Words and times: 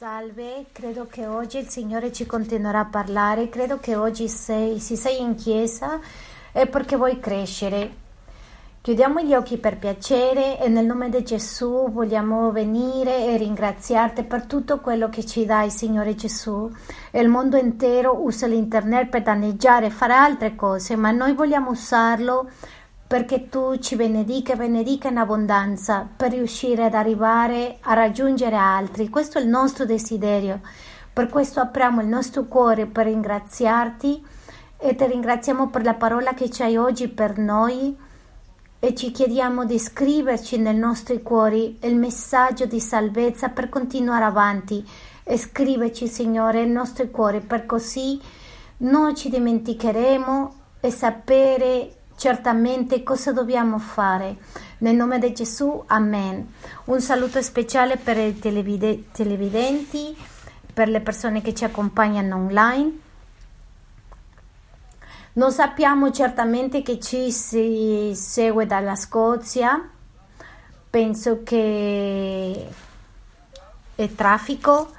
Salve, 0.00 0.64
credo 0.72 1.06
che 1.06 1.26
oggi 1.26 1.58
il 1.58 1.68
Signore 1.68 2.10
ci 2.10 2.24
continuerà 2.24 2.78
a 2.78 2.84
parlare, 2.86 3.50
credo 3.50 3.78
che 3.78 3.96
oggi 3.96 4.28
sei, 4.28 4.80
se 4.80 4.96
sei 4.96 5.20
in 5.20 5.34
chiesa 5.34 6.00
è 6.52 6.66
perché 6.66 6.96
vuoi 6.96 7.20
crescere. 7.20 7.90
Chiudiamo 8.80 9.20
gli 9.20 9.34
occhi 9.34 9.58
per 9.58 9.76
piacere 9.76 10.58
e 10.58 10.68
nel 10.68 10.86
nome 10.86 11.10
di 11.10 11.22
Gesù 11.22 11.90
vogliamo 11.90 12.50
venire 12.50 13.26
e 13.26 13.36
ringraziarti 13.36 14.22
per 14.22 14.46
tutto 14.46 14.78
quello 14.78 15.10
che 15.10 15.26
ci 15.26 15.44
dai, 15.44 15.68
Signore 15.68 16.14
Gesù. 16.14 16.70
Il 17.10 17.28
mondo 17.28 17.58
intero 17.58 18.24
usa 18.24 18.46
l'internet 18.46 19.10
per 19.10 19.20
danneggiare 19.20 19.84
e 19.84 19.90
fare 19.90 20.14
altre 20.14 20.54
cose, 20.54 20.96
ma 20.96 21.10
noi 21.10 21.34
vogliamo 21.34 21.72
usarlo 21.72 22.48
perché 23.10 23.48
tu 23.48 23.76
ci 23.78 23.96
benedica 23.96 24.52
e 24.52 24.56
benedica 24.56 25.08
in 25.08 25.16
abbondanza 25.16 26.08
per 26.16 26.30
riuscire 26.30 26.84
ad 26.84 26.94
arrivare 26.94 27.78
a 27.80 27.94
raggiungere 27.94 28.54
altri. 28.54 29.08
Questo 29.08 29.38
è 29.38 29.40
il 29.40 29.48
nostro 29.48 29.84
desiderio. 29.84 30.60
Per 31.12 31.28
questo 31.28 31.58
apriamo 31.58 32.02
il 32.02 32.06
nostro 32.06 32.44
cuore 32.44 32.86
per 32.86 33.06
ringraziarti 33.06 34.24
e 34.76 34.94
ti 34.94 35.06
ringraziamo 35.06 35.70
per 35.70 35.82
la 35.82 35.94
parola 35.94 36.34
che 36.34 36.50
ci 36.50 36.62
hai 36.62 36.76
oggi 36.76 37.08
per 37.08 37.36
noi 37.36 37.96
e 38.78 38.94
ci 38.94 39.10
chiediamo 39.10 39.64
di 39.64 39.80
scriverci 39.80 40.58
nei 40.58 40.76
nostri 40.76 41.20
cuori 41.20 41.80
il 41.82 41.96
messaggio 41.96 42.66
di 42.66 42.78
salvezza 42.78 43.48
per 43.48 43.68
continuare 43.68 44.22
avanti. 44.22 44.88
E 45.24 45.36
scriveci, 45.36 46.06
Signore, 46.06 46.62
nei 46.62 46.72
nostri 46.72 47.10
cuori 47.10 47.40
per 47.40 47.66
così 47.66 48.20
non 48.76 49.16
ci 49.16 49.28
dimenticheremo 49.28 50.54
e 50.78 50.90
sapere 50.92 51.94
certamente 52.20 53.02
cosa 53.02 53.32
dobbiamo 53.32 53.78
fare. 53.78 54.36
Nel 54.78 54.94
nome 54.94 55.18
di 55.18 55.32
Gesù, 55.32 55.84
Amen. 55.86 56.52
Un 56.84 57.00
saluto 57.00 57.40
speciale 57.40 57.96
per 57.96 58.18
i 58.18 58.38
televide- 58.38 59.10
televidenti, 59.10 60.14
per 60.74 60.88
le 60.88 61.00
persone 61.00 61.40
che 61.40 61.54
ci 61.54 61.64
accompagnano 61.64 62.36
online. 62.36 62.98
Non 65.32 65.50
sappiamo 65.50 66.10
certamente 66.10 66.82
che 66.82 67.00
ci 67.00 67.32
si 67.32 68.12
segue 68.14 68.66
dalla 68.66 68.96
Scozia, 68.96 69.82
penso 70.90 71.42
che 71.42 72.68
è 73.94 74.14
traffico, 74.14 74.90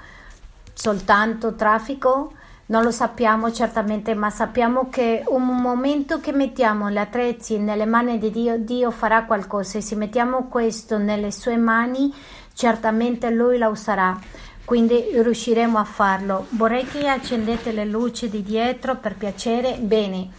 soltanto 0.74 1.54
traffico 1.54 2.34
non 2.72 2.84
lo 2.84 2.92
sappiamo 2.92 3.52
certamente, 3.52 4.16
ma 4.16 4.30
sappiamo 4.30 4.88
che 4.90 5.24
un 5.28 5.46
momento 5.46 6.22
che 6.22 6.32
mettiamo 6.32 6.90
gli 6.90 6.98
attrezzi 6.98 7.60
nelle 7.60 7.86
mani 7.86 8.18
di 8.18 8.32
Dio, 8.32 8.58
Dio 8.58 8.92
farà 8.92 9.26
qualcosa 9.26 9.78
e 9.78 9.82
se 9.82 9.96
mettiamo 9.96 10.48
questo 10.48 10.98
nelle 10.98 11.32
sue 11.32 11.58
mani, 11.58 12.14
certamente 12.54 13.30
Lui 13.30 13.58
la 13.58 13.68
userà. 13.68 14.18
Quindi 14.64 15.04
riusciremo 15.12 15.78
a 15.78 15.84
farlo. 15.84 16.48
Vorrei 16.52 16.86
che 16.86 17.10
accendete 17.10 17.74
le 17.74 17.84
luci 17.84 18.30
di 18.30 18.42
dietro 18.42 18.96
per 18.96 19.16
piacere. 19.16 19.76
Bene. 19.78 20.30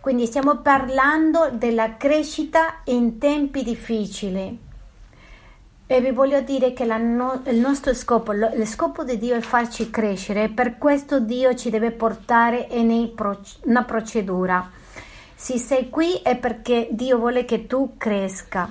Quindi 0.00 0.26
stiamo 0.26 0.58
parlando 0.58 1.48
della 1.50 1.96
crescita 1.96 2.80
in 2.84 3.16
tempi 3.16 3.62
difficili. 3.62 4.67
E 5.90 6.02
vi 6.02 6.10
voglio 6.10 6.42
dire 6.42 6.74
che 6.74 6.84
no, 6.84 7.40
il 7.46 7.56
nostro 7.56 7.94
scopo, 7.94 8.32
lo, 8.32 8.50
lo, 8.52 8.66
scopo 8.66 9.04
di 9.04 9.16
Dio 9.16 9.34
è 9.34 9.40
farci 9.40 9.88
crescere, 9.88 10.50
per 10.50 10.76
questo 10.76 11.18
Dio 11.18 11.54
ci 11.54 11.70
deve 11.70 11.92
portare 11.92 12.66
in 12.72 13.10
una 13.62 13.84
procedura. 13.84 14.70
Se 15.34 15.56
sei 15.56 15.88
qui 15.88 16.16
è 16.22 16.36
perché 16.36 16.88
Dio 16.90 17.16
vuole 17.16 17.46
che 17.46 17.66
tu 17.66 17.94
cresca. 17.96 18.70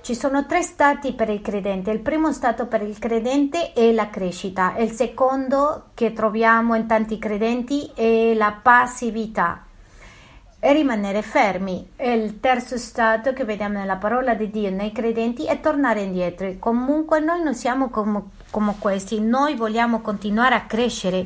Ci 0.00 0.14
sono 0.14 0.46
tre 0.46 0.62
stati 0.62 1.14
per 1.14 1.30
il 1.30 1.40
credente. 1.40 1.90
Il 1.90 1.98
primo 1.98 2.32
stato 2.32 2.66
per 2.66 2.82
il 2.82 2.96
credente 2.96 3.72
è 3.72 3.90
la 3.90 4.08
crescita, 4.08 4.76
il 4.78 4.92
secondo 4.92 5.86
che 5.94 6.12
troviamo 6.12 6.76
in 6.76 6.86
tanti 6.86 7.18
credenti 7.18 7.90
è 7.92 8.34
la 8.34 8.56
passività 8.62 9.65
e 10.66 10.72
rimanere 10.72 11.22
fermi. 11.22 11.90
E 11.94 12.12
il 12.14 12.40
terzo 12.40 12.76
stato 12.76 13.32
che 13.32 13.44
vediamo 13.44 13.78
nella 13.78 13.94
parola 13.94 14.34
di 14.34 14.50
Dio 14.50 14.68
nei 14.68 14.90
credenti 14.90 15.46
è 15.46 15.60
tornare 15.60 16.00
indietro. 16.00 16.52
Comunque 16.58 17.20
noi 17.20 17.40
non 17.40 17.54
siamo 17.54 17.88
come, 17.88 18.20
come 18.50 18.74
questi, 18.76 19.20
noi 19.20 19.54
vogliamo 19.54 20.00
continuare 20.00 20.56
a 20.56 20.64
crescere. 20.64 21.24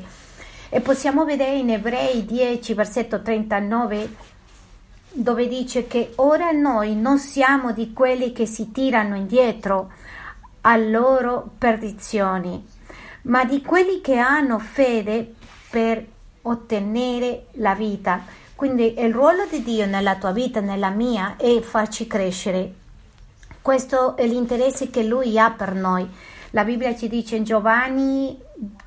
E 0.69 0.81
possiamo 0.83 1.25
vedere 1.25 1.57
in 1.57 1.71
Ebrei 1.71 2.27
10, 2.27 2.75
versetto 2.75 3.23
39, 3.23 4.15
dove 5.13 5.49
dice 5.49 5.87
che 5.87 6.13
ora 6.17 6.51
noi 6.51 6.95
non 6.95 7.19
siamo 7.19 7.73
di 7.73 7.95
quelli 7.95 8.33
che 8.33 8.45
si 8.45 8.71
tirano 8.73 9.17
indietro 9.17 9.91
a 10.61 10.77
loro 10.77 11.53
perdizioni, 11.57 12.63
ma 13.23 13.47
di 13.47 13.63
quelli 13.63 14.03
che 14.03 14.19
hanno 14.19 14.59
fede 14.59 15.33
per 15.71 16.05
ottenere 16.43 17.47
la 17.53 17.75
vita. 17.75 18.40
Quindi 18.61 19.01
il 19.01 19.11
ruolo 19.11 19.47
di 19.51 19.63
Dio 19.63 19.87
nella 19.87 20.17
tua 20.17 20.33
vita, 20.33 20.61
nella 20.61 20.91
mia, 20.91 21.37
è 21.39 21.63
farci 21.63 22.07
crescere. 22.07 22.75
Questo 23.63 24.19
è 24.19 24.27
l'interesse 24.27 24.91
che 24.91 25.03
Lui 25.03 25.39
ha 25.39 25.51
per 25.51 25.73
noi. 25.73 26.07
La 26.51 26.63
Bibbia 26.63 26.95
ci 26.95 27.09
dice 27.09 27.37
in 27.37 27.45
Giovanni 27.45 28.39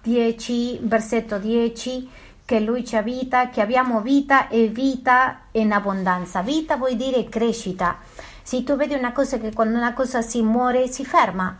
10, 0.04 0.82
versetto 0.84 1.40
10, 1.40 2.08
che 2.46 2.60
Lui 2.60 2.86
ci 2.86 2.96
ha 2.96 3.02
vita, 3.02 3.50
che 3.50 3.62
abbiamo 3.62 4.02
vita 4.02 4.48
e 4.48 4.68
vita 4.68 5.40
in 5.54 5.72
abbondanza. 5.72 6.44
Vita 6.44 6.78
vuol 6.78 6.96
dire 6.96 7.28
crescita. 7.28 7.98
Se 8.44 8.64
tu 8.64 8.76
vedi 8.76 8.94
una 8.94 9.12
cosa 9.12 9.40
che 9.40 9.52
quando 9.54 9.76
una 9.76 9.94
cosa 9.94 10.22
si 10.22 10.44
muore 10.44 10.86
si 10.88 11.04
ferma, 11.04 11.58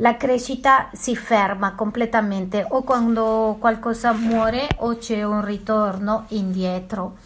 la 0.00 0.16
crescita 0.16 0.90
si 0.92 1.16
ferma 1.16 1.74
completamente 1.74 2.64
o 2.68 2.82
quando 2.82 3.56
qualcosa 3.58 4.12
muore 4.12 4.68
o 4.78 4.96
c'è 4.96 5.22
un 5.24 5.44
ritorno 5.44 6.24
indietro. 6.28 7.16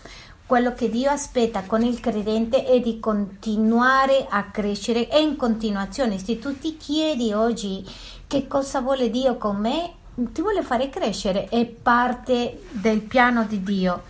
Quello 0.47 0.73
che 0.75 0.89
Dio 0.91 1.11
aspetta 1.11 1.63
con 1.67 1.83
il 1.83 2.01
credente 2.01 2.65
è 2.65 2.81
di 2.81 2.99
continuare 3.01 4.27
a 4.29 4.45
crescere 4.51 5.09
e 5.09 5.21
in 5.21 5.37
continuazione. 5.37 6.19
Se 6.19 6.39
tu 6.39 6.59
ti 6.59 6.77
chiedi 6.77 7.33
oggi 7.33 7.85
che 8.27 8.47
cosa 8.47 8.81
vuole 8.81 9.11
Dio 9.11 9.37
con 9.37 9.57
me, 9.57 9.93
ti 10.15 10.41
vuole 10.41 10.63
fare 10.63 10.89
crescere, 10.89 11.49
è 11.49 11.65
parte 11.67 12.65
del 12.71 13.01
piano 13.01 13.45
di 13.45 13.63
Dio. 13.63 14.03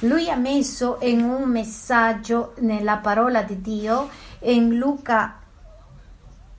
Lui 0.00 0.30
ha 0.30 0.36
messo 0.36 0.98
in 1.02 1.22
un 1.22 1.48
messaggio 1.48 2.54
nella 2.58 2.96
parola 2.96 3.42
di 3.42 3.60
Dio 3.60 4.08
in 4.40 4.76
Luca 4.76 5.39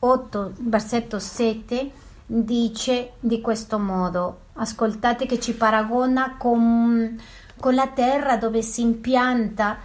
8, 0.04 0.54
versetto 0.58 1.20
7 1.20 1.92
dice 2.26 3.12
di 3.20 3.40
questo 3.40 3.78
modo, 3.78 4.40
ascoltate 4.54 5.28
che 5.28 5.40
ci 5.40 5.54
paragona 5.54 6.38
con, 6.38 7.20
con 7.60 7.76
la 7.76 7.88
terra 7.88 8.38
dove 8.38 8.64
si 8.64 8.82
impianta 8.82 9.78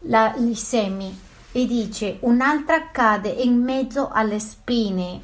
la, 0.00 0.34
i 0.34 0.54
semi 0.54 1.18
e 1.52 1.66
dice 1.66 2.18
un'altra 2.20 2.90
cade 2.90 3.28
in 3.28 3.62
mezzo 3.62 4.10
alle 4.12 4.38
spine. 4.38 5.22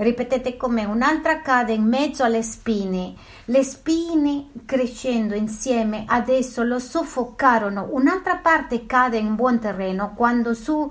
Ripetete 0.00 0.56
con 0.56 0.72
me, 0.72 0.86
un'altra 0.86 1.42
cade 1.42 1.74
in 1.74 1.82
mezzo 1.82 2.24
alle 2.24 2.42
spine. 2.42 3.12
Le 3.44 3.62
spine 3.62 4.48
crescendo 4.64 5.34
insieme 5.34 6.04
adesso 6.06 6.62
lo 6.62 6.78
soffocarono. 6.78 7.88
Un'altra 7.90 8.36
parte 8.36 8.86
cade 8.86 9.18
in 9.18 9.34
buon 9.34 9.58
terreno 9.58 10.14
quando 10.14 10.54
su 10.54 10.90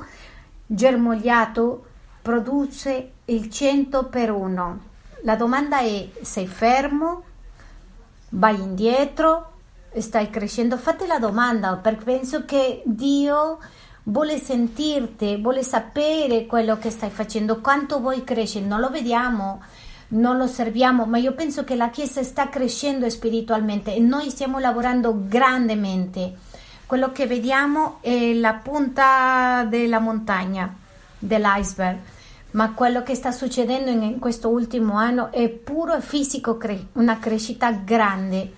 germogliato 0.64 1.86
produce 2.22 3.14
il 3.26 3.50
100 3.50 4.06
per 4.10 4.30
1. 4.30 4.80
La 5.24 5.36
domanda 5.36 5.80
è: 5.80 6.08
sei 6.22 6.46
fermo? 6.46 7.24
Vai 8.30 8.62
indietro? 8.62 9.54
Stai 9.98 10.30
crescendo? 10.30 10.78
Fate 10.78 11.08
la 11.08 11.18
domanda 11.18 11.78
perché 11.78 12.04
penso 12.04 12.46
che 12.46 12.84
Dio 12.86 13.58
vuole 14.10 14.38
sentirti, 14.38 15.38
vuole 15.38 15.64
sapere 15.64 16.46
quello 16.46 16.78
che 16.78 16.90
stai 16.90 17.10
facendo, 17.10 17.62
quanto 17.62 18.00
vuoi 18.00 18.24
crescere. 18.24 18.66
Non 18.66 18.80
lo 18.80 18.90
vediamo, 18.90 19.62
non 20.10 20.38
lo 20.38 20.44
osserviamo, 20.46 21.06
ma 21.06 21.18
io 21.18 21.34
penso 21.34 21.64
che 21.64 21.76
la 21.76 21.90
Chiesa 21.90 22.24
sta 22.24 22.50
crescendo 22.50 23.10
spiritualmente 23.10 23.94
e 23.94 24.00
noi 24.00 24.30
stiamo 24.30 24.60
lavorando 24.60 25.16
grandemente 25.28 26.48
quello 26.90 27.12
che 27.12 27.28
vediamo 27.28 28.00
è 28.02 28.34
la 28.34 28.56
punta 28.56 29.64
della 29.70 30.00
montagna, 30.00 30.74
dell'iceberg, 31.20 31.98
ma 32.52 32.74
quello 32.74 33.04
che 33.04 33.14
sta 33.14 33.32
succedendo 33.32 33.92
in 33.92 34.18
questo 34.18 34.50
ultimo 34.50 34.96
anno 34.96 35.32
è 35.32 35.50
puro 35.50 36.02
fisico, 36.02 36.58
una 36.94 37.20
crescita 37.20 37.72
grande. 37.74 38.54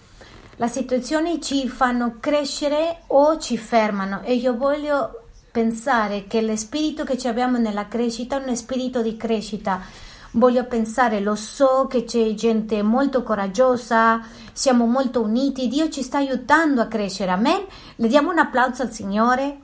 Le 0.55 0.67
situazioni 0.69 1.41
ci 1.41 1.67
fanno 1.67 2.19
crescere 2.21 3.01
o 3.07 3.37
ci 3.37 3.57
fermano 3.57 4.21
e 4.21 4.35
io 4.35 4.55
voglio 4.55 5.20
pensare 5.51 6.27
che 6.27 6.41
lo 6.41 6.55
spirito 6.55 7.03
che 7.03 7.27
abbiamo 7.27 7.57
nella 7.57 7.87
crescita 7.87 8.41
è 8.41 8.47
un 8.47 8.55
spirito 8.55 9.01
di 9.01 9.17
crescita 9.17 9.81
voglio 10.31 10.65
pensare, 10.65 11.19
lo 11.19 11.35
so 11.35 11.87
che 11.87 12.05
c'è 12.05 12.33
gente 12.33 12.81
molto 12.83 13.23
coraggiosa, 13.23 14.21
siamo 14.53 14.85
molto 14.85 15.21
uniti, 15.21 15.67
Dio 15.67 15.89
ci 15.89 16.03
sta 16.03 16.17
aiutando 16.17 16.81
a 16.81 16.87
crescere, 16.87 17.31
amen? 17.31 17.65
Le 17.95 18.07
diamo 18.07 18.31
un 18.31 18.37
applauso 18.37 18.83
al 18.83 18.91
Signore. 18.91 19.59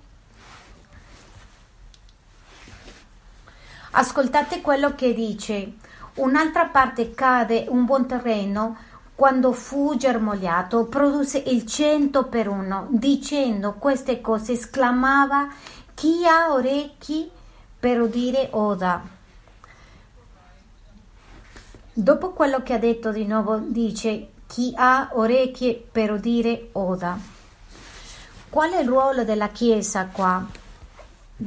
Ascoltate 3.91 4.61
quello 4.61 4.93
che 4.93 5.13
dice. 5.13 5.73
Un'altra 6.15 6.65
parte 6.65 7.13
cade 7.13 7.65
un 7.69 7.85
buon 7.85 8.07
terreno 8.07 8.77
quando 9.15 9.51
fu 9.51 9.95
germogliato, 9.95 10.85
produsse 10.85 11.39
il 11.47 11.65
cento 11.65 12.25
per 12.25 12.47
uno. 12.47 12.87
Dicendo 12.89 13.73
queste 13.73 14.21
cose 14.21 14.51
esclamava 14.51 15.47
chi 15.97 16.27
ha 16.27 16.53
orecchi 16.53 17.27
per 17.79 17.99
udire 17.99 18.49
oda. 18.51 19.01
Dopo 21.91 22.33
quello 22.33 22.61
che 22.61 22.73
ha 22.73 22.77
detto 22.77 23.11
di 23.11 23.25
nuovo 23.25 23.57
dice 23.57 24.27
chi 24.45 24.73
ha 24.75 25.09
orecchie 25.13 25.73
per 25.91 26.11
udire 26.11 26.69
oda. 26.73 27.17
Qual 28.47 28.73
è 28.73 28.81
il 28.81 28.87
ruolo 28.87 29.23
della 29.23 29.49
Chiesa 29.49 30.05
qua? 30.05 30.45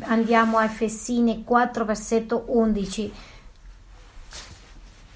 Andiamo 0.00 0.58
a 0.58 0.64
Efesini 0.64 1.44
4, 1.44 1.84
versetto 1.84 2.42
11. 2.48 3.12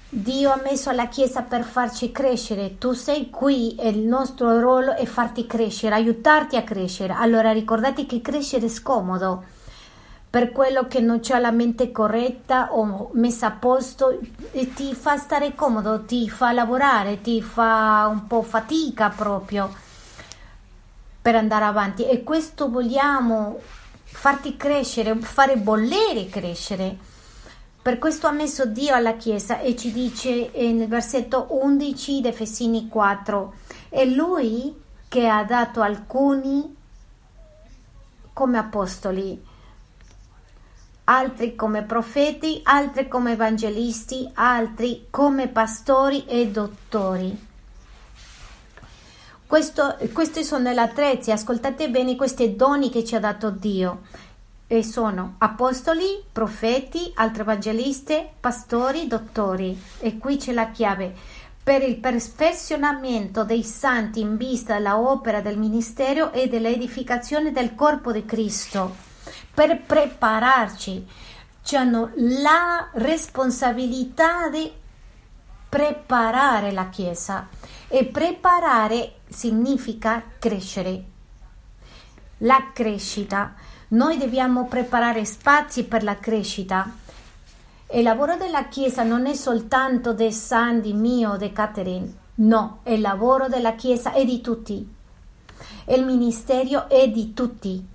Dio 0.09 0.51
ha 0.51 0.61
messo 0.63 0.91
la 0.91 1.07
Chiesa 1.07 1.41
per 1.41 1.63
farci 1.63 2.11
crescere. 2.11 2.77
Tu 2.77 2.93
sei 2.93 3.29
qui 3.29 3.75
e 3.75 3.89
il 3.89 3.99
nostro 3.99 4.59
ruolo 4.59 4.93
è 4.95 5.05
farti 5.05 5.45
crescere, 5.47 5.95
aiutarti 5.95 6.55
a 6.55 6.63
crescere. 6.63 7.13
Allora 7.13 7.51
ricordate 7.51 8.05
che 8.05 8.21
crescere 8.21 8.67
è 8.67 8.69
scomodo 8.69 9.43
per 10.35 10.51
quello 10.51 10.85
che 10.87 10.99
non 10.99 11.21
c'è 11.21 11.39
la 11.39 11.51
mente 11.51 11.93
corretta 11.93 12.73
o 12.73 13.09
messa 13.13 13.47
a 13.47 13.51
posto 13.51 14.19
e 14.51 14.73
ti 14.73 14.93
fa 14.93 15.15
stare 15.15 15.55
comodo, 15.55 16.03
ti 16.03 16.29
fa 16.29 16.51
lavorare, 16.51 17.21
ti 17.21 17.41
fa 17.41 18.05
un 18.11 18.27
po' 18.27 18.41
fatica 18.41 19.07
proprio 19.07 19.73
per 21.21 21.35
andare 21.35 21.63
avanti 21.63 22.05
e 22.05 22.21
questo 22.23 22.69
vogliamo 22.69 23.59
farti 24.03 24.57
crescere, 24.57 25.15
fare 25.15 25.55
bollere 25.55 26.27
crescere. 26.27 26.97
Per 27.85 27.99
questo 27.99 28.25
ha 28.25 28.31
messo 28.31 28.65
Dio 28.65 28.95
alla 28.95 29.15
Chiesa 29.15 29.59
e 29.59 29.75
ci 29.75 29.91
dice 29.91 30.49
nel 30.55 30.87
versetto 30.87 31.45
11 31.51 32.21
di 32.21 32.27
Efesini 32.27 32.87
4, 32.87 33.53
è 33.89 34.05
Lui 34.05 34.75
che 35.07 35.27
ha 35.27 35.43
dato 35.43 35.81
alcuni 35.81 36.75
come 38.33 38.57
apostoli, 38.57 39.39
altri 41.03 41.55
come 41.55 41.83
profeti, 41.83 42.59
altri 42.63 43.07
come 43.07 43.33
evangelisti, 43.33 44.31
altri 44.33 45.05
come 45.11 45.47
pastori 45.49 46.25
e 46.25 46.47
dottori. 46.47 47.47
Questo, 49.45 49.95
questi 50.11 50.43
sono 50.43 50.71
le 50.71 50.81
attrezzi, 50.81 51.29
ascoltate 51.29 51.91
bene 51.91 52.15
questi 52.15 52.55
doni 52.55 52.89
che 52.89 53.05
ci 53.05 53.13
ha 53.13 53.19
dato 53.19 53.51
Dio. 53.51 54.01
E 54.67 54.83
sono 54.83 55.35
apostoli, 55.37 56.23
profeti, 56.31 57.11
altri 57.15 57.41
evangelisti, 57.41 58.27
pastori, 58.39 59.07
dottori. 59.07 59.79
E 59.99 60.17
qui 60.17 60.37
c'è 60.37 60.53
la 60.53 60.71
chiave. 60.71 61.13
Per 61.63 61.83
il 61.83 61.97
perfezionamento 61.97 63.43
dei 63.43 63.63
santi 63.63 64.21
in 64.21 64.37
vista 64.37 64.73
dell'opera 64.73 65.41
del 65.41 65.57
ministero 65.57 66.31
e 66.31 66.47
dell'edificazione 66.47 67.51
del 67.51 67.75
corpo 67.75 68.11
di 68.11 68.25
Cristo 68.25 68.95
per 69.53 69.81
prepararci. 69.81 71.07
Cioè 71.61 71.79
hanno 71.79 72.11
la 72.15 72.89
responsabilità 72.93 74.49
di 74.49 74.71
preparare 75.69 76.71
la 76.71 76.89
Chiesa 76.89 77.47
e 77.87 78.05
preparare 78.05 79.17
significa 79.27 80.23
crescere. 80.37 81.03
La 82.39 82.71
crescita. 82.73 83.55
Noi 83.95 84.17
dobbiamo 84.17 84.65
preparare 84.65 85.23
spazi 85.23 85.85
per 85.85 86.03
la 86.03 86.19
crescita. 86.19 86.85
Il 87.93 88.03
lavoro 88.03 88.35
della 88.35 88.65
Chiesa 88.65 89.03
non 89.03 89.25
è 89.25 89.33
soltanto 89.33 90.11
di 90.11 90.33
Sandy, 90.33 90.91
mio, 90.91 91.37
di 91.37 91.53
Catherine. 91.53 92.13
No, 92.35 92.79
il 92.87 92.99
lavoro 92.99 93.47
della 93.47 93.75
Chiesa 93.75 94.11
è 94.11 94.25
di 94.25 94.41
tutti. 94.41 94.85
Il 95.87 96.03
ministero 96.03 96.89
è 96.89 97.09
di 97.09 97.33
tutti. 97.33 97.87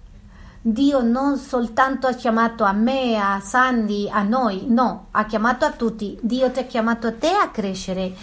Dio 0.63 1.03
non 1.03 1.37
soltanto 1.37 2.07
ha 2.07 2.15
chiamato 2.15 2.65
a 2.65 2.73
me, 2.73 3.17
a 3.17 3.39
Sandy, 3.41 4.09
a 4.09 4.23
noi, 4.23 4.65
no, 4.69 5.09
ha 5.11 5.27
chiamato 5.27 5.67
a 5.67 5.73
tutti. 5.73 6.19
Dio 6.23 6.51
ti 6.51 6.61
ha 6.61 6.65
chiamato 6.65 7.09
a 7.09 7.13
te 7.13 7.29
a 7.29 7.51
crescere. 7.51 8.15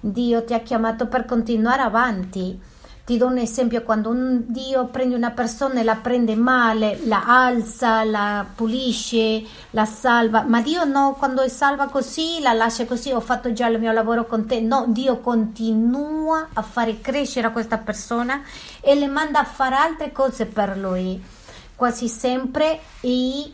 Dio 0.00 0.42
ti 0.42 0.54
ha 0.54 0.60
chiamato 0.60 1.06
per 1.06 1.26
continuare 1.26 1.82
avanti. 1.82 2.58
Ti 3.06 3.16
do 3.18 3.26
un 3.26 3.38
esempio, 3.38 3.84
quando 3.84 4.10
un 4.10 4.46
Dio 4.48 4.86
prende 4.86 5.14
una 5.14 5.30
persona 5.30 5.78
e 5.78 5.84
la 5.84 5.94
prende 5.94 6.34
male, 6.34 6.98
la 7.04 7.22
alza, 7.24 8.02
la 8.02 8.44
pulisce, 8.52 9.44
la 9.70 9.84
salva, 9.84 10.42
ma 10.42 10.60
Dio 10.60 10.82
no, 10.82 11.14
quando 11.16 11.40
è 11.42 11.48
salva 11.48 11.86
così, 11.86 12.40
la 12.40 12.52
lascia 12.52 12.84
così, 12.84 13.12
ho 13.12 13.20
fatto 13.20 13.52
già 13.52 13.68
il 13.68 13.78
mio 13.78 13.92
lavoro 13.92 14.26
con 14.26 14.44
te, 14.44 14.58
no, 14.58 14.86
Dio 14.88 15.20
continua 15.20 16.48
a 16.52 16.62
fare 16.62 17.00
crescere 17.00 17.52
questa 17.52 17.78
persona 17.78 18.42
e 18.80 18.96
le 18.96 19.06
manda 19.06 19.38
a 19.38 19.44
fare 19.44 19.76
altre 19.76 20.10
cose 20.10 20.46
per 20.46 20.76
lui. 20.76 21.22
Quasi 21.76 22.08
sempre 22.08 22.80
e 23.02 23.52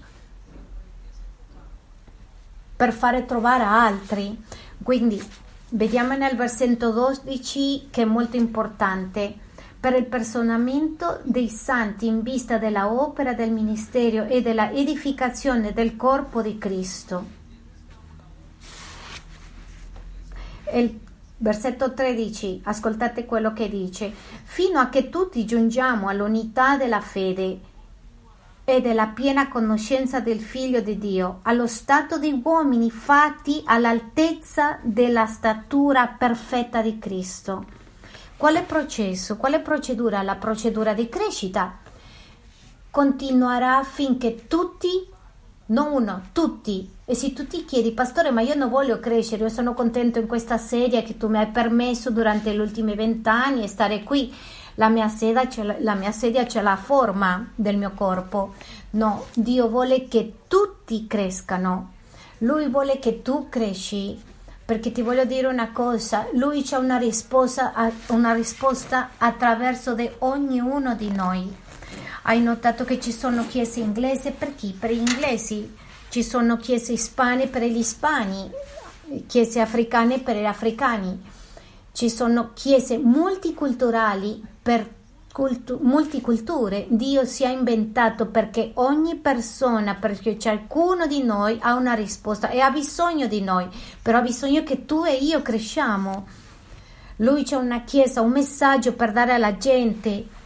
per 2.75 2.95
fare 2.95 3.27
trovare 3.27 3.65
altri. 3.65 4.43
Quindi 4.83 5.23
vediamo 5.69 6.17
nel 6.17 6.37
versetto 6.37 6.91
12 6.91 7.89
che 7.91 8.01
è 8.01 8.07
molto 8.07 8.39
importante 8.39 9.42
per 9.83 9.95
il 9.95 10.07
personamento 10.07 11.19
dei 11.25 11.49
santi 11.49 12.07
in 12.07 12.23
vista 12.23 12.57
della 12.57 12.93
opera 12.93 13.35
del 13.35 13.51
ministero 13.51 14.27
e 14.27 14.41
della 14.41 14.71
edificazione 14.71 15.73
del 15.73 15.97
corpo 15.97 16.41
di 16.41 16.57
Cristo. 16.57 17.25
Il 20.73 21.01
versetto 21.39 21.93
13, 21.93 22.61
ascoltate 22.63 23.27
quello 23.27 23.53
che 23.53 23.69
dice, 23.69 24.13
fino 24.45 24.79
a 24.79 24.89
che 24.89 25.11
tutti 25.11 25.45
giungiamo 25.45 26.07
all'unità 26.07 26.77
della 26.77 27.01
fede 27.01 27.59
e 28.63 28.81
della 28.81 29.09
piena 29.09 29.49
conoscenza 29.49 30.21
del 30.21 30.39
Figlio 30.39 30.81
di 30.81 30.97
Dio, 30.97 31.41
allo 31.43 31.67
stato 31.67 32.21
di 32.21 32.41
uomini 32.45 32.89
fatti 32.89 33.61
all'altezza 33.65 34.79
della 34.81 35.27
statura 35.27 36.07
perfetta 36.07 36.81
di 36.83 37.01
Cristo. 37.01 37.81
Quale 38.43 38.63
processo? 38.63 39.37
Quale 39.37 39.61
procedura? 39.61 40.21
La 40.23 40.35
procedura 40.35 40.95
di 40.95 41.09
crescita 41.09 41.79
continuerà 42.91 43.85
finché 43.85 44.49
tutti, 44.49 44.89
non 45.67 45.93
uno, 45.93 46.23
tutti, 46.33 46.91
e 47.05 47.15
se 47.15 47.33
tu 47.35 47.47
ti 47.47 47.65
chiedi, 47.65 47.93
pastore, 47.93 48.33
ma 48.33 48.41
io 48.41 48.57
non 48.57 48.69
voglio 48.69 48.99
crescere, 48.99 49.45
io 49.45 49.49
sono 49.49 49.75
contento 49.75 50.19
in 50.19 50.27
questa 50.27 50.59
serie 50.59 51.05
che 51.05 51.17
tu 51.17 51.29
mi 51.29 51.39
hai 51.39 51.47
permesso 51.53 52.11
durante 52.11 52.53
gli 52.53 52.59
ultimi 52.59 52.97
vent'anni 52.97 53.63
e 53.63 53.69
stare 53.69 54.03
qui 54.03 54.35
la 54.75 54.89
mia, 54.89 55.07
sedia 55.07 55.49
la 55.79 55.95
mia 55.95 56.11
sedia 56.11 56.45
c'è 56.45 56.63
la 56.63 56.75
forma 56.75 57.49
del 57.55 57.77
mio 57.77 57.93
corpo. 57.95 58.55
No, 58.91 59.27
Dio 59.35 59.69
vuole 59.69 60.09
che 60.09 60.39
tutti 60.49 61.07
crescano. 61.07 61.93
Lui 62.39 62.69
vuole 62.69 62.99
che 62.99 63.23
tu 63.23 63.47
cresci. 63.49 64.21
Perché 64.65 64.93
ti 64.93 65.03
voglio 65.03 65.25
dire 65.25 65.49
una 65.49 65.73
cosa, 65.73 66.29
lui 66.35 66.63
c'ha 66.63 66.79
una 66.79 66.97
risposta, 66.97 67.73
una 68.09 68.33
risposta 68.33 69.11
attraverso 69.19 69.95
di 69.95 70.09
ognuno 70.19 70.95
di 70.95 71.11
noi. 71.11 71.55
Hai 72.23 72.41
notato 72.41 72.85
che 72.85 73.01
ci 73.01 73.13
sono 73.13 73.47
chiese 73.49 73.81
inglesi 73.81 74.31
per 74.31 74.55
chi? 74.55 74.75
Per 74.79 74.91
gli 74.93 74.99
inglesi. 74.99 75.77
Ci 76.09 76.23
sono 76.23 76.57
chiese 76.57 76.93
ispane 76.93 77.49
per 77.49 77.63
gli 77.63 77.79
ispani, 77.79 78.51
chiese 79.27 79.61
africane 79.61 80.21
per 80.21 80.37
gli 80.37 80.45
africani. 80.45 81.21
Ci 81.93 82.09
sono 82.09 82.51
chiese 82.55 82.99
multiculturali 82.99 84.43
per 84.63 84.89
cultu- 85.33 85.81
multiculture 85.81 86.87
Dio 86.89 87.25
si 87.25 87.43
è 87.43 87.49
inventato 87.49 88.27
perché 88.27 88.73
ogni 88.75 89.17
persona, 89.17 89.95
perché 89.95 90.39
ciascuno 90.39 91.07
di 91.07 91.23
noi 91.23 91.59
ha 91.61 91.75
una 91.75 91.95
risposta 91.95 92.51
e 92.51 92.61
ha 92.61 92.71
bisogno 92.71 93.27
di 93.27 93.41
noi, 93.41 93.67
però 94.01 94.19
ha 94.19 94.23
bisogno 94.23 94.63
che 94.63 94.85
tu 94.85 95.05
e 95.05 95.15
io 95.15 95.43
cresciamo. 95.43 96.27
Lui 97.17 97.45
c'è 97.45 97.57
una 97.57 97.83
chiesa, 97.83 98.21
un 98.21 98.33
messaggio 98.33 98.95
per 98.95 99.13
dare 99.13 99.33
alla 99.33 99.57
gente 99.57 100.41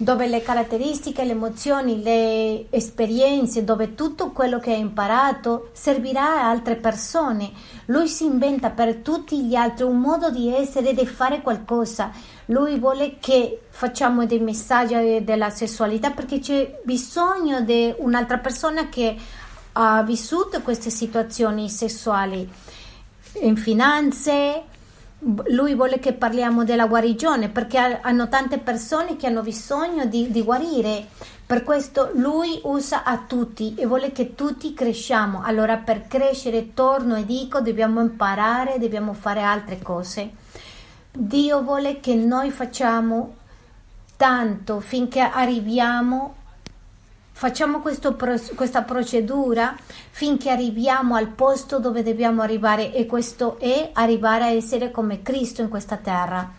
dove 0.00 0.26
le 0.28 0.40
caratteristiche, 0.40 1.24
le 1.24 1.32
emozioni, 1.32 2.02
le 2.02 2.70
esperienze, 2.70 3.64
dove 3.64 3.94
tutto 3.94 4.30
quello 4.30 4.58
che 4.58 4.72
hai 4.72 4.80
imparato 4.80 5.68
servirà 5.72 6.36
a 6.36 6.48
altre 6.48 6.76
persone. 6.76 7.50
Lui 7.86 8.08
si 8.08 8.24
inventa 8.24 8.70
per 8.70 8.96
tutti 8.96 9.44
gli 9.44 9.54
altri 9.54 9.84
un 9.84 9.98
modo 9.98 10.30
di 10.30 10.48
essere 10.54 10.94
di 10.94 11.04
fare 11.04 11.42
qualcosa. 11.42 12.10
Lui 12.46 12.78
vuole 12.78 13.18
che 13.20 13.60
facciamo 13.68 14.24
dei 14.24 14.40
messaggi 14.40 15.22
della 15.22 15.50
sessualità 15.50 16.12
perché 16.12 16.38
c'è 16.38 16.80
bisogno 16.82 17.60
di 17.60 17.92
un'altra 17.98 18.38
persona 18.38 18.88
che 18.88 19.14
ha 19.72 20.02
vissuto 20.02 20.62
queste 20.62 20.88
situazioni 20.88 21.68
sessuali 21.68 22.48
in 23.42 23.56
finanze, 23.56 24.62
lui 25.22 25.74
vuole 25.74 25.98
che 25.98 26.14
parliamo 26.14 26.64
della 26.64 26.86
guarigione 26.86 27.50
perché 27.50 28.00
hanno 28.00 28.28
tante 28.28 28.58
persone 28.58 29.16
che 29.16 29.26
hanno 29.26 29.42
bisogno 29.42 30.06
di, 30.06 30.30
di 30.30 30.42
guarire. 30.42 31.06
Per 31.44 31.64
questo 31.64 32.10
lui 32.14 32.60
usa 32.64 33.02
a 33.02 33.18
tutti 33.26 33.74
e 33.74 33.86
vuole 33.86 34.12
che 34.12 34.34
tutti 34.34 34.72
cresciamo. 34.72 35.42
Allora 35.42 35.76
per 35.76 36.06
crescere, 36.06 36.74
torno 36.74 37.16
e 37.16 37.26
dico, 37.26 37.60
dobbiamo 37.60 38.00
imparare, 38.00 38.78
dobbiamo 38.78 39.12
fare 39.12 39.42
altre 39.42 39.80
cose. 39.82 40.30
Dio 41.12 41.62
vuole 41.62 41.98
che 41.98 42.14
noi 42.14 42.50
facciamo 42.50 43.34
tanto 44.16 44.80
finché 44.80 45.20
arriviamo 45.20 46.36
facciamo 47.40 47.80
questo, 47.80 48.18
questa 48.54 48.82
procedura 48.82 49.74
finché 50.10 50.50
arriviamo 50.50 51.14
al 51.14 51.28
posto 51.28 51.78
dove 51.78 52.02
dobbiamo 52.02 52.42
arrivare 52.42 52.92
e 52.92 53.06
questo 53.06 53.58
è 53.58 53.92
arrivare 53.94 54.44
a 54.44 54.50
essere 54.50 54.90
come 54.90 55.22
Cristo 55.22 55.62
in 55.62 55.70
questa 55.70 55.96
terra. 55.96 56.52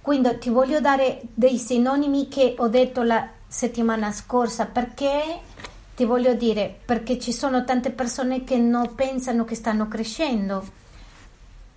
Quindi 0.00 0.38
ti 0.38 0.48
voglio 0.48 0.80
dare 0.80 1.20
dei 1.32 1.56
sinonimi 1.56 2.26
che 2.26 2.56
ho 2.58 2.66
detto 2.66 3.04
la 3.04 3.28
settimana 3.46 4.10
scorsa. 4.10 4.66
Perché? 4.66 5.20
Ti 5.94 6.04
voglio 6.04 6.34
dire 6.34 6.80
perché 6.84 7.20
ci 7.20 7.32
sono 7.32 7.64
tante 7.64 7.92
persone 7.92 8.42
che 8.42 8.56
non 8.56 8.96
pensano 8.96 9.44
che 9.44 9.54
stanno 9.54 9.86
crescendo. 9.86 10.66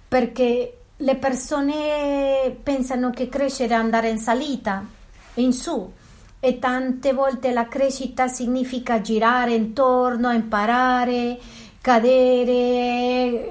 Perché 0.07 0.77
le 0.95 1.15
persone 1.15 2.57
pensano 2.63 3.11
che 3.11 3.29
crescere 3.29 3.75
è 3.75 3.77
andare 3.77 4.09
in 4.09 4.17
salita 4.17 4.83
in 5.35 5.53
su 5.53 5.97
e 6.39 6.57
tante 6.59 7.11
volte 7.13 7.51
la 7.51 7.67
crescita 7.67 8.27
significa 8.27 9.01
girare 9.01 9.53
intorno, 9.53 10.31
imparare, 10.31 11.37
cadere, 11.81 13.49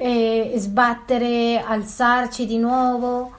sbattere, 0.57 1.63
alzarci 1.65 2.47
di 2.47 2.57
nuovo. 2.59 3.33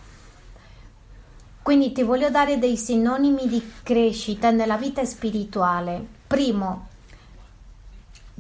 Quindi 1.64 1.92
ti 1.92 2.04
voglio 2.04 2.30
dare 2.30 2.58
dei 2.58 2.78
sinonimi 2.78 3.48
di 3.48 3.72
crescita 3.84 4.52
nella 4.52 4.78
vita 4.78 5.04
spirituale. 5.06 6.04
Primo, 6.28 6.88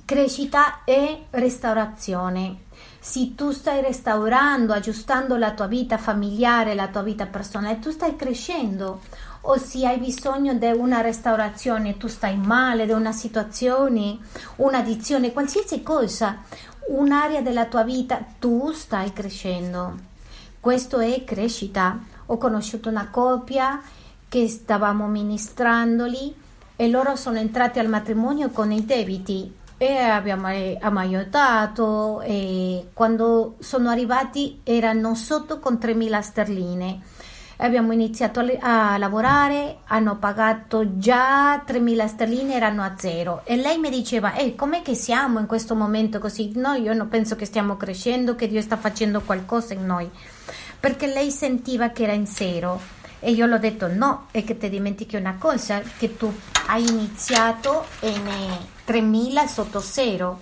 crescita 0.05 0.83
e 0.83 1.25
restaurazione. 1.29 2.67
Se 2.99 3.35
tu 3.35 3.51
stai 3.51 3.81
restaurando, 3.81 4.73
aggiustando 4.73 5.37
la 5.37 5.51
tua 5.53 5.67
vita 5.67 5.97
familiare, 5.97 6.75
la 6.75 6.87
tua 6.87 7.01
vita 7.01 7.25
personale, 7.25 7.79
tu 7.79 7.91
stai 7.91 8.15
crescendo. 8.15 9.01
O 9.41 9.57
se 9.57 9.85
hai 9.85 9.97
bisogno 9.97 10.53
di 10.53 10.65
una 10.67 11.01
restaurazione, 11.01 11.97
tu 11.97 12.07
stai 12.07 12.37
male, 12.37 12.85
di 12.85 12.91
una 12.91 13.11
situazione, 13.11 14.17
un'addizione, 14.57 15.33
qualsiasi 15.33 15.81
cosa, 15.83 16.43
un'area 16.87 17.41
della 17.41 17.65
tua 17.65 17.83
vita, 17.83 18.23
tu 18.39 18.71
stai 18.71 19.13
crescendo. 19.13 20.07
Questo 20.59 20.99
è 20.99 21.23
crescita 21.23 22.17
ho 22.31 22.37
conosciuto 22.37 22.89
una 22.89 23.09
coppia 23.09 23.81
che 24.27 24.47
stavamo 24.47 25.07
ministrandoli 25.07 26.35
e 26.75 26.87
loro 26.89 27.15
sono 27.15 27.37
entrati 27.37 27.79
al 27.79 27.87
matrimonio 27.87 28.49
con 28.49 28.71
i 28.71 28.85
debiti 28.85 29.51
e 29.77 29.97
abbiamo 29.97 30.47
aiutato 30.99 32.21
e 32.21 32.89
quando 32.93 33.55
sono 33.59 33.89
arrivati 33.89 34.59
erano 34.63 35.15
sotto 35.15 35.59
con 35.59 35.79
3.000 35.81 36.19
sterline 36.19 37.01
abbiamo 37.61 37.91
iniziato 37.91 38.41
a 38.61 38.97
lavorare, 38.97 39.79
hanno 39.87 40.17
pagato 40.17 40.97
già 40.97 41.57
3.000 41.57 42.05
sterline, 42.07 42.55
erano 42.55 42.83
a 42.83 42.93
zero. 42.97 43.41
E 43.43 43.57
lei 43.57 43.77
mi 43.77 43.89
diceva, 43.89 44.33
eh, 44.35 44.55
com'è 44.55 44.81
che 44.81 44.95
siamo 44.95 45.39
in 45.39 45.45
questo 45.45 45.75
momento 45.75 46.19
così? 46.19 46.53
No, 46.55 46.73
io 46.73 46.93
non 46.93 47.09
penso 47.09 47.35
che 47.35 47.45
stiamo 47.45 47.75
crescendo, 47.75 48.35
che 48.35 48.47
Dio 48.47 48.61
sta 48.61 48.77
facendo 48.77 49.21
qualcosa 49.21 49.73
in 49.73 49.85
noi. 49.85 50.09
Perché 50.79 51.07
lei 51.07 51.31
sentiva 51.31 51.89
che 51.89 52.03
era 52.03 52.13
in 52.13 52.25
zero. 52.25 52.79
E 53.19 53.31
io 53.31 53.45
l'ho 53.45 53.57
detto 53.57 53.87
no, 53.87 54.27
è 54.31 54.45
che 54.45 54.57
ti 54.57 54.69
dimentichi 54.69 55.17
una 55.17 55.35
cosa, 55.37 55.81
che 55.97 56.15
tu 56.15 56.33
hai 56.67 56.87
iniziato 56.87 57.85
in 58.01 58.57
3000 58.85 59.47
sotto 59.47 59.81
zero. 59.81 60.39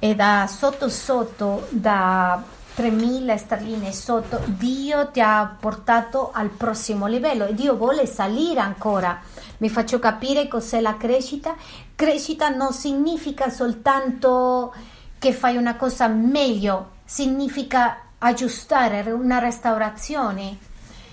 E 0.00 0.14
da 0.16 0.48
sotto 0.48 0.88
sotto, 0.88 1.68
da 1.70 2.42
3000 2.80 3.36
sterline 3.36 3.92
sotto, 3.92 4.40
Dio 4.46 5.10
ti 5.10 5.20
ha 5.20 5.54
portato 5.60 6.30
al 6.32 6.48
prossimo 6.48 7.06
livello 7.06 7.44
e 7.44 7.52
Dio 7.52 7.76
vuole 7.76 8.06
salire 8.06 8.60
ancora. 8.60 9.20
Mi 9.58 9.68
faccio 9.68 9.98
capire 9.98 10.48
cos'è 10.48 10.80
la 10.80 10.96
crescita. 10.96 11.54
Crescita 11.94 12.48
non 12.48 12.72
significa 12.72 13.50
soltanto 13.50 14.72
che 15.18 15.34
fai 15.34 15.58
una 15.58 15.76
cosa 15.76 16.08
meglio, 16.08 16.92
significa 17.04 17.98
aggiustare, 18.16 19.10
una 19.10 19.38
restaurazione, 19.40 20.56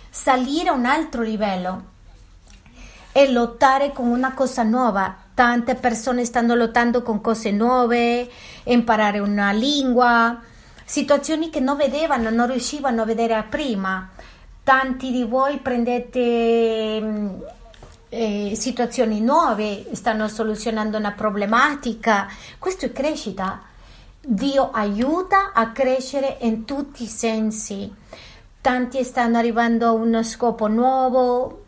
salire 0.09 0.69
a 0.69 0.73
un 0.73 0.85
altro 0.85 1.21
livello 1.21 1.83
e 3.11 3.29
lottare 3.29 3.91
con 3.91 4.07
una 4.07 4.33
cosa 4.33 4.63
nuova. 4.63 5.13
Tante 5.33 5.75
persone 5.75 6.23
stanno 6.23 6.55
lottando 6.55 7.01
con 7.01 7.19
cose 7.19 7.51
nuove, 7.51 8.29
imparare 8.63 9.19
una 9.19 9.51
lingua, 9.51 10.39
situazioni 10.87 11.49
che 11.49 11.59
non 11.59 11.75
vedevano, 11.75 12.29
non 12.29 12.49
riuscivano 12.49 13.01
a 13.01 13.05
vedere 13.05 13.45
prima. 13.49 14.09
Tanti 14.63 15.11
di 15.11 15.25
voi 15.25 15.57
prendete 15.57 16.99
mm, 17.01 17.27
eh, 18.09 18.51
situazioni 18.55 19.19
nuove, 19.19 19.87
stanno 19.91 20.29
soluzionando 20.29 20.97
una 20.97 21.11
problematica. 21.11 22.27
Questo 22.57 22.85
è 22.85 22.91
crescita 22.93 23.61
Dio 24.29 24.71
aiuta 24.71 25.53
a 25.53 25.71
crescere 25.71 26.39
in 26.41 26.65
tutti 26.65 27.03
i 27.03 27.07
sensi. 27.07 27.89
Tanti 28.59 29.01
stanno 29.05 29.37
arrivando 29.37 29.85
a 29.87 29.91
uno 29.91 30.21
scopo 30.21 30.67
nuovo, 30.67 31.63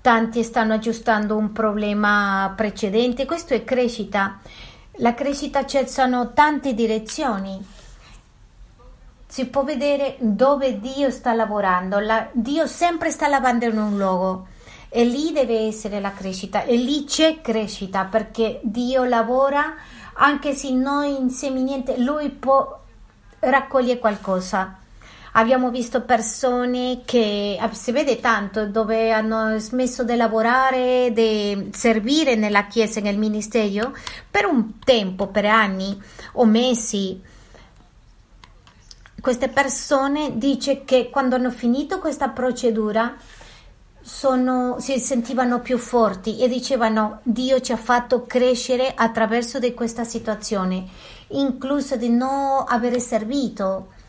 tanti 0.00 0.42
stanno 0.42 0.72
aggiustando 0.72 1.36
un 1.36 1.52
problema 1.52 2.54
precedente. 2.56 3.26
Questo 3.26 3.52
è 3.52 3.62
crescita. 3.62 4.40
La 4.96 5.14
crescita 5.14 5.64
c'è, 5.64 5.86
sono 5.86 6.32
tante 6.32 6.74
direzioni. 6.74 7.64
Si 9.26 9.46
può 9.46 9.64
vedere 9.64 10.16
dove 10.18 10.80
Dio 10.80 11.10
sta 11.10 11.32
lavorando. 11.32 11.98
La, 11.98 12.28
Dio 12.32 12.66
sempre 12.66 13.10
sta 13.10 13.26
lavorando 13.26 13.64
in 13.64 13.78
un 13.78 13.96
luogo 13.96 14.46
e 14.90 15.04
lì 15.04 15.32
deve 15.32 15.66
essere 15.66 16.00
la 16.00 16.12
crescita 16.12 16.64
e 16.64 16.76
lì 16.76 17.04
c'è 17.04 17.40
crescita 17.40 18.04
perché 18.04 18.60
Dio 18.62 19.04
lavora 19.04 19.74
anche 20.14 20.52
se 20.52 20.70
noi 20.70 21.18
insieme 21.18 21.62
niente, 21.62 21.96
lui 21.96 22.28
può 22.28 22.78
raccogliere 23.38 23.98
qualcosa. 23.98 24.81
Abbiamo 25.34 25.70
visto 25.70 26.02
persone 26.02 27.02
che 27.06 27.56
ah, 27.58 27.72
si 27.72 27.90
vede 27.90 28.20
tanto 28.20 28.66
dove 28.66 29.10
hanno 29.12 29.58
smesso 29.58 30.04
di 30.04 30.14
lavorare, 30.14 31.10
di 31.14 31.70
servire 31.72 32.34
nella 32.34 32.66
chiesa, 32.66 33.00
nel 33.00 33.16
ministero 33.16 33.96
per 34.30 34.44
un 34.44 34.78
tempo, 34.78 35.28
per 35.28 35.46
anni 35.46 35.98
o 36.32 36.44
mesi. 36.44 37.18
Queste 39.22 39.48
persone 39.48 40.36
dice 40.36 40.84
che 40.84 41.08
quando 41.08 41.36
hanno 41.36 41.50
finito 41.50 41.98
questa 41.98 42.28
procedura 42.28 43.16
sono, 44.02 44.76
si 44.80 44.98
sentivano 44.98 45.60
più 45.60 45.78
forti 45.78 46.40
e 46.40 46.48
dicevano 46.48 47.20
Dio 47.22 47.58
ci 47.62 47.72
ha 47.72 47.76
fatto 47.78 48.26
crescere 48.26 48.92
attraverso 48.94 49.58
di 49.58 49.72
questa 49.72 50.04
situazione, 50.04 50.84
incluso 51.28 51.96
di 51.96 52.10
non 52.10 52.64
avere 52.66 53.00
servito. 53.00 54.00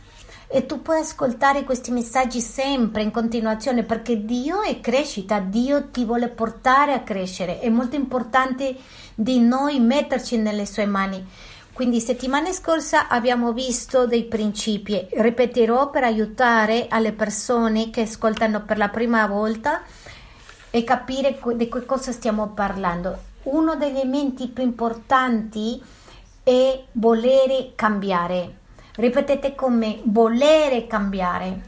E 0.56 0.68
tu 0.68 0.84
puoi 0.84 1.00
ascoltare 1.00 1.64
questi 1.64 1.90
messaggi 1.90 2.40
sempre 2.40 3.02
in 3.02 3.10
continuazione 3.10 3.82
perché 3.82 4.24
Dio 4.24 4.62
è 4.62 4.80
crescita, 4.82 5.40
Dio 5.40 5.90
ti 5.90 6.06
vuole 6.06 6.28
portare 6.30 6.94
a 6.94 7.02
crescere. 7.02 7.60
È 7.60 7.70
molto 7.70 7.96
importante 7.96 8.76
di 9.16 9.40
noi 9.40 9.80
metterci 9.80 10.38
nelle 10.38 10.68
sue 10.68 10.86
mani. 10.86 11.26
Quindi 11.74 12.00
settimana 12.00 12.52
scorsa 12.52 13.08
abbiamo 13.08 13.52
visto 13.52 14.06
dei 14.06 14.26
principi, 14.26 15.08
ripeterò 15.10 15.90
per 15.90 16.04
aiutare 16.04 16.86
alle 16.88 17.14
persone 17.14 17.90
che 17.90 18.02
ascoltano 18.02 18.62
per 18.62 18.78
la 18.78 18.90
prima 18.90 19.26
volta 19.26 19.82
e 20.70 20.84
capire 20.84 21.40
di 21.56 21.68
che 21.68 21.84
cosa 21.84 22.12
stiamo 22.12 22.50
parlando. 22.50 23.18
Uno 23.46 23.76
degli 23.76 23.98
elementi 23.98 24.50
più 24.50 24.62
importanti 24.62 25.82
è 26.44 26.84
volere 26.92 27.72
cambiare. 27.74 28.62
Ripetete 28.96 29.56
con 29.56 29.76
me, 29.76 30.02
volere 30.04 30.86
cambiare. 30.86 31.62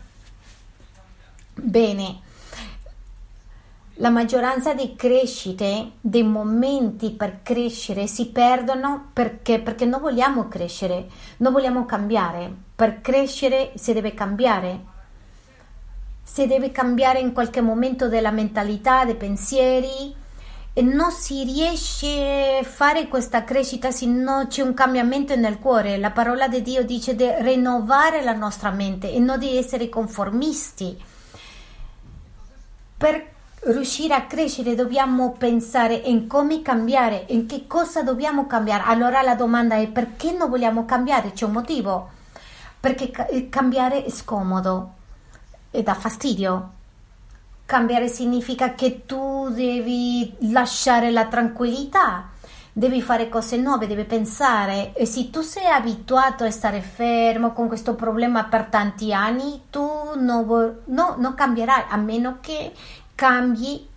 Bene, 1.56 2.20
la 3.96 4.10
maggioranza 4.12 4.76
dei 4.76 4.96
crescite, 4.96 5.94
dei 6.02 6.22
momenti 6.22 7.12
per 7.12 7.40
crescere 7.42 8.06
si 8.06 8.28
perdono 8.28 9.10
perché? 9.12 9.60
Perché 9.60 9.86
non 9.86 10.02
vogliamo 10.02 10.48
crescere, 10.48 11.08
non 11.38 11.52
vogliamo 11.52 11.86
cambiare. 11.86 12.54
Per 12.76 13.02
crescere 13.02 13.72
si 13.76 13.94
deve 13.94 14.14
cambiare. 14.14 14.94
Si 16.22 16.46
deve 16.46 16.72
cambiare 16.72 17.20
in 17.20 17.34
qualche 17.34 17.62
momento 17.62 18.08
della 18.08 18.32
mentalità, 18.32 19.04
dei 19.04 19.16
pensieri 19.16 20.24
non 20.82 21.12
si 21.12 21.46
riesce 21.46 22.60
a 22.60 22.64
fare 22.64 23.08
questa 23.08 23.46
crescita 23.46 23.92
se 23.92 24.06
non 24.08 24.48
c'è 24.48 24.62
un 24.62 24.74
cambiamento 24.74 25.34
nel 25.38 25.58
cuore. 25.58 25.98
La 25.98 26.12
parola 26.12 26.50
di 26.50 26.62
Dio 26.62 26.84
dice 26.84 27.16
di 27.16 27.26
rinnovare 27.40 28.22
la 28.22 28.34
nostra 28.34 28.72
mente 28.72 29.10
e 29.10 29.20
non 29.20 29.40
di 29.40 29.56
essere 29.56 29.88
conformisti. 29.88 31.02
Per 32.98 33.34
riuscire 33.62 34.14
a 34.14 34.26
crescere 34.26 34.76
dobbiamo 34.76 35.32
pensare 35.32 35.94
in 35.96 36.28
come 36.28 36.62
cambiare, 36.62 37.26
in 37.30 37.46
che 37.46 37.68
cosa 37.68 38.04
dobbiamo 38.04 38.46
cambiare. 38.46 38.84
Allora 38.86 39.22
la 39.22 39.36
domanda 39.36 39.76
è 39.76 39.88
perché 39.88 40.34
non 40.34 40.50
vogliamo 40.50 40.84
cambiare? 40.84 41.32
C'è 41.32 41.46
un 41.46 41.54
motivo. 41.54 42.10
Perché 42.80 43.48
cambiare 43.50 44.04
è 44.04 44.10
scomodo 44.10 44.92
e 45.72 45.82
dà 45.84 45.94
fastidio. 45.94 46.72
Cambiare 47.66 48.08
significa 48.08 48.76
che 48.76 49.06
tu 49.08 49.50
devi 49.50 50.32
lasciare 50.52 51.10
la 51.10 51.26
tranquillità, 51.26 52.30
devi 52.72 53.02
fare 53.02 53.28
cose 53.28 53.58
nuove, 53.58 53.88
devi 53.88 54.04
pensare. 54.04 54.94
E 54.94 55.08
se 55.08 55.32
tu 55.32 55.42
sei 55.42 55.66
abituato 55.66 56.44
a 56.44 56.52
stare 56.52 56.82
fermo 56.82 57.54
con 57.54 57.68
questo 57.68 57.96
problema 57.96 58.44
per 58.44 58.66
tanti 58.66 59.12
anni, 59.12 59.64
tu 59.72 59.84
non, 60.16 60.84
no, 60.86 61.16
non 61.18 61.34
cambierai 61.34 61.86
a 61.90 61.98
meno 61.98 62.38
che 62.40 62.72
cambi 63.16 63.88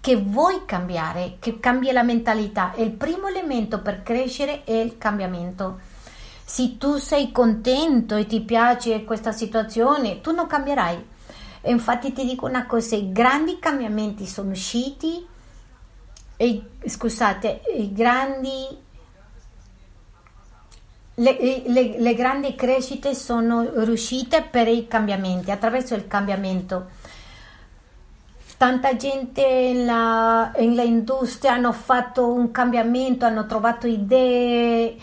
che 0.00 0.16
vuoi 0.16 0.62
cambiare, 0.64 1.36
che 1.40 1.58
cambi 1.58 1.90
la 1.90 2.04
mentalità. 2.04 2.72
Il 2.76 2.92
primo 2.92 3.26
elemento 3.26 3.80
per 3.80 4.02
crescere 4.02 4.62
è 4.64 4.72
il 4.72 4.96
cambiamento. 4.96 5.80
Se 6.44 6.78
tu 6.78 6.96
sei 6.96 7.32
contento 7.32 8.14
e 8.14 8.26
ti 8.26 8.40
piace 8.40 9.04
questa 9.04 9.32
situazione, 9.32 10.20
tu 10.20 10.32
non 10.32 10.46
cambierai. 10.46 11.16
E 11.60 11.70
infatti 11.70 12.12
ti 12.12 12.24
dico 12.24 12.46
una 12.46 12.66
cosa, 12.66 12.96
i 12.96 13.12
grandi 13.12 13.58
cambiamenti 13.58 14.26
sono 14.26 14.50
usciti, 14.50 15.26
e, 16.36 16.62
scusate, 16.86 17.62
i 17.76 17.92
grandi 17.92 18.86
le, 21.18 21.64
le, 21.66 21.98
le, 21.98 22.14
grandi 22.14 22.54
crescite 22.54 23.14
sono 23.14 23.68
riuscite 23.84 24.42
per 24.42 24.68
i 24.68 24.86
cambiamenti, 24.86 25.50
attraverso 25.50 25.94
il 25.94 26.06
cambiamento. 26.06 26.90
Tanta 28.56 28.96
gente 28.96 29.42
nella, 29.72 30.52
industria 30.56 31.54
hanno 31.54 31.72
fatto 31.72 32.32
un 32.32 32.50
cambiamento, 32.50 33.24
hanno 33.24 33.46
trovato 33.46 33.86
idee, 33.86 34.96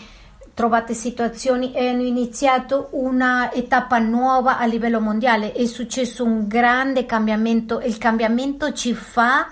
trovate 0.56 0.94
situazioni 0.94 1.74
e 1.74 1.86
hanno 1.86 2.04
iniziato 2.04 2.88
una 2.92 3.52
etapa 3.52 3.98
nuova 3.98 4.56
a 4.56 4.64
livello 4.64 5.02
mondiale. 5.02 5.52
È 5.52 5.66
successo 5.66 6.24
un 6.24 6.48
grande 6.48 7.04
cambiamento. 7.04 7.80
Il 7.80 7.98
cambiamento 7.98 8.72
ci 8.72 8.94
fa 8.94 9.50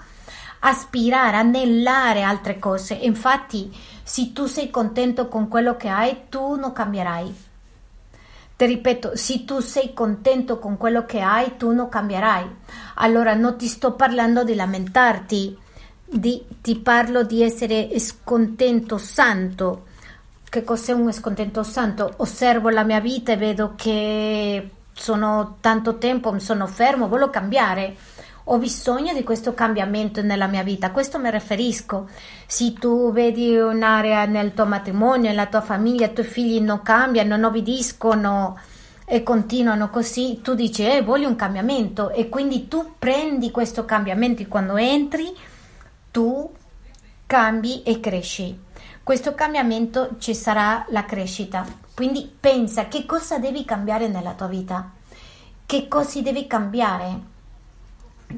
aspirare, 0.60 1.36
anellare 1.36 2.22
altre 2.22 2.58
cose. 2.58 2.94
Infatti, 2.94 3.70
se 4.02 4.32
tu 4.32 4.46
sei 4.46 4.70
contento 4.70 5.28
con 5.28 5.46
quello 5.48 5.76
che 5.76 5.88
hai, 5.88 6.20
tu 6.30 6.54
non 6.54 6.72
cambierai. 6.72 7.34
Ti 8.56 8.64
ripeto, 8.64 9.14
se 9.14 9.44
tu 9.44 9.60
sei 9.60 9.92
contento 9.92 10.58
con 10.58 10.78
quello 10.78 11.04
che 11.04 11.20
hai, 11.20 11.58
tu 11.58 11.70
non 11.72 11.90
cambierai. 11.90 12.46
Allora 12.94 13.34
non 13.34 13.58
ti 13.58 13.66
sto 13.66 13.92
parlando 13.92 14.42
di 14.42 14.54
lamentarti, 14.54 15.58
di, 16.06 16.42
ti 16.62 16.76
parlo 16.76 17.24
di 17.24 17.42
essere 17.42 17.90
scontento 17.98 18.96
santo. 18.96 19.92
Che 20.54 20.62
cos'è 20.62 20.92
un 20.92 21.12
scontento 21.12 21.64
santo? 21.64 22.12
Osservo 22.18 22.68
la 22.68 22.84
mia 22.84 23.00
vita 23.00 23.32
e 23.32 23.36
vedo 23.36 23.72
che 23.74 24.70
sono 24.92 25.56
tanto 25.60 25.98
tempo, 25.98 26.32
mi 26.32 26.38
sono 26.38 26.68
fermo, 26.68 27.08
voglio 27.08 27.28
cambiare 27.28 27.96
ho 28.44 28.58
bisogno 28.58 29.12
di 29.12 29.24
questo 29.24 29.52
cambiamento 29.52 30.22
nella 30.22 30.46
mia 30.46 30.62
vita, 30.62 30.86
a 30.86 30.90
questo 30.92 31.18
mi 31.18 31.28
riferisco. 31.28 32.08
Se 32.46 32.72
tu 32.74 33.10
vedi 33.10 33.56
un'area 33.56 34.26
nel 34.26 34.54
tuo 34.54 34.64
matrimonio, 34.64 35.28
nella 35.28 35.46
tua 35.46 35.60
famiglia, 35.60 36.06
i 36.06 36.12
tuoi 36.12 36.24
figli 36.24 36.60
non 36.60 36.82
cambiano, 36.82 37.30
non 37.30 37.46
obbediscono 37.46 38.56
e 39.06 39.24
continuano 39.24 39.90
così, 39.90 40.38
tu 40.40 40.54
dici 40.54 40.86
eh, 40.86 41.02
voglio 41.02 41.26
un 41.26 41.34
cambiamento 41.34 42.10
e 42.10 42.28
quindi 42.28 42.68
tu 42.68 42.92
prendi 42.96 43.50
questo 43.50 43.84
cambiamento 43.84 44.42
e 44.42 44.46
quando 44.46 44.76
entri 44.76 45.34
tu 46.12 46.48
cambi 47.26 47.82
e 47.82 47.98
cresci. 47.98 48.63
Questo 49.04 49.34
cambiamento 49.34 50.16
ci 50.16 50.34
sarà 50.34 50.86
la 50.88 51.04
crescita. 51.04 51.62
Quindi 51.94 52.26
pensa 52.40 52.88
che 52.88 53.04
cosa 53.04 53.38
devi 53.38 53.62
cambiare 53.66 54.08
nella 54.08 54.32
tua 54.32 54.46
vita, 54.46 54.92
che 55.66 55.88
cosa 55.88 56.22
devi 56.22 56.46
cambiare? 56.46 57.20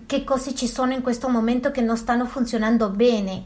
Che 0.07 0.25
cose 0.25 0.57
ci 0.57 0.67
sono 0.67 0.93
in 0.93 1.03
questo 1.03 1.29
momento 1.29 1.71
che 1.71 1.83
non 1.83 1.97
stanno 1.97 2.27
funzionando 2.27 2.89
bene? 2.89 3.45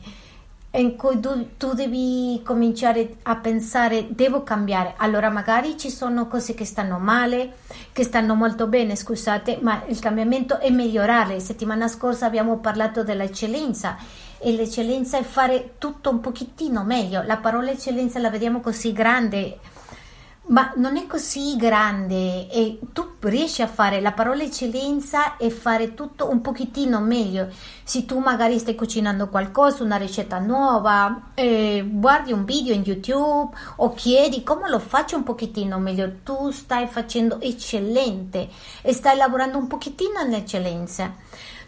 In 0.71 0.97
cui 0.97 1.21
tu, 1.21 1.57
tu, 1.59 1.75
devi 1.75 2.41
cominciare 2.43 3.17
a 3.25 3.37
pensare 3.37 4.07
devo 4.09 4.43
cambiare. 4.43 4.95
Allora 4.97 5.29
magari 5.29 5.77
ci 5.77 5.91
sono 5.91 6.27
cose 6.27 6.55
che 6.55 6.65
stanno 6.65 6.99
male 6.99 7.57
che 7.93 8.03
stanno 8.03 8.35
molto 8.35 8.67
bene 8.67 8.97
scusate 8.97 9.59
ma 9.61 9.83
il 9.89 9.99
cambiamento 9.99 10.59
è 10.59 10.71
migliorare. 10.71 11.39
Settimana 11.39 11.87
scorsa 11.87 12.25
abbiamo 12.25 12.57
parlato 12.61 13.03
dell'eccellenza 13.03 13.99
e 14.41 14.53
l'eccellenza 14.53 15.19
è 15.19 15.23
fare 15.23 15.75
tutto 15.79 16.11
un 16.11 16.21
pochettino 16.21 16.83
meglio 16.83 17.23
la 17.23 17.37
parola 17.37 17.71
eccellenza 17.71 18.19
la 18.19 18.31
vediamo 18.31 18.61
così 18.61 18.93
grande 18.93 19.59
ma 20.51 20.73
non 20.77 20.97
è 20.97 21.07
così 21.07 21.57
grande 21.57 22.49
e 22.49 22.79
tu 22.93 23.09
riesci 23.21 23.63
a 23.63 23.69
fare 23.69 24.01
la 24.01 24.13
parola 24.13 24.43
eccellenza 24.43 25.37
e 25.37 25.51
fare 25.51 25.95
tutto 25.95 26.29
un 26.29 26.41
pochettino 26.41 27.01
meglio. 27.01 27.49
Se 27.85 28.05
tu 28.05 28.19
magari 28.19 28.59
stai 28.59 28.75
cucinando 28.75 29.29
qualcosa, 29.29 29.85
una 29.85 29.97
ricetta 29.97 30.39
nuova, 30.39 31.31
eh, 31.35 31.87
guardi 31.89 32.33
un 32.33 32.45
video 32.45 32.75
in 32.75 32.83
YouTube 32.85 33.57
o 33.77 33.95
chiedi 33.95 34.43
come 34.43 34.69
lo 34.69 34.81
faccio 34.81 35.17
un 35.17 35.23
pochettino 35.23 35.79
meglio, 35.79 36.17
tu 36.25 36.51
stai 36.51 36.89
facendo 36.89 37.41
eccellente 37.41 38.49
e 38.83 38.93
stai 38.93 39.17
lavorando 39.17 39.57
un 39.57 39.69
pochettino 39.69 40.23
nell'eccellenza. 40.23 41.15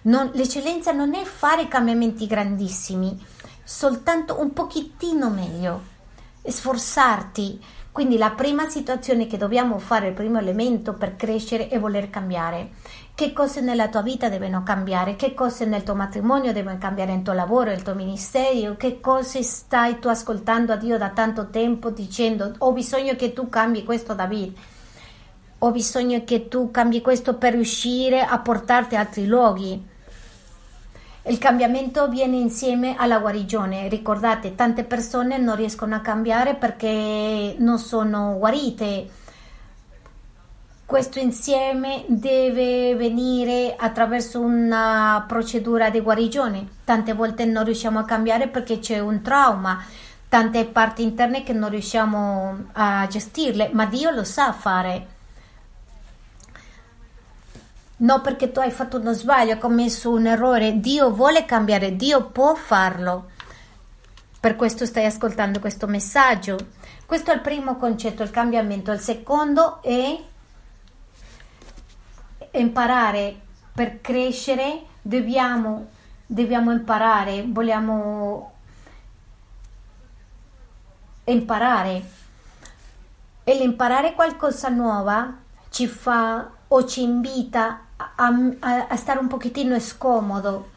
Non, 0.02 0.30
l'eccellenza 0.34 0.92
non 0.92 1.14
è 1.14 1.24
fare 1.24 1.68
cambiamenti 1.68 2.26
grandissimi, 2.26 3.16
soltanto 3.62 4.40
un 4.40 4.52
pochettino 4.52 5.30
meglio, 5.30 5.82
sforzarti 6.44 7.60
quindi 7.92 8.16
la 8.16 8.30
prima 8.30 8.70
situazione 8.70 9.26
che 9.26 9.36
dobbiamo 9.36 9.78
fare, 9.78 10.08
il 10.08 10.14
primo 10.14 10.38
elemento 10.38 10.94
per 10.94 11.14
crescere 11.14 11.68
è 11.68 11.78
voler 11.78 12.08
cambiare. 12.08 12.70
Che 13.14 13.34
cose 13.34 13.60
nella 13.60 13.88
tua 13.88 14.00
vita 14.00 14.30
devono 14.30 14.62
cambiare? 14.62 15.14
Che 15.14 15.34
cose 15.34 15.66
nel 15.66 15.82
tuo 15.82 15.94
matrimonio 15.94 16.54
devono 16.54 16.78
cambiare 16.78 17.12
nel 17.12 17.22
tuo 17.22 17.34
lavoro, 17.34 17.68
nel 17.68 17.82
tuo 17.82 17.94
ministero? 17.94 18.76
Che 18.78 18.98
cose 18.98 19.42
stai 19.42 19.98
tu 19.98 20.08
ascoltando 20.08 20.72
a 20.72 20.76
Dio 20.76 20.96
da 20.96 21.10
tanto 21.10 21.50
tempo 21.50 21.90
dicendo 21.90 22.54
ho 22.56 22.72
bisogno 22.72 23.14
che 23.14 23.34
tu 23.34 23.50
cambi 23.50 23.84
questo 23.84 24.14
David? 24.14 24.56
Ho 25.58 25.70
bisogno 25.70 26.24
che 26.24 26.48
tu 26.48 26.70
cambi 26.70 27.02
questo 27.02 27.34
per 27.34 27.52
riuscire 27.52 28.22
a 28.22 28.38
portarti 28.38 28.96
a 28.96 29.00
altri 29.00 29.26
luoghi 29.26 29.90
il 31.26 31.38
cambiamento 31.38 32.08
viene 32.08 32.36
insieme 32.36 32.96
alla 32.96 33.18
guarigione. 33.18 33.88
Ricordate, 33.88 34.56
tante 34.56 34.82
persone 34.82 35.38
non 35.38 35.54
riescono 35.54 35.94
a 35.94 36.00
cambiare 36.00 36.54
perché 36.54 37.54
non 37.58 37.78
sono 37.78 38.36
guarite. 38.38 39.08
Questo 40.84 41.20
insieme 41.20 42.04
deve 42.08 42.96
venire 42.96 43.76
attraverso 43.78 44.40
una 44.40 45.24
procedura 45.26 45.90
di 45.90 46.00
guarigione. 46.00 46.68
Tante 46.84 47.12
volte 47.12 47.44
non 47.44 47.64
riusciamo 47.64 48.00
a 48.00 48.04
cambiare 48.04 48.48
perché 48.48 48.80
c'è 48.80 48.98
un 48.98 49.22
trauma, 49.22 49.82
tante 50.28 50.64
parti 50.66 51.02
interne 51.02 51.44
che 51.44 51.52
non 51.52 51.70
riusciamo 51.70 52.64
a 52.72 53.06
gestirle, 53.06 53.70
ma 53.72 53.86
Dio 53.86 54.10
lo 54.10 54.24
sa 54.24 54.52
fare 54.52 55.20
no 58.02 58.20
perché 58.20 58.52
tu 58.52 58.60
hai 58.60 58.70
fatto 58.70 58.98
uno 58.98 59.12
sbaglio, 59.12 59.52
hai 59.52 59.58
commesso 59.58 60.10
un 60.10 60.26
errore, 60.26 60.80
Dio 60.80 61.10
vuole 61.10 61.44
cambiare, 61.44 61.96
Dio 61.96 62.26
può 62.26 62.54
farlo. 62.54 63.30
Per 64.38 64.56
questo 64.56 64.86
stai 64.86 65.04
ascoltando 65.04 65.60
questo 65.60 65.86
messaggio. 65.86 66.56
Questo 67.06 67.30
è 67.30 67.34
il 67.34 67.40
primo 67.40 67.76
concetto, 67.76 68.22
il 68.22 68.30
cambiamento. 68.30 68.90
Il 68.90 68.98
secondo 68.98 69.80
è 69.82 70.20
imparare 72.52 73.40
per 73.72 74.00
crescere, 74.00 74.82
dobbiamo, 75.00 75.90
dobbiamo 76.26 76.72
imparare, 76.72 77.44
vogliamo 77.46 78.52
imparare. 81.24 82.02
E 83.44 83.54
l'imparare 83.54 84.14
qualcosa 84.14 84.68
nuova 84.70 85.36
ci 85.70 85.86
fa 85.86 86.50
o 86.66 86.84
ci 86.84 87.02
invita 87.02 87.90
a, 88.16 88.26
a, 88.60 88.86
a 88.88 88.96
stare 88.96 89.18
un 89.18 89.28
pochettino 89.28 89.78
scomodo, 89.78 90.70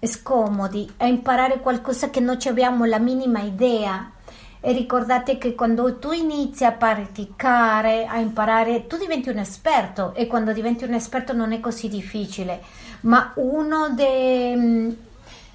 scomodi, 0.00 0.90
a 0.98 1.06
imparare 1.06 1.60
qualcosa 1.60 2.10
che 2.10 2.20
non 2.20 2.38
abbiamo 2.46 2.84
la 2.84 2.98
minima 2.98 3.40
idea. 3.40 4.12
E 4.60 4.72
ricordate 4.72 5.38
che 5.38 5.54
quando 5.54 5.98
tu 5.98 6.10
inizi 6.10 6.64
a 6.64 6.72
praticare, 6.72 8.06
a 8.06 8.18
imparare, 8.18 8.88
tu 8.88 8.96
diventi 8.96 9.28
un 9.28 9.38
esperto 9.38 10.14
e 10.14 10.26
quando 10.26 10.52
diventi 10.52 10.82
un 10.82 10.94
esperto 10.94 11.32
non 11.32 11.52
è 11.52 11.60
così 11.60 11.88
difficile. 11.88 12.62
Ma 13.02 13.32
uno 13.36 13.90
de, 13.90 14.96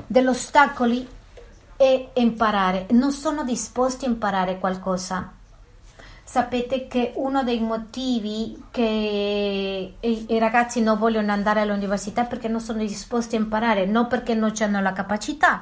degli 0.07 0.27
ostacoli 0.27 1.05
è 1.75 2.09
imparare. 2.13 2.87
Non 2.91 3.11
sono 3.11 3.43
disposti 3.43 4.05
a 4.05 4.09
imparare 4.09 4.57
qualcosa. 4.57 5.41
Sapete 6.33 6.87
che 6.87 7.11
uno 7.17 7.43
dei 7.43 7.59
motivi 7.59 8.59
che 8.71 9.93
i, 9.99 10.25
i 10.29 10.39
ragazzi 10.39 10.81
non 10.81 10.97
vogliono 10.97 11.31
andare 11.31 11.61
all'università 11.61 12.23
è 12.23 12.25
perché 12.25 12.47
non 12.47 12.59
sono 12.59 12.79
disposti 12.79 13.35
a 13.35 13.39
imparare, 13.39 13.85
non 13.85 14.07
perché 14.07 14.33
non 14.33 14.51
hanno 14.59 14.81
la 14.81 14.93
capacità, 14.93 15.61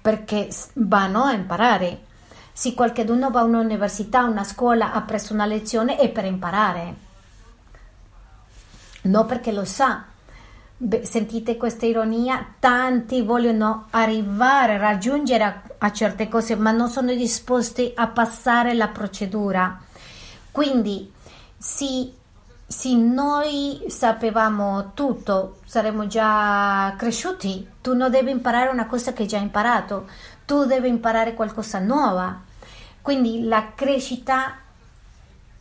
perché 0.00 0.48
vanno 0.74 1.24
a 1.24 1.32
imparare. 1.32 2.02
Se 2.52 2.72
qualcuno 2.74 3.32
va 3.32 3.40
a 3.40 3.42
un'università, 3.42 4.20
a 4.20 4.28
una 4.28 4.44
scuola, 4.44 4.92
ha 4.92 5.00
preso 5.00 5.32
una 5.34 5.44
lezione 5.44 5.96
è 5.96 6.08
per 6.08 6.24
imparare, 6.24 6.94
non 9.02 9.26
perché 9.26 9.50
lo 9.50 9.64
sa. 9.64 10.04
Beh, 10.76 11.04
sentite 11.04 11.56
questa 11.56 11.84
ironia? 11.84 12.54
Tanti 12.60 13.22
vogliono 13.22 13.86
arrivare, 13.90 14.78
raggiungere 14.78 15.42
a, 15.42 15.62
a 15.78 15.90
certe 15.90 16.28
cose, 16.28 16.54
ma 16.54 16.70
non 16.70 16.88
sono 16.88 17.12
disposti 17.12 17.90
a 17.96 18.06
passare 18.06 18.72
la 18.72 18.86
procedura. 18.86 19.80
Quindi, 20.56 21.12
se, 21.58 22.14
se 22.66 22.94
noi 22.94 23.84
sapevamo 23.88 24.92
tutto, 24.94 25.58
saremmo 25.66 26.06
già 26.06 26.94
cresciuti. 26.96 27.68
Tu 27.82 27.94
non 27.94 28.10
devi 28.10 28.30
imparare 28.30 28.70
una 28.70 28.86
cosa 28.86 29.12
che 29.12 29.24
hai 29.24 29.28
già 29.28 29.36
imparato, 29.36 30.08
tu 30.46 30.64
devi 30.64 30.88
imparare 30.88 31.34
qualcosa 31.34 31.78
nuova. 31.78 32.40
Quindi 33.02 33.44
la 33.44 33.72
crescita 33.74 34.56